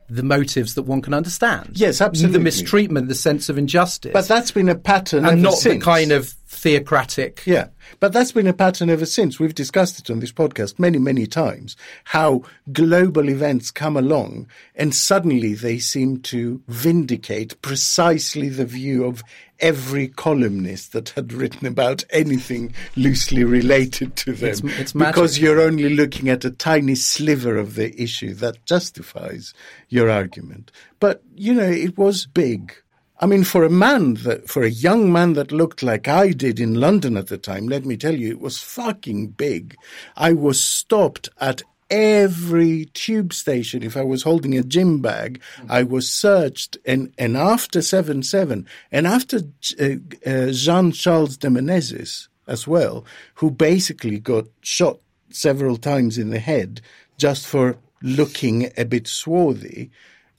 the 0.09 0.23
motives 0.23 0.75
that 0.75 0.83
one 0.83 1.03
can 1.03 1.13
understand. 1.13 1.73
Yes, 1.75 2.01
absolutely. 2.01 2.39
The 2.39 2.45
mistreatment, 2.45 3.09
the 3.09 3.15
sense 3.15 3.49
of 3.49 3.59
injustice. 3.59 4.13
But 4.13 4.27
that's 4.27 4.51
been 4.51 4.69
a 4.69 4.75
pattern 4.75 5.27
and 5.27 5.43
not 5.43 5.55
since. 5.55 5.75
the 5.75 5.85
kind 5.85 6.13
of 6.13 6.33
theocratic. 6.49 7.43
Yeah, 7.47 7.69
but 8.01 8.13
that's 8.13 8.33
been 8.33 8.47
a 8.47 8.55
pattern 8.55 8.89
ever 8.89 9.05
since. 9.05 9.39
We've 9.39 9.55
discussed 9.55 9.99
it 9.99 10.11
on 10.11 10.21
this 10.21 10.33
podcast 10.33 10.79
many, 10.79 10.99
many 10.99 11.27
times. 11.27 11.77
How 12.05 12.43
global 12.73 13.29
events 13.29 13.71
come 13.71 13.97
along 13.97 14.49
and 14.75 14.95
suddenly 14.95 15.55
they 15.55 15.79
seem 15.79 16.21
to 16.23 16.63
vindicate 16.67 17.61
precisely 17.61 18.49
the 18.49 18.65
view 18.65 19.05
of 19.05 19.23
every 19.61 20.09
columnist 20.09 20.93
that 20.93 21.11
had 21.11 21.33
written 21.33 21.67
about 21.67 22.05
anything 22.11 22.73
loosely 22.97 23.45
related 23.45 24.17
to 24.17 24.33
them. 24.33 24.49
It's, 24.49 24.63
it's 24.65 24.93
because 24.93 25.39
you're 25.39 25.61
only 25.61 25.95
looking 25.95 26.29
at 26.29 26.45
a 26.45 26.51
tiny 26.51 26.95
sliver 26.95 27.57
of 27.57 27.75
the 27.75 28.01
issue 28.01 28.33
that 28.35 28.65
justifies 28.65 29.53
your 29.89 30.09
argument. 30.09 30.73
But, 30.99 31.23
you 31.35 31.53
know, 31.53 31.69
it 31.69 31.99
was 31.99 32.25
big. 32.27 32.75
I 33.21 33.27
mean, 33.27 33.43
for 33.43 33.65
a 33.65 33.71
man 33.71 34.15
that, 34.15 34.49
for 34.49 34.63
a 34.63 34.71
young 34.71 35.13
man 35.13 35.33
that 35.33 35.51
looked 35.51 35.83
like 35.83 36.07
I 36.07 36.31
did 36.31 36.61
in 36.61 36.75
London 36.75 37.17
at 37.17 37.27
the 37.27 37.39
time, 37.39 37.67
let 37.67 37.85
me 37.85 37.97
tell 37.97 38.15
you, 38.15 38.31
it 38.31 38.41
was 38.41 38.59
fucking 38.59 39.29
big. 39.29 39.77
I 40.17 40.33
was 40.33 40.63
stopped 40.63 41.29
at 41.41 41.63
every 41.91 42.87
tube 42.87 43.33
station, 43.33 43.83
if 43.83 43.97
I 43.97 44.03
was 44.03 44.23
holding 44.23 44.57
a 44.57 44.63
gym 44.63 45.01
bag, 45.01 45.41
I 45.69 45.83
was 45.83 46.09
searched. 46.09 46.77
And, 46.85 47.13
and 47.19 47.37
after 47.37 47.83
7 47.83 48.23
7, 48.23 48.67
and 48.93 49.07
after 49.07 49.41
uh, 49.81 49.85
uh, 50.27 50.53
Jean 50.53 50.93
Charles 50.93 51.37
de 51.37 51.49
Menezes 51.49 52.29
as 52.47 52.67
well, 52.67 53.05
who 53.35 53.51
basically 53.51 54.19
got 54.19 54.47
shot 54.61 54.99
several 55.31 55.77
times 55.77 56.19
in 56.19 56.31
the 56.31 56.39
head 56.39 56.81
just 57.17 57.47
for 57.47 57.77
looking 58.03 58.71
a 58.77 58.85
bit 58.85 59.09
swarthy, 59.09 59.91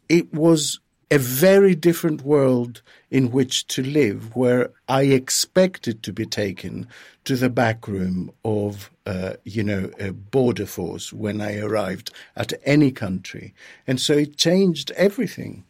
it 0.08 0.34
was 0.34 0.80
a 1.12 1.18
very 1.18 1.76
different 1.76 2.22
world 2.22 2.82
in 3.10 3.32
which 3.32 3.66
to 3.68 3.82
live, 3.82 4.36
where 4.36 4.72
I 4.88 5.04
expected 5.04 6.04
to 6.04 6.14
be 6.14 6.26
taken 6.26 6.88
to 7.26 7.36
the 7.36 7.50
back 7.50 7.88
room 7.88 8.32
of, 8.46 8.92
uh, 9.06 9.34
you 9.44 9.64
know, 9.64 9.92
a 10.00 10.12
border 10.12 10.68
force 10.68 11.12
when 11.12 11.42
I 11.42 11.60
arrived 11.60 12.12
at 12.36 12.54
any 12.64 12.92
country. 12.92 13.54
And 13.88 14.00
so 14.00 14.14
it 14.14 14.38
changed 14.38 14.92
everything. 14.92 15.64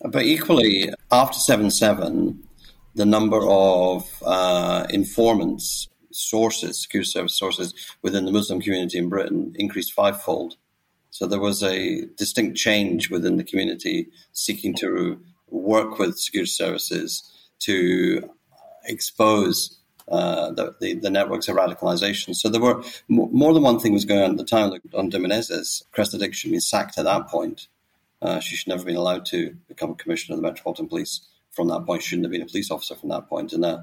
But 0.00 0.24
equally, 0.24 0.92
after 1.10 1.38
7 1.38 1.70
7, 1.70 2.42
the 2.94 3.06
number 3.06 3.40
of 3.46 4.10
uh, 4.24 4.86
informants, 4.90 5.88
sources, 6.10 6.82
security 6.82 7.10
service 7.10 7.36
sources 7.36 7.74
within 8.02 8.24
the 8.24 8.32
Muslim 8.32 8.60
community 8.60 8.98
in 8.98 9.08
Britain 9.08 9.54
increased 9.58 9.92
fivefold. 9.92 10.56
So 11.22 11.28
there 11.28 11.38
was 11.38 11.62
a 11.62 12.04
distinct 12.16 12.56
change 12.56 13.08
within 13.08 13.36
the 13.36 13.44
community 13.44 14.08
seeking 14.32 14.74
to 14.78 15.20
work 15.50 16.00
with 16.00 16.18
security 16.18 16.50
services 16.50 17.22
to 17.60 18.28
expose 18.86 19.78
uh, 20.08 20.50
the, 20.50 20.74
the, 20.80 20.94
the, 20.94 21.10
networks 21.10 21.46
of 21.46 21.54
radicalization. 21.54 22.34
So 22.34 22.48
there 22.48 22.60
were 22.60 22.82
more 23.06 23.54
than 23.54 23.62
one 23.62 23.78
thing 23.78 23.92
was 23.92 24.04
going 24.04 24.20
on 24.20 24.32
at 24.32 24.36
the 24.36 24.44
time. 24.44 24.70
Like 24.70 24.82
on 24.94 25.10
de 25.10 25.18
Menezes, 25.18 25.84
Cressida 25.92 26.24
Dick 26.24 26.34
should 26.34 26.50
be 26.50 26.58
sacked 26.58 26.98
at 26.98 27.04
that 27.04 27.28
point. 27.28 27.68
Uh, 28.20 28.40
she 28.40 28.56
should 28.56 28.66
never 28.66 28.80
have 28.80 28.86
been 28.86 28.96
allowed 28.96 29.24
to 29.26 29.56
become 29.68 29.92
a 29.92 29.94
commissioner 29.94 30.34
of 30.34 30.42
the 30.42 30.48
Metropolitan 30.48 30.88
Police 30.88 31.20
from 31.52 31.68
that 31.68 31.86
point. 31.86 32.02
She 32.02 32.08
shouldn't 32.08 32.24
have 32.24 32.32
been 32.32 32.42
a 32.42 32.46
police 32.46 32.72
officer 32.72 32.96
from 32.96 33.10
that 33.10 33.28
point. 33.28 33.52
And 33.52 33.62
that, 33.62 33.78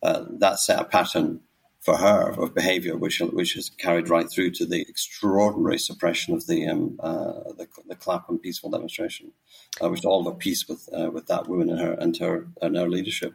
uh, 0.00 0.26
that 0.38 0.60
set 0.60 0.78
a 0.78 0.84
pattern 0.84 1.40
for 1.84 1.98
her 1.98 2.30
of 2.38 2.54
behaviour, 2.54 2.96
which 2.96 3.20
which 3.20 3.52
has 3.54 3.68
carried 3.68 4.08
right 4.08 4.30
through 4.30 4.50
to 4.52 4.64
the 4.64 4.80
extraordinary 4.88 5.78
suppression 5.78 6.34
of 6.34 6.46
the 6.46 6.66
um, 6.66 6.98
uh, 7.00 7.52
the, 7.58 7.68
the 7.86 7.94
Clapham 7.94 8.38
peaceful 8.38 8.70
demonstration, 8.70 9.32
uh, 9.82 9.90
which 9.90 10.04
all 10.04 10.26
of 10.26 10.38
peace 10.38 10.66
with 10.66 10.88
uh, 10.96 11.10
with 11.10 11.26
that 11.26 11.46
woman 11.46 11.68
and 11.68 11.80
her 11.80 11.92
and 11.92 12.16
her 12.16 12.48
and 12.62 12.76
her 12.76 12.88
leadership. 12.88 13.34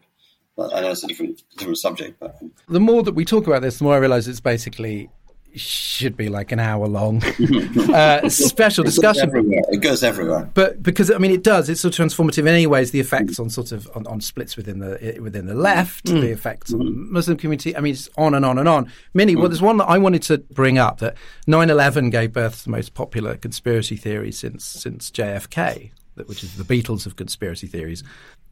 I 0.57 0.81
know 0.81 0.91
it's 0.91 1.03
a 1.05 1.07
different 1.07 1.41
different 1.57 1.77
subject, 1.77 2.19
but 2.19 2.37
the 2.67 2.81
more 2.81 3.03
that 3.03 3.13
we 3.13 3.23
talk 3.23 3.47
about 3.47 3.61
this, 3.61 3.77
the 3.77 3.85
more 3.85 3.93
I 3.93 3.97
realise 3.97 4.27
it's 4.27 4.41
basically 4.41 5.09
should 5.55 6.15
be 6.15 6.29
like 6.29 6.51
an 6.51 6.59
hour 6.59 6.87
long 6.87 7.23
uh, 7.93 8.29
special 8.29 8.83
discussion. 8.83 9.31
It 9.69 9.81
goes 9.81 10.03
everywhere. 10.03 10.49
But 10.53 10.81
because 10.83 11.11
I 11.11 11.17
mean, 11.17 11.31
it 11.31 11.43
does. 11.43 11.69
It's 11.69 11.83
of 11.83 11.91
transformative 11.91 12.39
in 12.39 12.47
any 12.47 12.67
ways. 12.67 12.91
The 12.91 12.99
effects 12.99 13.39
on 13.39 13.49
sort 13.49 13.71
of 13.71 13.89
on, 13.95 14.05
on 14.07 14.21
splits 14.21 14.55
within 14.55 14.79
the 14.79 15.19
within 15.21 15.47
the 15.47 15.55
left, 15.55 16.05
mm. 16.05 16.21
the 16.21 16.31
effects 16.31 16.71
mm. 16.71 16.79
on 16.79 16.85
the 16.85 16.91
Muslim 16.91 17.37
community. 17.37 17.75
I 17.75 17.81
mean, 17.81 17.93
it's 17.93 18.09
on 18.17 18.33
and 18.33 18.45
on 18.45 18.57
and 18.57 18.67
on. 18.67 18.91
Minnie, 19.13 19.35
mm. 19.35 19.39
well, 19.39 19.49
there's 19.49 19.61
one 19.61 19.77
that 19.77 19.85
I 19.85 19.97
wanted 19.97 20.21
to 20.23 20.37
bring 20.37 20.77
up 20.77 20.99
that 20.99 21.15
9/11 21.47 22.11
gave 22.11 22.33
birth 22.33 22.59
to 22.59 22.63
the 22.65 22.71
most 22.71 22.93
popular 22.93 23.35
conspiracy 23.35 23.95
theory 23.95 24.31
since 24.31 24.65
since 24.65 25.11
JFK, 25.11 25.91
which 26.25 26.43
is 26.43 26.55
the 26.55 26.63
Beatles 26.63 27.05
of 27.05 27.15
conspiracy 27.15 27.67
theories. 27.67 28.03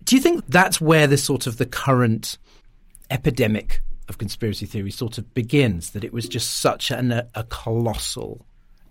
Do 0.03 0.15
you 0.15 0.21
think 0.21 0.45
that's 0.47 0.79
where 0.79 1.07
this 1.07 1.23
sort 1.23 1.47
of 1.47 1.57
the 1.57 1.65
current 1.65 2.37
epidemic 3.09 3.81
of 4.09 4.17
conspiracy 4.17 4.65
theory 4.65 4.91
sort 4.91 5.17
of 5.17 5.33
begins 5.33 5.91
that 5.91 6.03
it 6.03 6.13
was 6.13 6.27
just 6.27 6.55
such 6.55 6.91
an, 6.91 7.11
a, 7.11 7.43
colossal 7.49 8.45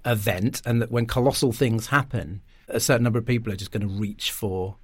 event, 0.04 0.62
and 0.64 0.80
that 0.82 0.90
when 0.90 1.06
colossal 1.06 1.52
things 1.52 1.86
happen, 1.86 2.42
a 2.68 2.80
certain 2.80 3.04
number 3.04 3.18
of 3.18 3.26
people 3.26 3.52
are 3.52 3.56
just 3.56 3.70
going 3.70 3.86
to 3.86 3.94
reach 3.94 4.30
for 4.30 4.76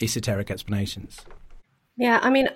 esoteric 0.00 0.50
explanations. 0.50 1.20
Yeah, 1.96 2.18
I 2.22 2.30
mean, 2.30 2.48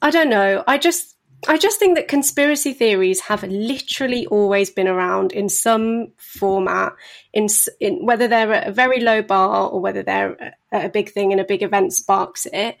I 0.00 0.10
don't 0.10 0.28
know. 0.28 0.64
I 0.66 0.78
just 0.78 1.16
I 1.48 1.58
just 1.58 1.80
think 1.80 1.96
that 1.96 2.06
conspiracy 2.06 2.72
theories 2.72 3.20
have 3.22 3.42
literally 3.42 4.26
always 4.26 4.70
been 4.70 4.86
around 4.86 5.32
in 5.32 5.48
some 5.48 6.12
format, 6.16 6.92
in, 7.32 7.48
in 7.80 8.06
whether 8.06 8.28
they're 8.28 8.52
at 8.52 8.68
a 8.68 8.72
very 8.72 9.00
low 9.00 9.22
bar 9.22 9.68
or 9.68 9.80
whether 9.80 10.04
they're 10.04 10.54
a 10.70 10.88
big 10.88 11.10
thing 11.10 11.32
and 11.32 11.40
a 11.40 11.44
big 11.44 11.62
event 11.62 11.92
sparks 11.94 12.46
it. 12.52 12.76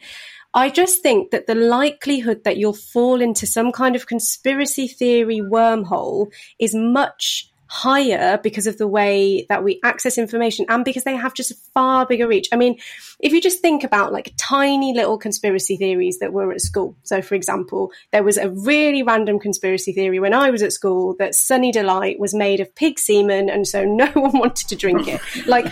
I 0.54 0.68
just 0.68 1.02
think 1.02 1.30
that 1.30 1.46
the 1.46 1.54
likelihood 1.54 2.44
that 2.44 2.58
you'll 2.58 2.74
fall 2.74 3.22
into 3.22 3.46
some 3.46 3.72
kind 3.72 3.96
of 3.96 4.06
conspiracy 4.06 4.86
theory 4.86 5.40
wormhole 5.40 6.30
is 6.58 6.74
much 6.74 7.51
higher 7.72 8.38
because 8.42 8.66
of 8.66 8.76
the 8.76 8.86
way 8.86 9.46
that 9.48 9.64
we 9.64 9.80
access 9.82 10.18
information 10.18 10.66
and 10.68 10.84
because 10.84 11.04
they 11.04 11.16
have 11.16 11.32
just 11.32 11.50
a 11.50 11.56
far 11.72 12.04
bigger 12.04 12.28
reach. 12.28 12.46
I 12.52 12.56
mean, 12.56 12.78
if 13.18 13.32
you 13.32 13.40
just 13.40 13.60
think 13.60 13.82
about 13.82 14.12
like 14.12 14.34
tiny 14.36 14.92
little 14.92 15.16
conspiracy 15.16 15.78
theories 15.78 16.18
that 16.18 16.34
were 16.34 16.52
at 16.52 16.60
school. 16.60 16.94
So, 17.02 17.22
for 17.22 17.34
example, 17.34 17.90
there 18.10 18.22
was 18.22 18.36
a 18.36 18.50
really 18.50 19.02
random 19.02 19.38
conspiracy 19.38 19.94
theory 19.94 20.20
when 20.20 20.34
I 20.34 20.50
was 20.50 20.62
at 20.62 20.74
school 20.74 21.16
that 21.18 21.34
Sunny 21.34 21.72
Delight 21.72 22.20
was 22.20 22.34
made 22.34 22.60
of 22.60 22.74
pig 22.74 22.98
semen 22.98 23.48
and 23.48 23.66
so 23.66 23.86
no 23.86 24.04
one 24.12 24.38
wanted 24.38 24.68
to 24.68 24.76
drink 24.76 25.08
it. 25.08 25.22
Like, 25.46 25.64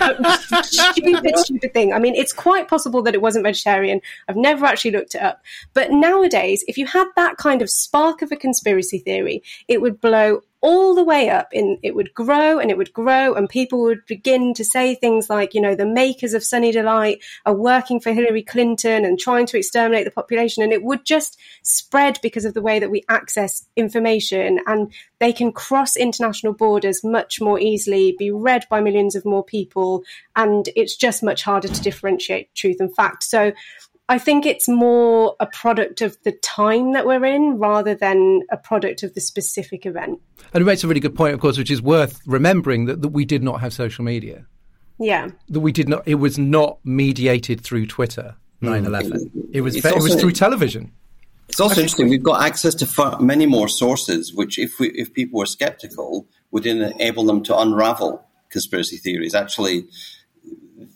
stupid, 0.64 1.36
stupid 1.38 1.74
thing. 1.74 1.92
I 1.92 1.98
mean, 1.98 2.14
it's 2.14 2.32
quite 2.32 2.66
possible 2.66 3.02
that 3.02 3.14
it 3.14 3.20
wasn't 3.20 3.44
vegetarian. 3.44 4.00
I've 4.26 4.36
never 4.36 4.64
actually 4.64 4.92
looked 4.92 5.14
it 5.14 5.20
up. 5.20 5.42
But 5.74 5.90
nowadays, 5.90 6.64
if 6.66 6.78
you 6.78 6.86
had 6.86 7.08
that 7.16 7.36
kind 7.36 7.60
of 7.60 7.68
spark 7.68 8.22
of 8.22 8.32
a 8.32 8.36
conspiracy 8.36 9.00
theory, 9.00 9.42
it 9.68 9.82
would 9.82 10.00
blow 10.00 10.40
all 10.60 10.94
the 10.94 11.04
way 11.04 11.30
up 11.30 11.48
in 11.52 11.78
it 11.82 11.94
would 11.94 12.12
grow 12.14 12.58
and 12.58 12.70
it 12.70 12.76
would 12.76 12.92
grow 12.92 13.34
and 13.34 13.48
people 13.48 13.82
would 13.82 14.04
begin 14.06 14.52
to 14.54 14.64
say 14.64 14.94
things 14.94 15.30
like 15.30 15.54
you 15.54 15.60
know 15.60 15.74
the 15.74 15.86
makers 15.86 16.34
of 16.34 16.44
sunny 16.44 16.70
delight 16.72 17.22
are 17.46 17.54
working 17.54 17.98
for 18.00 18.12
hillary 18.12 18.42
clinton 18.42 19.04
and 19.04 19.18
trying 19.18 19.46
to 19.46 19.58
exterminate 19.58 20.04
the 20.04 20.10
population. 20.10 20.62
And 20.62 20.72
it 20.72 20.82
would 20.82 21.04
just 21.04 21.38
spread 21.62 22.18
because 22.22 22.44
of 22.44 22.54
the 22.54 22.62
way 22.62 22.78
that 22.78 22.90
we 22.90 23.04
access 23.08 23.66
information. 23.76 24.60
And 24.66 24.92
they 25.18 25.32
can 25.32 25.52
cross 25.52 25.96
international 25.96 26.52
borders 26.52 27.04
much 27.04 27.40
more 27.40 27.60
easily 27.60 28.14
be 28.18 28.30
read 28.30 28.66
by 28.70 28.80
millions 28.80 29.14
of 29.14 29.24
more 29.24 29.44
people. 29.44 30.02
And 30.36 30.68
it's 30.76 30.96
just 30.96 31.22
much 31.22 31.42
harder 31.42 31.68
to 31.68 31.82
differentiate 31.82 32.54
truth 32.54 32.76
and 32.80 32.94
fact. 32.94 33.24
So 33.24 33.52
I 34.10 34.18
think 34.18 34.44
it's 34.44 34.66
more 34.66 35.36
a 35.38 35.46
product 35.46 36.02
of 36.02 36.18
the 36.24 36.32
time 36.32 36.94
that 36.94 37.06
we're 37.06 37.24
in 37.24 37.58
rather 37.58 37.94
than 37.94 38.42
a 38.50 38.56
product 38.56 39.04
of 39.04 39.14
the 39.14 39.20
specific 39.20 39.86
event. 39.86 40.20
And 40.52 40.62
it 40.62 40.64
makes 40.64 40.82
a 40.82 40.88
really 40.88 40.98
good 40.98 41.14
point, 41.14 41.32
of 41.32 41.38
course, 41.38 41.56
which 41.56 41.70
is 41.70 41.80
worth 41.80 42.20
remembering 42.26 42.86
that, 42.86 43.02
that 43.02 43.10
we 43.10 43.24
did 43.24 43.44
not 43.44 43.60
have 43.60 43.72
social 43.72 44.04
media. 44.04 44.46
Yeah. 44.98 45.28
That 45.48 45.60
we 45.60 45.70
did 45.70 45.88
not, 45.88 46.02
it 46.06 46.16
was 46.16 46.38
not 46.38 46.80
mediated 46.82 47.60
through 47.60 47.86
Twitter, 47.86 48.34
9 48.60 48.82
mm. 48.82 48.86
11. 48.86 49.50
It 49.52 49.60
was, 49.60 49.76
it 49.76 50.02
was 50.02 50.16
through 50.16 50.32
television. 50.32 50.90
It's 51.48 51.60
also 51.60 51.76
interesting. 51.76 52.08
We've 52.08 52.20
got 52.20 52.42
access 52.42 52.74
to 52.76 52.86
far, 52.86 53.20
many 53.20 53.46
more 53.46 53.68
sources, 53.68 54.34
which, 54.34 54.58
if 54.58 54.80
we, 54.80 54.88
if 54.90 55.14
people 55.14 55.38
were 55.38 55.46
skeptical, 55.46 56.26
would 56.50 56.66
enable 56.66 57.22
them 57.22 57.44
to 57.44 57.56
unravel 57.56 58.26
conspiracy 58.50 58.96
theories. 58.96 59.36
Actually, 59.36 59.86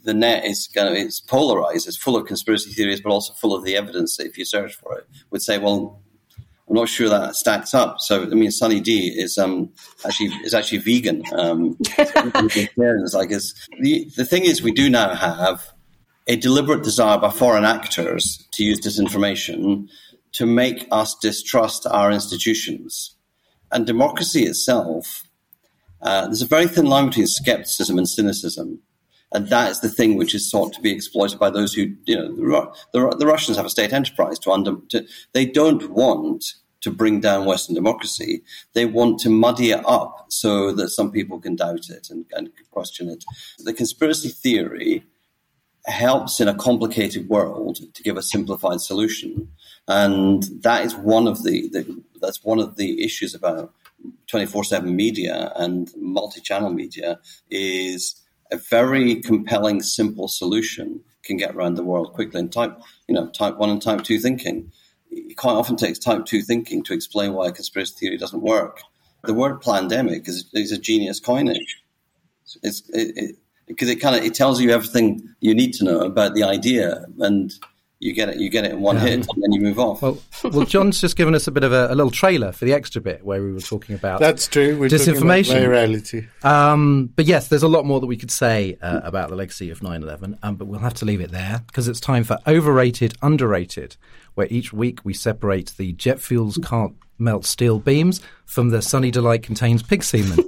the 0.03 0.15
net 0.15 0.45
is 0.45 0.69
kind 0.75 0.89
of 0.89 0.95
it's 0.95 1.21
polarized. 1.21 1.87
It's 1.87 1.97
full 1.97 2.17
of 2.17 2.27
conspiracy 2.27 2.71
theories, 2.71 3.01
but 3.01 3.11
also 3.11 3.35
full 3.35 3.55
of 3.55 3.65
the 3.65 3.77
evidence. 3.77 4.17
That 4.17 4.27
If 4.27 4.39
you 4.39 4.45
search 4.45 4.75
for 4.75 4.99
it, 4.99 5.07
would 5.31 5.43
say, 5.43 5.59
well, 5.59 6.03
I'm 6.69 6.75
not 6.75 6.89
sure 6.89 7.09
that 7.09 7.37
stacks 7.37 7.75
up. 7.75 8.01
So 8.01 8.23
I 8.23 8.27
mean, 8.35 8.51
Sunny 8.51 8.81
D 8.81 9.09
is 9.09 9.37
um, 9.39 9.71
actually 10.05 10.29
is 10.45 10.55
actually 10.55 10.79
vegan. 10.79 11.23
Um, 11.33 11.77
like 13.15 13.31
it's, 13.31 13.69
the 13.81 14.11
the 14.17 14.25
thing 14.25 14.45
is, 14.45 14.63
we 14.63 14.73
do 14.73 14.89
now 14.89 15.15
have 15.15 15.73
a 16.27 16.37
deliberate 16.37 16.83
desire 16.83 17.19
by 17.19 17.31
foreign 17.31 17.65
actors 17.65 18.49
to 18.53 18.65
use 18.65 18.81
disinformation 18.81 19.89
to 20.33 20.47
make 20.47 20.89
us 20.91 21.15
distrust 21.21 21.87
our 21.87 22.11
institutions 22.11 23.17
and 23.71 23.87
democracy 23.87 24.45
itself. 24.45 25.23
Uh, 26.01 26.27
there's 26.27 26.43
a 26.43 26.47
very 26.47 26.67
thin 26.67 26.87
line 26.87 27.07
between 27.07 27.27
skepticism 27.27 27.99
and 27.99 28.09
cynicism. 28.09 28.81
And 29.35 29.49
that 29.49 29.73
is 29.73 29.81
the 29.81 29.91
thing 29.91 30.17
which 30.17 30.35
is 30.35 30.49
sought 30.49 30.73
to 30.75 30.81
be 30.81 30.93
exploited 30.93 31.39
by 31.41 31.51
those 31.51 31.75
who, 31.75 31.93
you 32.05 32.17
know, 32.17 32.73
the, 32.93 33.17
the 33.19 33.27
Russians 33.27 33.57
have 33.57 33.67
a 33.67 33.71
state 33.71 33.93
enterprise 33.93 34.39
to 34.41 34.53
under, 34.53 34.77
to, 34.91 35.05
they 35.33 35.45
don't 35.45 35.91
want 35.91 36.55
to 36.83 36.91
bring 36.93 37.21
down 37.21 37.45
Western 37.45 37.75
democracy. 37.75 38.43
They 38.75 38.85
want 38.87 39.19
to 39.21 39.31
muddy 39.31 39.71
it 39.71 39.83
up 39.87 40.27
so 40.29 40.71
that 40.73 40.91
some 40.91 41.11
people 41.11 41.41
can 41.41 41.57
doubt 41.57 41.91
it 41.91 42.11
and, 42.11 42.27
and 42.33 42.51
question 42.71 43.09
it. 43.09 43.25
The 43.59 43.73
conspiracy 43.73 44.29
theory 44.29 45.05
helps 45.87 46.41
in 46.41 46.49
a 46.49 46.55
complicated 46.55 47.29
world 47.29 47.79
to 47.93 48.03
give 48.03 48.17
a 48.17 48.23
simplified 48.23 48.81
solution. 48.81 49.51
And 49.89 50.45
that 50.63 50.85
is 50.85 50.95
one 50.95 51.27
of 51.27 51.43
the, 51.43 51.69
the 51.69 52.03
that's 52.21 52.45
one 52.45 52.61
of 52.61 52.77
the 52.77 53.03
issues 53.03 53.35
about 53.35 53.73
24/7 54.33 54.85
media 54.85 55.53
and 55.57 55.91
multi-channel 55.97 56.71
media 56.71 57.19
is 57.51 58.15
a 58.51 58.57
very 58.57 59.17
compelling, 59.17 59.83
simple 59.83 60.29
solution 60.29 61.01
can 61.23 61.37
get 61.37 61.55
around 61.55 61.75
the 61.75 61.85
world 61.85 62.13
quickly. 62.13 62.41
And 62.41 62.53
type, 62.53 62.79
you 63.09 63.15
know, 63.15 63.29
type 63.31 63.57
one 63.57 63.71
and 63.71 63.81
type 63.81 64.03
two 64.03 64.19
thinking. 64.19 64.71
It 65.11 65.37
quite 65.37 65.53
often 65.53 65.77
takes 65.77 65.99
type 65.99 66.25
two 66.27 66.43
thinking 66.43 66.83
to 66.85 66.93
explain 66.93 67.33
why 67.33 67.49
a 67.49 67.53
conspiracy 67.53 67.95
theory 67.99 68.19
doesn't 68.19 68.43
work. 68.43 68.81
The 69.25 69.35
word 69.35 69.61
pandemic 69.63 70.29
is, 70.29 70.47
is 70.53 70.73
a 70.73 70.79
genius 70.79 71.21
coinage. 71.21 71.83
It's 72.63 72.89
it, 72.91 73.17
it, 73.17 73.37
because 73.67 73.89
it 73.89 73.97
kind 73.97 74.17
of 74.17 74.23
it 74.23 74.35
tells 74.35 74.61
you 74.61 74.71
everything 74.71 75.35
you 75.41 75.55
need 75.55 75.73
to 75.75 75.85
know 75.85 76.01
about 76.01 76.35
the 76.35 76.45
idea 76.45 77.07
and 77.21 77.53
you 78.05 78.13
get 78.13 78.29
it, 78.29 78.37
you 78.37 78.51
get 78.51 78.67
it 78.67 78.73
in 78.73 78.83
one 78.83 78.97
yeah. 78.97 79.03
hit, 79.03 79.15
and 79.15 79.43
then 79.43 79.53
you 79.53 79.63
move 79.63 79.79
off. 79.79 80.03
Well, 80.03 80.19
well, 80.45 80.67
John's 80.67 81.01
just 81.01 81.17
given 81.17 81.35
us 81.35 81.47
a 81.47 81.51
bit 81.51 81.65
of 81.65 81.73
a, 81.73 81.87
a, 81.87 81.95
little 81.95 82.11
trailer 82.11 82.53
for 82.53 82.67
the 82.67 82.75
extra 82.75 83.01
bit 83.01 83.25
where 83.25 83.43
we 83.43 83.51
were 83.51 83.63
talking 83.63 83.95
about 83.95 84.21
that's 84.21 84.47
true 84.47 84.79
We're 84.79 84.91
disinformation, 84.91 85.67
reality. 85.67 86.27
Um, 86.43 87.11
but 87.17 87.25
yes, 87.25 87.49
there's 87.49 87.63
a 87.63 87.69
lot 87.69 87.87
more 87.87 88.01
that 88.01 88.07
we 88.07 88.19
could 88.19 88.31
say 88.31 88.77
uh, 88.83 89.01
about 89.05 89.31
the 89.31 89.37
legacy 89.37 89.71
of 89.71 89.81
9/11, 89.81 90.39
um, 90.43 90.57
but 90.57 90.67
we'll 90.67 90.81
have 90.81 90.93
to 90.95 91.07
leave 91.07 91.23
it 91.23 91.31
there 91.31 91.63
because 91.67 91.89
it's 91.89 91.99
time 91.99 92.25
for 92.25 92.37
overrated, 92.47 93.15
underrated, 93.23 93.97
where 94.35 94.49
each 94.51 94.71
week 94.71 95.01
we 95.03 95.15
separate 95.15 95.73
the 95.79 95.95
jet 95.95 96.21
fuels 96.21 96.59
can't 96.63 96.95
melt 97.19 97.47
steel 97.47 97.79
beams 97.79 98.21
from 98.45 98.69
the 98.69 98.83
sunny 98.83 99.11
delight 99.11 99.43
contains 99.43 99.83
pig 99.83 100.05
semen. 100.05 100.37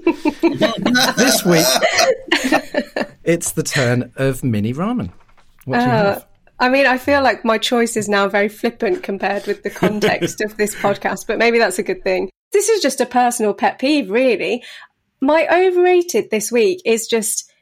this 1.17 1.43
week, 1.43 1.65
it's 3.25 3.53
the 3.53 3.63
turn 3.63 4.13
of 4.17 4.45
Minnie 4.45 4.75
Rahman. 4.75 5.11
What 5.65 5.79
do 5.79 5.85
you 5.85 5.91
uh, 5.91 6.15
have? 6.15 6.27
I 6.59 6.69
mean, 6.69 6.87
I 6.87 6.97
feel 6.97 7.23
like 7.23 7.45
my 7.45 7.59
choice 7.59 7.97
is 7.97 8.09
now 8.09 8.29
very 8.29 8.49
flippant 8.49 9.03
compared 9.03 9.47
with 9.47 9.63
the 9.63 9.71
context 9.71 10.41
of 10.41 10.57
this 10.57 10.75
podcast, 10.83 11.27
but 11.27 11.39
maybe 11.39 11.59
that's 11.59 11.79
a 11.79 11.83
good 11.83 12.03
thing. 12.03 12.31
This 12.53 12.69
is 12.69 12.81
just 12.81 13.01
a 13.01 13.07
personal 13.07 13.53
pet 13.53 13.79
peeve, 13.79 14.11
really. 14.11 14.65
My 15.21 15.47
overrated 15.49 16.31
this 16.31 16.51
week 16.51 16.81
is 16.85 17.07
just 17.07 17.53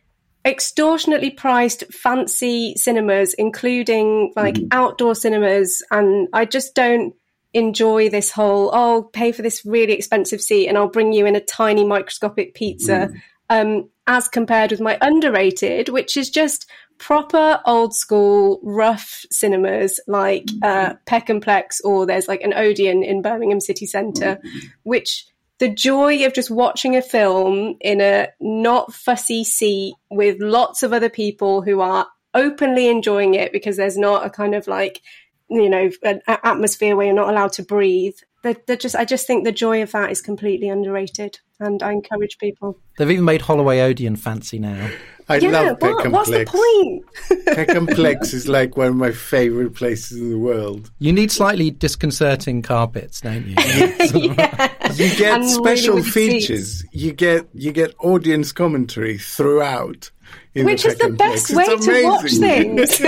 extortionately 0.44 1.30
priced 1.30 1.84
fancy 1.92 2.74
cinemas, 2.76 3.34
including 3.34 4.32
like 4.36 4.56
mm. 4.56 4.68
outdoor 4.70 5.14
cinemas. 5.14 5.82
And 5.90 6.28
I 6.32 6.44
just 6.44 6.74
don't 6.74 7.14
enjoy 7.52 8.10
this 8.10 8.30
whole, 8.30 8.70
oh, 8.72 9.10
pay 9.12 9.32
for 9.32 9.42
this 9.42 9.64
really 9.64 9.94
expensive 9.94 10.40
seat 10.40 10.68
and 10.68 10.76
I'll 10.76 10.88
bring 10.88 11.12
you 11.12 11.26
in 11.26 11.36
a 11.36 11.40
tiny 11.40 11.84
microscopic 11.84 12.54
pizza. 12.54 13.10
Mm. 13.10 13.20
Um, 13.50 13.90
as 14.06 14.28
compared 14.28 14.70
with 14.70 14.80
my 14.80 14.98
underrated, 15.00 15.88
which 15.88 16.16
is 16.16 16.30
just 16.30 16.68
proper 16.98 17.60
old 17.66 17.94
school 17.94 18.60
rough 18.62 19.24
cinemas 19.30 20.00
like 20.06 20.48
uh, 20.62 20.94
Peckhamplex, 21.06 21.80
or 21.84 22.06
there's 22.06 22.28
like 22.28 22.42
an 22.42 22.54
Odeon 22.54 23.02
in 23.02 23.22
Birmingham 23.22 23.60
City 23.60 23.86
Centre, 23.86 24.40
which 24.82 25.26
the 25.58 25.68
joy 25.68 26.24
of 26.26 26.34
just 26.34 26.50
watching 26.50 26.96
a 26.96 27.02
film 27.02 27.76
in 27.80 28.00
a 28.00 28.28
not 28.40 28.92
fussy 28.92 29.44
seat 29.44 29.94
with 30.10 30.40
lots 30.40 30.82
of 30.82 30.92
other 30.92 31.10
people 31.10 31.62
who 31.62 31.80
are 31.80 32.06
openly 32.34 32.88
enjoying 32.88 33.34
it 33.34 33.52
because 33.52 33.76
there's 33.76 33.96
not 33.96 34.26
a 34.26 34.30
kind 34.30 34.54
of 34.54 34.66
like 34.66 35.00
you 35.48 35.68
know 35.68 35.90
an 36.02 36.20
atmosphere 36.26 36.96
where 36.96 37.06
you're 37.06 37.14
not 37.14 37.28
allowed 37.28 37.52
to 37.52 37.62
breathe 37.62 38.16
they're, 38.44 38.56
they're 38.66 38.76
just 38.76 38.94
I 38.94 39.04
just 39.04 39.26
think 39.26 39.44
the 39.44 39.50
joy 39.50 39.82
of 39.82 39.90
that 39.92 40.12
is 40.12 40.20
completely 40.20 40.68
underrated, 40.68 41.40
and 41.58 41.82
I 41.82 41.90
encourage 41.90 42.38
people. 42.38 42.78
They've 42.98 43.10
even 43.10 43.24
made 43.24 43.40
Holloway 43.40 43.80
Odeon 43.80 44.14
fancy 44.14 44.60
now. 44.60 44.90
I 45.28 45.36
yeah, 45.36 45.50
love 45.50 45.76
what, 45.80 46.10
What's 46.10 46.30
the 46.30 46.44
point? 46.44 47.46
Peckhamplex 47.56 48.34
is 48.34 48.46
like 48.46 48.76
one 48.76 48.88
of 48.88 48.96
my 48.96 49.12
favourite 49.12 49.74
places 49.74 50.18
in 50.18 50.30
the 50.30 50.38
world. 50.38 50.90
You 50.98 51.12
need 51.12 51.32
slightly 51.32 51.70
disconcerting 51.70 52.62
carpets, 52.62 53.22
don't 53.22 53.46
you? 53.46 53.54
yeah. 53.58 54.92
You 54.92 55.16
get 55.16 55.40
and 55.40 55.48
special 55.48 55.96
really 55.96 56.10
features. 56.10 56.80
Seats. 56.80 56.94
You 56.94 57.12
get 57.12 57.48
you 57.54 57.72
get 57.72 57.94
audience 58.00 58.52
commentary 58.52 59.18
throughout. 59.18 60.10
Which 60.54 60.84
is 60.84 60.96
the 60.98 61.10
best 61.10 61.52
way 61.52 61.64
to 61.64 62.04
watch 62.04 62.32
things. 62.32 63.00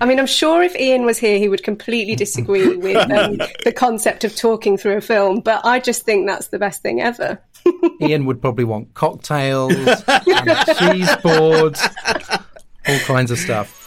I 0.00 0.06
mean, 0.06 0.18
I'm 0.18 0.26
sure 0.26 0.62
if 0.62 0.74
Ian 0.76 1.04
was 1.04 1.18
here, 1.18 1.38
he 1.38 1.48
would 1.48 1.62
completely 1.62 2.16
disagree 2.16 2.74
with 2.76 2.96
um, 2.96 3.36
the 3.64 3.72
concept 3.72 4.24
of 4.24 4.34
talking 4.34 4.78
through 4.78 4.96
a 4.96 5.00
film, 5.02 5.40
but 5.40 5.66
I 5.66 5.78
just 5.78 6.04
think 6.04 6.26
that's 6.26 6.48
the 6.48 6.58
best 6.58 6.80
thing 6.80 7.02
ever. 7.02 7.38
Ian 8.00 8.26
would 8.26 8.40
probably 8.40 8.64
want 8.64 8.94
cocktails, 8.94 9.74
and 10.06 10.78
cheese 10.78 11.16
boards, 11.22 11.80
all 12.88 12.98
kinds 13.00 13.30
of 13.30 13.38
stuff. 13.38 13.78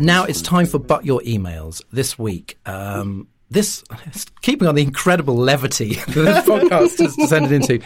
Now 0.00 0.24
it's 0.24 0.40
time 0.40 0.66
for 0.66 0.78
But 0.78 1.04
Your 1.04 1.20
Emails. 1.22 1.82
This 1.90 2.16
week, 2.16 2.56
um, 2.66 3.26
this 3.50 3.82
keeping 4.42 4.68
on 4.68 4.76
the 4.76 4.82
incredible 4.82 5.36
levity 5.36 5.94
that 5.94 6.14
this 6.14 6.46
podcast 6.46 6.98
has 6.98 7.16
descended 7.16 7.52
into. 7.52 7.80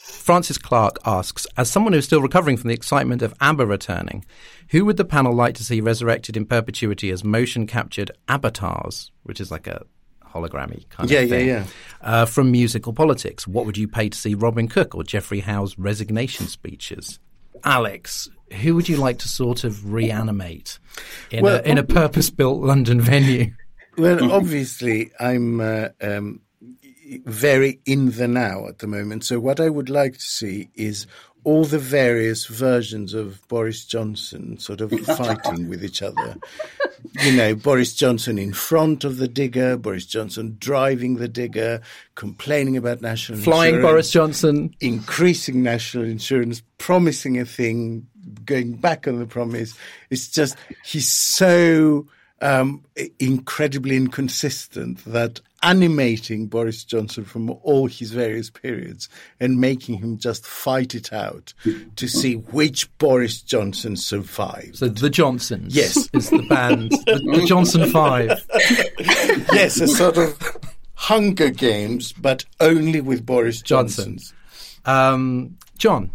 Francis 0.00 0.58
Clark 0.58 0.98
asks, 1.04 1.46
as 1.56 1.70
someone 1.70 1.92
who's 1.92 2.06
still 2.06 2.22
recovering 2.22 2.56
from 2.56 2.68
the 2.68 2.74
excitement 2.74 3.20
of 3.20 3.34
ABBA 3.40 3.66
returning, 3.66 4.24
who 4.70 4.84
would 4.84 4.96
the 4.96 5.04
panel 5.04 5.34
like 5.34 5.54
to 5.56 5.64
see 5.64 5.80
resurrected 5.80 6.36
in 6.36 6.46
perpetuity 6.46 7.10
as 7.10 7.22
motion 7.22 7.66
captured 7.66 8.10
avatars, 8.28 9.10
which 9.24 9.40
is 9.40 9.50
like 9.50 9.66
a 9.66 9.84
hologrammy 10.32 10.88
kind 10.88 11.10
yeah, 11.10 11.20
of 11.20 11.28
thing? 11.28 11.46
Yeah, 11.48 11.64
yeah, 11.64 11.66
uh, 12.00 12.24
from 12.24 12.50
musical 12.50 12.92
politics, 12.92 13.46
what 13.46 13.66
would 13.66 13.76
you 13.76 13.86
pay 13.86 14.08
to 14.08 14.16
see 14.16 14.34
Robin 14.34 14.68
Cook 14.68 14.94
or 14.94 15.04
Geoffrey 15.04 15.40
Howe's 15.40 15.78
resignation 15.78 16.46
speeches? 16.46 17.18
Alex, 17.62 18.28
who 18.62 18.74
would 18.74 18.88
you 18.88 18.96
like 18.96 19.18
to 19.18 19.28
sort 19.28 19.64
of 19.64 19.92
reanimate 19.92 20.78
in 21.30 21.44
well, 21.44 21.56
a 21.56 21.62
in 21.62 21.76
a 21.76 21.82
purpose 21.82 22.30
built 22.30 22.62
London 22.62 23.00
venue? 23.00 23.52
Well, 23.98 24.32
obviously, 24.32 25.10
I'm 25.20 25.60
uh, 25.60 25.88
um, 26.00 26.40
very 27.24 27.80
in 27.86 28.12
the 28.12 28.28
now 28.28 28.66
at 28.66 28.78
the 28.78 28.86
moment. 28.86 29.24
So, 29.24 29.40
what 29.40 29.60
I 29.60 29.68
would 29.68 29.90
like 29.90 30.14
to 30.14 30.20
see 30.20 30.70
is 30.74 31.06
all 31.44 31.64
the 31.64 31.78
various 31.78 32.46
versions 32.46 33.14
of 33.14 33.46
Boris 33.48 33.84
Johnson 33.84 34.58
sort 34.58 34.80
of 34.80 34.90
fighting 35.16 35.68
with 35.68 35.84
each 35.84 36.02
other. 36.02 36.36
You 37.22 37.32
know, 37.32 37.54
Boris 37.54 37.94
Johnson 37.94 38.38
in 38.38 38.52
front 38.52 39.04
of 39.04 39.16
the 39.16 39.28
digger, 39.28 39.76
Boris 39.76 40.04
Johnson 40.04 40.56
driving 40.58 41.16
the 41.16 41.28
digger, 41.28 41.80
complaining 42.14 42.76
about 42.76 43.00
national 43.00 43.38
Flying 43.38 43.76
insurance, 43.76 43.92
Boris 43.92 44.10
Johnson. 44.10 44.74
Increasing 44.80 45.62
national 45.62 46.04
insurance, 46.04 46.62
promising 46.76 47.40
a 47.40 47.46
thing, 47.46 48.06
going 48.44 48.74
back 48.74 49.08
on 49.08 49.18
the 49.18 49.26
promise. 49.26 49.74
It's 50.10 50.28
just, 50.28 50.56
he's 50.84 51.10
so 51.10 52.06
um, 52.40 52.82
incredibly 53.18 53.96
inconsistent 53.96 55.04
that 55.04 55.40
animating 55.62 56.46
Boris 56.46 56.84
Johnson 56.84 57.24
from 57.24 57.50
all 57.62 57.86
his 57.86 58.12
various 58.12 58.48
periods 58.48 59.08
and 59.38 59.60
making 59.60 59.98
him 59.98 60.16
just 60.16 60.46
fight 60.46 60.94
it 60.94 61.12
out 61.12 61.52
to 61.96 62.08
see 62.08 62.34
which 62.34 62.96
Boris 62.98 63.42
Johnson 63.42 63.96
survives. 63.96 64.78
So 64.78 64.88
the 64.88 65.10
Johnsons, 65.10 65.74
yes, 65.74 66.08
is 66.14 66.30
the 66.30 66.42
band, 66.48 66.92
the, 67.06 67.38
the 67.40 67.44
Johnson 67.46 67.90
Five. 67.90 68.42
yes, 69.52 69.80
a 69.80 69.88
sort 69.88 70.16
of 70.16 70.58
Hunger 70.94 71.50
Games, 71.50 72.12
but 72.12 72.44
only 72.60 73.00
with 73.00 73.26
Boris 73.26 73.60
Johnson. 73.60 74.18
Um, 74.86 75.58
John, 75.76 76.10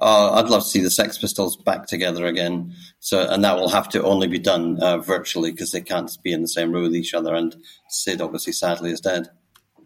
uh, 0.00 0.32
I'd 0.34 0.50
love 0.50 0.62
to 0.62 0.68
see 0.68 0.80
the 0.80 0.90
Sex 0.90 1.18
Pistols 1.18 1.56
back 1.56 1.86
together 1.86 2.26
again. 2.26 2.74
So, 3.00 3.26
and 3.28 3.44
that 3.44 3.56
will 3.56 3.68
have 3.68 3.88
to 3.90 4.02
only 4.02 4.26
be 4.26 4.38
done 4.38 4.78
uh, 4.80 4.98
virtually 4.98 5.50
because 5.50 5.72
they 5.72 5.80
can't 5.80 6.10
be 6.22 6.32
in 6.32 6.42
the 6.42 6.48
same 6.48 6.72
room 6.72 6.84
with 6.84 6.94
each 6.96 7.14
other. 7.14 7.34
And 7.34 7.56
Sid, 7.88 8.20
obviously, 8.20 8.52
sadly, 8.52 8.90
is 8.92 9.00
dead. 9.00 9.28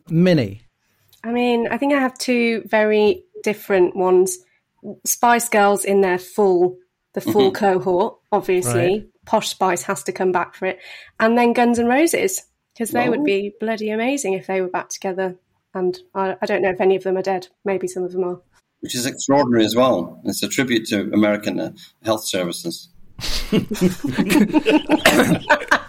Minnie. 0.08 0.62
I 1.24 1.30
mean, 1.32 1.68
I 1.68 1.78
think 1.78 1.92
I 1.92 2.00
have 2.00 2.18
two 2.18 2.62
very 2.66 3.24
different 3.42 3.94
ones. 3.96 4.38
Spice 5.06 5.48
Girls 5.48 5.84
in 5.84 6.00
their 6.00 6.18
full, 6.18 6.76
the 7.14 7.20
full 7.20 7.52
cohort, 7.52 8.16
obviously. 8.32 8.80
Right. 8.80 9.08
Posh 9.24 9.50
Spice 9.50 9.82
has 9.82 10.02
to 10.04 10.12
come 10.12 10.32
back 10.32 10.54
for 10.56 10.66
it. 10.66 10.80
And 11.20 11.38
then 11.38 11.52
Guns 11.52 11.78
and 11.78 11.88
Roses, 11.88 12.42
because 12.74 12.90
they 12.90 13.08
would 13.08 13.20
Oh. 13.20 13.24
be 13.24 13.52
bloody 13.60 13.90
amazing 13.90 14.32
if 14.32 14.48
they 14.48 14.60
were 14.60 14.68
back 14.68 14.88
together. 14.88 15.36
And 15.74 15.96
I, 16.14 16.36
I 16.42 16.46
don't 16.46 16.62
know 16.62 16.70
if 16.70 16.80
any 16.80 16.96
of 16.96 17.04
them 17.04 17.16
are 17.16 17.22
dead. 17.22 17.46
Maybe 17.64 17.86
some 17.86 18.02
of 18.02 18.12
them 18.12 18.24
are. 18.24 18.40
Which 18.82 18.94
is 18.94 19.06
extraordinary 19.06 19.64
as 19.64 19.74
well. 19.74 20.20
It's 20.24 20.42
a 20.42 20.48
tribute 20.48 20.86
to 20.88 21.10
American 21.12 21.58
uh, 21.58 21.72
health 22.04 22.24
services. 22.26 22.88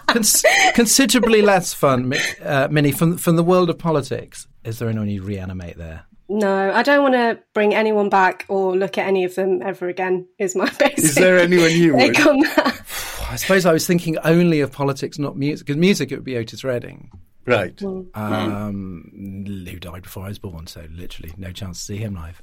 Cons- 0.06 0.44
considerably 0.74 1.42
less 1.42 1.72
fun, 1.74 2.12
uh, 2.42 2.68
Minnie, 2.70 2.92
from 2.92 3.16
from 3.16 3.36
the 3.36 3.42
world 3.42 3.68
of 3.70 3.78
politics. 3.78 4.46
Is 4.64 4.78
there 4.78 4.88
anyone 4.88 5.08
you 5.08 5.22
reanimate 5.22 5.76
there? 5.76 6.04
No, 6.28 6.72
I 6.72 6.82
don't 6.82 7.02
want 7.02 7.14
to 7.14 7.38
bring 7.52 7.74
anyone 7.74 8.08
back 8.08 8.46
or 8.48 8.74
look 8.76 8.96
at 8.96 9.06
any 9.06 9.24
of 9.24 9.34
them 9.34 9.60
ever 9.62 9.88
again. 9.88 10.26
Is 10.38 10.54
my 10.56 10.66
basic. 10.78 10.98
Is 10.98 11.14
there 11.16 11.38
anyone 11.38 11.70
you 11.72 11.94
would? 11.94 12.14
take 12.14 12.26
on 12.26 12.38
that? 12.40 12.80
I 13.30 13.36
suppose 13.36 13.66
I 13.66 13.72
was 13.72 13.86
thinking 13.86 14.16
only 14.18 14.60
of 14.60 14.70
politics, 14.72 15.18
not 15.18 15.36
music. 15.36 15.66
Because 15.66 15.78
music, 15.78 16.12
it 16.12 16.16
would 16.16 16.24
be 16.24 16.36
Otis 16.36 16.62
Redding, 16.64 17.10
Right. 17.46 17.80
um, 17.82 19.44
who 19.46 19.78
died 19.78 20.02
before 20.04 20.24
I 20.24 20.28
was 20.28 20.38
born. 20.38 20.66
So 20.66 20.86
literally, 20.92 21.32
no 21.36 21.50
chance 21.52 21.78
to 21.78 21.84
see 21.84 21.96
him 21.96 22.14
live. 22.14 22.42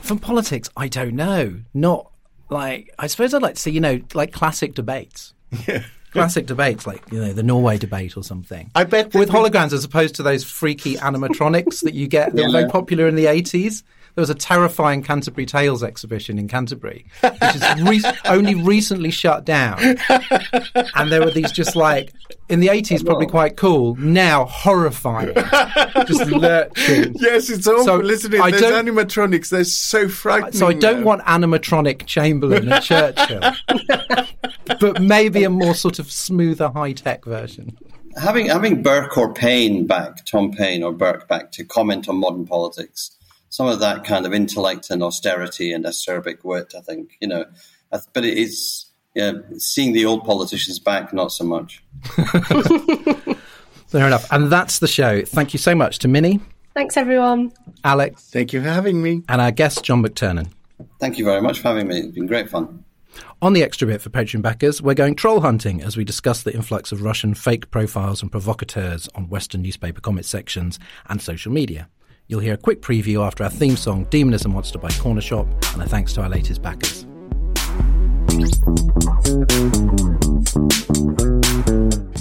From 0.00 0.18
politics, 0.18 0.68
I 0.76 0.88
don't 0.88 1.14
know. 1.14 1.60
Not 1.74 2.10
like 2.48 2.92
I 2.98 3.06
suppose 3.06 3.34
I'd 3.34 3.42
like 3.42 3.54
to 3.56 3.60
see, 3.60 3.70
you 3.70 3.80
know, 3.80 4.00
like 4.14 4.32
classic 4.32 4.74
debates. 4.74 5.34
Yeah. 5.66 5.84
Classic 6.12 6.46
debates, 6.46 6.86
like 6.86 7.02
you 7.12 7.20
know, 7.20 7.34
the 7.34 7.42
Norway 7.42 7.76
debate 7.76 8.16
or 8.16 8.24
something. 8.24 8.70
I 8.74 8.84
bet 8.84 9.12
with 9.12 9.28
holograms 9.28 9.74
as 9.74 9.84
opposed 9.84 10.14
to 10.14 10.22
those 10.22 10.44
freaky 10.44 10.94
animatronics 10.94 11.80
that 11.82 11.92
you 11.92 12.06
get. 12.08 12.34
They 12.34 12.42
were 12.42 12.52
very 12.52 12.64
Yeah. 12.64 12.70
popular 12.70 13.06
in 13.06 13.16
the 13.16 13.26
eighties. 13.26 13.82
There 14.16 14.22
was 14.22 14.30
a 14.30 14.34
terrifying 14.34 15.02
Canterbury 15.02 15.44
Tales 15.44 15.82
exhibition 15.82 16.38
in 16.38 16.48
Canterbury, 16.48 17.04
which 17.20 17.54
is 17.54 17.82
re- 17.82 18.12
only 18.24 18.54
recently 18.54 19.10
shut 19.10 19.44
down. 19.44 19.78
And 20.94 21.12
there 21.12 21.22
were 21.22 21.30
these 21.30 21.52
just 21.52 21.76
like 21.76 22.14
in 22.48 22.60
the 22.60 22.70
eighties, 22.70 23.02
probably 23.02 23.26
quite 23.26 23.58
cool. 23.58 23.94
Now 23.96 24.46
horrifying, 24.46 25.34
just 26.06 26.26
lurching. 26.30 27.14
Yes, 27.18 27.50
it's 27.50 27.66
awful, 27.66 27.84
So, 27.84 28.00
isn't? 28.00 28.34
I 28.40 28.50
Those 28.52 28.60
don't- 28.62 28.86
animatronics, 28.86 29.50
they're 29.50 29.64
so 29.64 30.08
frightening. 30.08 30.52
So 30.54 30.66
I 30.68 30.72
don't 30.72 31.00
now. 31.00 31.06
want 31.06 31.22
animatronic 31.24 32.06
Chamberlain 32.06 32.72
and 32.72 32.82
Churchill, 32.82 33.40
but 34.80 35.02
maybe 35.02 35.44
a 35.44 35.50
more 35.50 35.74
sort 35.74 35.98
of 35.98 36.10
smoother, 36.10 36.70
high 36.70 36.92
tech 36.92 37.24
version. 37.24 37.76
Having 38.16 38.46
having 38.46 38.82
Burke 38.82 39.18
or 39.18 39.34
Paine 39.34 39.86
back, 39.86 40.24
Tom 40.24 40.52
Paine 40.52 40.82
or 40.82 40.92
Burke 40.92 41.28
back 41.28 41.52
to 41.52 41.64
comment 41.64 42.08
on 42.08 42.16
modern 42.16 42.46
politics, 42.46 43.10
some 43.56 43.68
of 43.68 43.80
that 43.80 44.04
kind 44.04 44.26
of 44.26 44.34
intellect 44.34 44.90
and 44.90 45.02
austerity 45.02 45.72
and 45.72 45.86
acerbic 45.86 46.44
wit, 46.44 46.74
I 46.76 46.82
think, 46.82 47.16
you 47.22 47.28
know, 47.28 47.46
but 48.12 48.22
it 48.22 48.36
is 48.36 48.90
yeah, 49.14 49.32
seeing 49.56 49.94
the 49.94 50.04
old 50.04 50.24
politicians 50.24 50.78
back, 50.78 51.14
not 51.14 51.32
so 51.32 51.42
much. 51.44 51.82
Fair 53.86 54.06
enough. 54.06 54.30
And 54.30 54.52
that's 54.52 54.80
the 54.80 54.86
show. 54.86 55.24
Thank 55.24 55.54
you 55.54 55.58
so 55.58 55.74
much 55.74 56.00
to 56.00 56.08
Minnie, 56.08 56.40
Thanks, 56.74 56.98
everyone. 56.98 57.50
Alex, 57.82 58.28
Thank 58.30 58.52
you 58.52 58.60
for 58.60 58.68
having 58.68 59.02
me. 59.02 59.22
and 59.30 59.40
our 59.40 59.52
guest, 59.52 59.82
John 59.82 60.02
McTernan. 60.02 60.50
Thank 61.00 61.16
you 61.16 61.24
very 61.24 61.40
much 61.40 61.60
for 61.60 61.68
having 61.68 61.88
me. 61.88 62.00
It's 62.00 62.12
been 62.12 62.26
great 62.26 62.50
fun. 62.50 62.84
On 63.40 63.54
the 63.54 63.62
extra 63.62 63.88
bit 63.88 64.02
for 64.02 64.10
Patreon 64.10 64.42
backers, 64.42 64.82
we're 64.82 64.92
going 64.92 65.14
troll 65.14 65.40
hunting 65.40 65.80
as 65.82 65.96
we 65.96 66.04
discuss 66.04 66.42
the 66.42 66.52
influx 66.52 66.92
of 66.92 67.00
Russian 67.00 67.32
fake 67.32 67.70
profiles 67.70 68.20
and 68.20 68.30
provocateurs 68.30 69.08
on 69.14 69.30
Western 69.30 69.62
newspaper 69.62 70.02
comment 70.02 70.26
sections 70.26 70.78
and 71.08 71.22
social 71.22 71.50
media. 71.50 71.88
You'll 72.28 72.40
hear 72.40 72.54
a 72.54 72.58
quick 72.58 72.82
preview 72.82 73.24
after 73.24 73.44
our 73.44 73.50
theme 73.50 73.76
song, 73.76 74.04
Demonism 74.10 74.52
Monster 74.52 74.80
by 74.80 74.88
Cornershop, 74.88 75.46
and 75.74 75.82
a 75.82 75.88
thanks 75.88 76.12
to 76.14 76.22
our 76.22 76.28
latest 76.28 76.60
backers. 76.60 77.06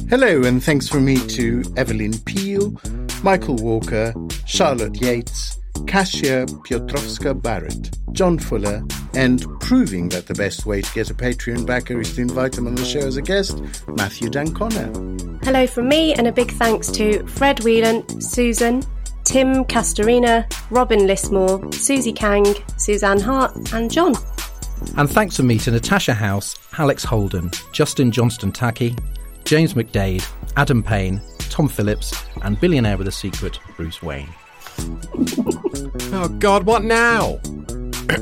Hello, 0.08 0.44
and 0.44 0.64
thanks 0.64 0.88
from 0.88 1.06
me 1.06 1.18
to 1.30 1.64
Evelyn 1.76 2.20
Peel, 2.20 2.80
Michael 3.24 3.56
Walker, 3.56 4.14
Charlotte 4.46 5.02
Yates, 5.02 5.60
Kasia 5.88 6.46
Piotrowska 6.46 7.42
Barrett, 7.42 7.98
John 8.12 8.38
Fuller, 8.38 8.84
and 9.16 9.44
proving 9.60 10.10
that 10.10 10.28
the 10.28 10.36
best 10.36 10.68
way 10.68 10.84
to 10.84 10.94
get 10.94 11.10
a 11.10 11.16
Patreon 11.16 11.66
backer 11.66 12.00
is 12.00 12.14
to 12.16 12.22
invite 12.22 12.52
them 12.52 12.68
on 12.68 12.76
the 12.76 12.86
show 12.86 13.00
as 13.00 13.18
a 13.18 13.24
guest, 13.24 13.60
Matthew 13.88 14.30
d'Ancona. 14.30 14.86
Hello 15.44 15.66
from 15.66 15.90
me, 15.90 16.14
and 16.14 16.28
a 16.28 16.32
big 16.32 16.52
thanks 16.52 16.92
to 16.92 17.26
Fred 17.26 17.64
Whelan, 17.64 18.22
Susan, 18.22 18.84
Tim 19.26 19.66
Castorina, 19.66 20.46
Robin 20.72 21.06
Lismore, 21.08 21.72
Susie 21.74 22.14
Kang, 22.14 22.46
Suzanne 22.78 23.20
Hart, 23.20 23.74
and 23.74 23.92
John. 23.92 24.14
And 24.98 25.10
thanks 25.10 25.36
from 25.36 25.48
me 25.48 25.58
to 25.60 25.72
Natasha 25.72 26.14
House, 26.14 26.58
Alex 26.78 27.04
Holden, 27.04 27.52
Justin 27.72 28.12
Johnston 28.12 28.52
Tacky, 28.52 28.96
James 29.44 29.74
McDade, 29.74 30.26
Adam 30.56 30.82
Payne, 30.82 31.22
Tom 31.50 31.68
Phillips, 31.68 32.14
and 32.44 32.60
billionaire 32.60 32.98
with 32.98 33.08
a 33.08 33.12
secret, 33.12 33.60
Bruce 33.76 34.02
Wayne. 34.02 34.30
Oh 36.14 36.30
God, 36.30 36.66
what 36.66 36.84
now? 36.84 37.40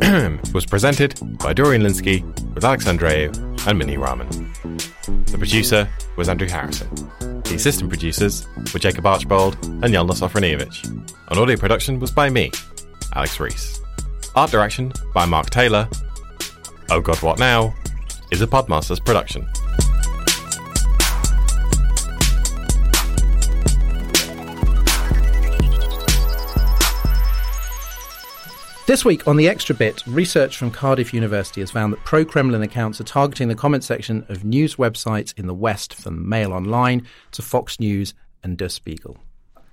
was 0.54 0.66
presented 0.66 1.20
by 1.38 1.54
Dorian 1.54 1.84
Lynskey 1.84 2.24
with 2.56 2.64
Alex 2.64 2.86
Andreou 2.86 3.68
and 3.68 3.78
Minnie 3.78 3.98
Rahman. 3.98 4.30
The 5.26 5.38
producer 5.38 5.88
was 6.16 6.30
Andrew 6.30 6.48
Harrison. 6.48 6.88
The 7.46 7.56
assistant 7.56 7.90
producers 7.90 8.48
were 8.74 8.80
Jacob 8.80 9.06
Archbold 9.06 9.56
and 9.64 9.86
Yelna 9.86 10.12
Sofronievich. 10.12 10.86
And 11.30 11.40
audio 11.40 11.58
production 11.58 12.00
was 12.00 12.12
by 12.12 12.30
me, 12.30 12.52
Alex 13.16 13.40
Reese. 13.40 13.80
Art 14.36 14.52
direction 14.52 14.92
by 15.14 15.26
Mark 15.26 15.50
Taylor. 15.50 15.88
Oh 16.90 17.02
God, 17.02 17.22
what 17.22 17.40
now? 17.40 17.74
is 18.34 18.42
a 18.42 18.48
Podmasters 18.48 19.04
production. 19.06 19.48
This 28.86 29.06
week 29.06 29.30
on 29.30 29.38
the 29.38 29.48
Extra 29.48 29.74
Bit, 29.74 30.06
research 30.06 30.58
from 30.58 30.70
Cardiff 30.70 31.14
University 31.14 31.62
has 31.62 31.72
found 31.72 31.94
that 31.94 32.04
pro 32.04 32.26
Kremlin 32.26 32.62
accounts 32.62 33.00
are 33.00 33.06
targeting 33.06 33.48
the 33.48 33.56
comment 33.56 33.86
section 33.86 34.26
of 34.28 34.44
news 34.44 34.76
websites 34.76 35.34
in 35.40 35.48
the 35.48 35.54
West, 35.54 35.94
from 35.94 36.28
Mail 36.28 36.52
Online 36.52 37.08
to 37.32 37.42
Fox 37.42 37.80
News 37.80 38.14
and 38.44 38.58
Der 38.58 38.68
Spiegel. 38.68 39.18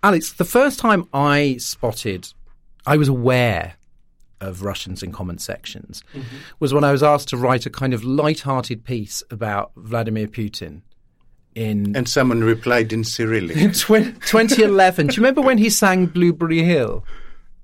Alex, 0.04 0.34
the 0.34 0.44
first 0.44 0.78
time 0.78 1.08
I 1.12 1.56
spotted, 1.58 2.32
I 2.86 2.96
was 2.96 3.08
aware 3.08 3.74
of 4.40 4.62
Russians 4.62 5.02
in 5.02 5.11
comment 5.11 5.40
sections, 5.40 6.04
mm-hmm. 6.14 6.36
was 6.61 6.72
when 6.72 6.84
I 6.84 6.92
was 6.92 7.02
asked 7.02 7.28
to 7.30 7.36
write 7.36 7.66
a 7.66 7.70
kind 7.70 7.92
of 7.92 8.04
light-hearted 8.04 8.84
piece 8.84 9.24
about 9.28 9.72
Vladimir 9.74 10.28
Putin 10.28 10.82
in 11.56 11.96
And 11.96 12.08
someone 12.08 12.44
replied 12.44 12.92
in 12.92 13.02
Cyrillic. 13.02 13.56
tw- 13.74 14.14
2011. 14.24 15.08
Do 15.08 15.14
you 15.14 15.16
remember 15.20 15.40
when 15.40 15.58
he 15.58 15.68
sang 15.68 16.06
Blueberry 16.06 16.62
Hill? 16.62 17.04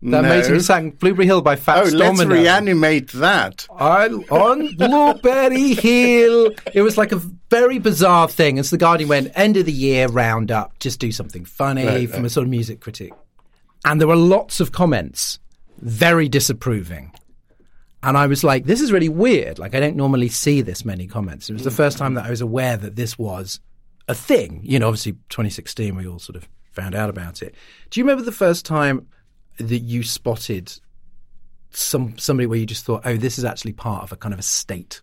That 0.02 0.10
No. 0.10 0.18
amazing 0.18 0.60
sang 0.60 0.90
Blueberry 0.90 1.26
Hill 1.26 1.40
by 1.40 1.56
Fats 1.56 1.92
Oh, 1.92 1.96
let's 1.96 2.18
Domino. 2.18 2.34
reanimate 2.34 3.12
that. 3.12 3.66
on, 3.70 4.24
on 4.28 4.74
Blueberry 4.76 5.74
Hill. 5.74 6.52
It 6.74 6.82
was 6.82 6.98
like 6.98 7.12
a 7.12 7.22
very 7.50 7.78
bizarre 7.78 8.28
thing. 8.28 8.58
And 8.58 8.66
so 8.66 8.76
the 8.76 8.80
Guardian 8.80 9.08
went, 9.08 9.32
end 9.34 9.56
of 9.56 9.64
the 9.64 9.72
year 9.72 10.06
roundup, 10.08 10.78
just 10.80 11.00
do 11.00 11.10
something 11.12 11.44
funny 11.44 11.86
Right, 11.86 12.10
from 12.10 12.20
right. 12.20 12.26
a 12.26 12.30
sort 12.30 12.44
of 12.44 12.50
music 12.50 12.80
critic. 12.80 13.12
And 13.84 14.00
there 14.00 14.08
were 14.08 14.16
lots 14.16 14.60
of 14.60 14.72
comments, 14.72 15.38
very 15.78 16.28
disapproving. 16.28 17.12
And 18.02 18.16
I 18.16 18.26
was 18.26 18.44
like, 18.44 18.66
this 18.66 18.80
is 18.80 18.92
really 18.92 19.08
weird. 19.08 19.58
Like, 19.58 19.74
I 19.74 19.80
don't 19.80 19.96
normally 19.96 20.28
see 20.28 20.60
this 20.60 20.84
many 20.84 21.06
comments. 21.06 21.48
It 21.48 21.54
was 21.54 21.64
the 21.64 21.70
mm. 21.70 21.76
first 21.76 21.98
time 21.98 22.14
that 22.14 22.26
I 22.26 22.30
was 22.30 22.40
aware 22.40 22.76
that 22.76 22.96
this 22.96 23.18
was 23.18 23.60
a 24.08 24.14
thing. 24.14 24.60
You 24.62 24.78
know, 24.78 24.88
obviously, 24.88 25.12
2016, 25.30 25.96
we 25.96 26.06
all 26.06 26.18
sort 26.18 26.36
of 26.36 26.46
found 26.72 26.94
out 26.94 27.08
about 27.10 27.42
it. 27.42 27.54
Do 27.90 27.98
you 27.98 28.04
remember 28.04 28.22
the 28.24 28.30
first 28.32 28.64
time 28.66 29.06
that 29.58 29.78
you 29.78 30.02
spotted 30.02 30.72
some 31.70 32.16
somebody 32.18 32.46
where 32.46 32.58
you 32.58 32.66
just 32.66 32.84
thought, 32.84 33.02
oh, 33.04 33.16
this 33.16 33.38
is 33.38 33.44
actually 33.44 33.72
part 33.72 34.02
of 34.02 34.12
a 34.12 34.16
kind 34.16 34.32
of 34.32 34.40
a 34.40 34.44
state. 34.44 35.02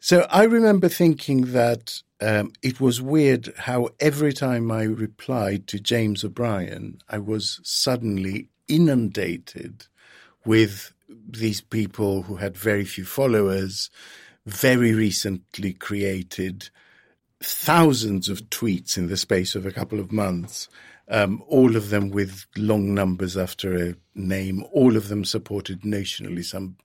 So 0.00 0.26
I 0.30 0.44
remember 0.44 0.88
thinking 0.88 1.52
that 1.52 2.02
um, 2.20 2.52
it 2.62 2.80
was 2.80 3.02
weird 3.02 3.52
how 3.56 3.88
every 4.00 4.32
time 4.32 4.70
I 4.70 4.84
replied 4.84 5.66
to 5.68 5.80
James 5.80 6.24
O'Brien, 6.24 6.98
I 7.08 7.18
was 7.18 7.60
suddenly 7.64 8.48
inundated 8.68 9.86
with 10.44 10.92
these 11.08 11.60
people 11.60 12.22
who 12.22 12.36
had 12.36 12.56
very 12.56 12.84
few 12.84 13.04
followers, 13.04 13.90
very 14.46 14.94
recently 14.94 15.72
created 15.72 16.70
thousands 17.40 18.28
of 18.28 18.50
tweets 18.50 18.96
in 18.96 19.08
the 19.08 19.16
space 19.16 19.54
of 19.54 19.66
a 19.66 19.72
couple 19.72 20.00
of 20.00 20.12
months. 20.12 20.68
Um, 21.10 21.42
all 21.48 21.76
of 21.76 21.90
them 21.90 22.10
with 22.10 22.44
long 22.56 22.94
numbers 22.94 23.36
after 23.36 23.76
a 23.76 23.94
name. 24.14 24.64
All 24.72 24.96
of 24.96 25.08
them 25.08 25.24
supported 25.24 25.84
nationally 25.84 26.42
some 26.42 26.76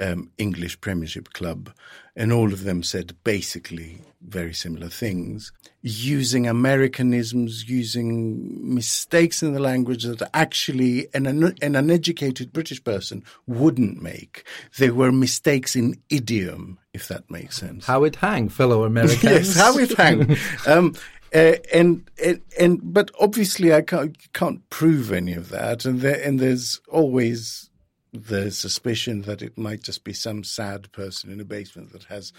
um, 0.00 0.30
English 0.38 0.80
Premiership 0.80 1.32
club, 1.32 1.72
and 2.16 2.32
all 2.32 2.52
of 2.52 2.64
them 2.64 2.82
said 2.82 3.16
basically 3.24 4.00
very 4.20 4.52
similar 4.52 4.88
things, 4.88 5.52
using 5.80 6.48
Americanisms, 6.48 7.68
using 7.68 8.74
mistakes 8.74 9.42
in 9.42 9.52
the 9.52 9.60
language 9.60 10.04
that 10.04 10.28
actually 10.34 11.06
an, 11.14 11.26
an 11.26 11.76
uneducated 11.76 12.52
British 12.52 12.82
person 12.82 13.22
wouldn't 13.46 14.02
make. 14.02 14.44
They 14.78 14.90
were 14.90 15.12
mistakes 15.12 15.76
in 15.76 16.00
idiom, 16.10 16.78
if 16.92 17.06
that 17.08 17.30
makes 17.30 17.56
sense. 17.56 17.86
How 17.86 18.02
it 18.04 18.16
hang, 18.16 18.48
fellow 18.48 18.82
Americans. 18.84 19.22
yes, 19.22 19.56
how 19.56 19.78
it 19.78 19.96
hang. 19.96 20.36
um, 20.66 20.94
uh, 21.34 21.54
and, 21.72 22.08
and 22.22 22.40
and 22.58 22.80
but 22.82 23.10
obviously 23.20 23.72
I 23.72 23.82
can't 23.82 24.16
can't 24.32 24.68
prove 24.70 25.12
any 25.12 25.34
of 25.34 25.50
that, 25.50 25.84
and 25.84 26.00
there, 26.00 26.20
and 26.22 26.38
there's 26.38 26.80
always 26.90 27.70
the 28.12 28.50
suspicion 28.50 29.22
that 29.22 29.42
it 29.42 29.58
might 29.58 29.82
just 29.82 30.04
be 30.04 30.12
some 30.12 30.42
sad 30.42 30.90
person 30.92 31.30
in 31.30 31.40
a 31.40 31.44
basement 31.44 31.92
that 31.92 32.04
has 32.04 32.32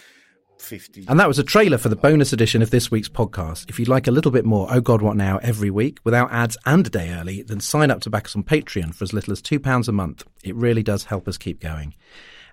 50. 0.62 1.06
And 1.08 1.20
that 1.20 1.28
was 1.28 1.40
a 1.40 1.44
trailer 1.44 1.78
for 1.78 1.90
the 1.90 1.96
bonus 1.96 2.34
edition 2.34 2.62
of 2.62 2.70
this 2.70 2.92
week's 2.92 3.10
podcast. 3.10 3.70
If 3.70 3.80
you'd 3.80 3.88
like 3.88 4.08
a 4.08 4.12
little 4.12 4.32
bit 4.32 4.46
more 4.46 4.68
Oh 4.70 4.82
God 4.82 5.02
What 5.02 5.16
Now 5.16 5.38
every 5.38 5.70
week 5.70 6.00
without 6.04 6.32
ads 6.32 6.58
and 6.66 6.86
a 6.86 6.90
day 6.90 7.12
early, 7.12 7.44
then 7.44 7.60
sign 7.60 7.92
up 7.92 8.02
to 8.02 8.10
back 8.10 8.26
us 8.26 8.36
on 8.36 8.44
Patreon 8.44 8.94
for 8.94 9.04
as 9.04 9.14
little 9.14 9.32
as 9.32 9.42
£2 9.42 9.88
a 9.88 9.92
month. 9.92 10.24
It 10.44 10.56
really 10.56 10.84
does 10.84 11.06
help 11.06 11.28
us 11.28 11.38
keep 11.38 11.62
going. 11.62 11.96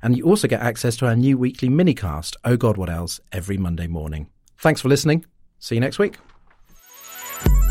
And 0.03 0.17
you 0.17 0.25
also 0.25 0.47
get 0.47 0.61
access 0.61 0.97
to 0.99 1.07
our 1.07 1.17
new 1.17 1.37
weekly 1.39 1.69
minicast, 1.69 2.37
Oh 2.45 2.57
God 2.57 2.77
What 2.77 2.91
Else, 2.91 3.21
every 3.33 3.57
Monday 3.57 3.87
morning. 3.87 4.29
Thanks 4.59 4.81
for 4.81 4.89
listening. 4.89 5.25
See 5.59 5.75
you 5.75 5.81
next 5.81 5.99
week. 5.99 6.19
Bye. 7.45 7.66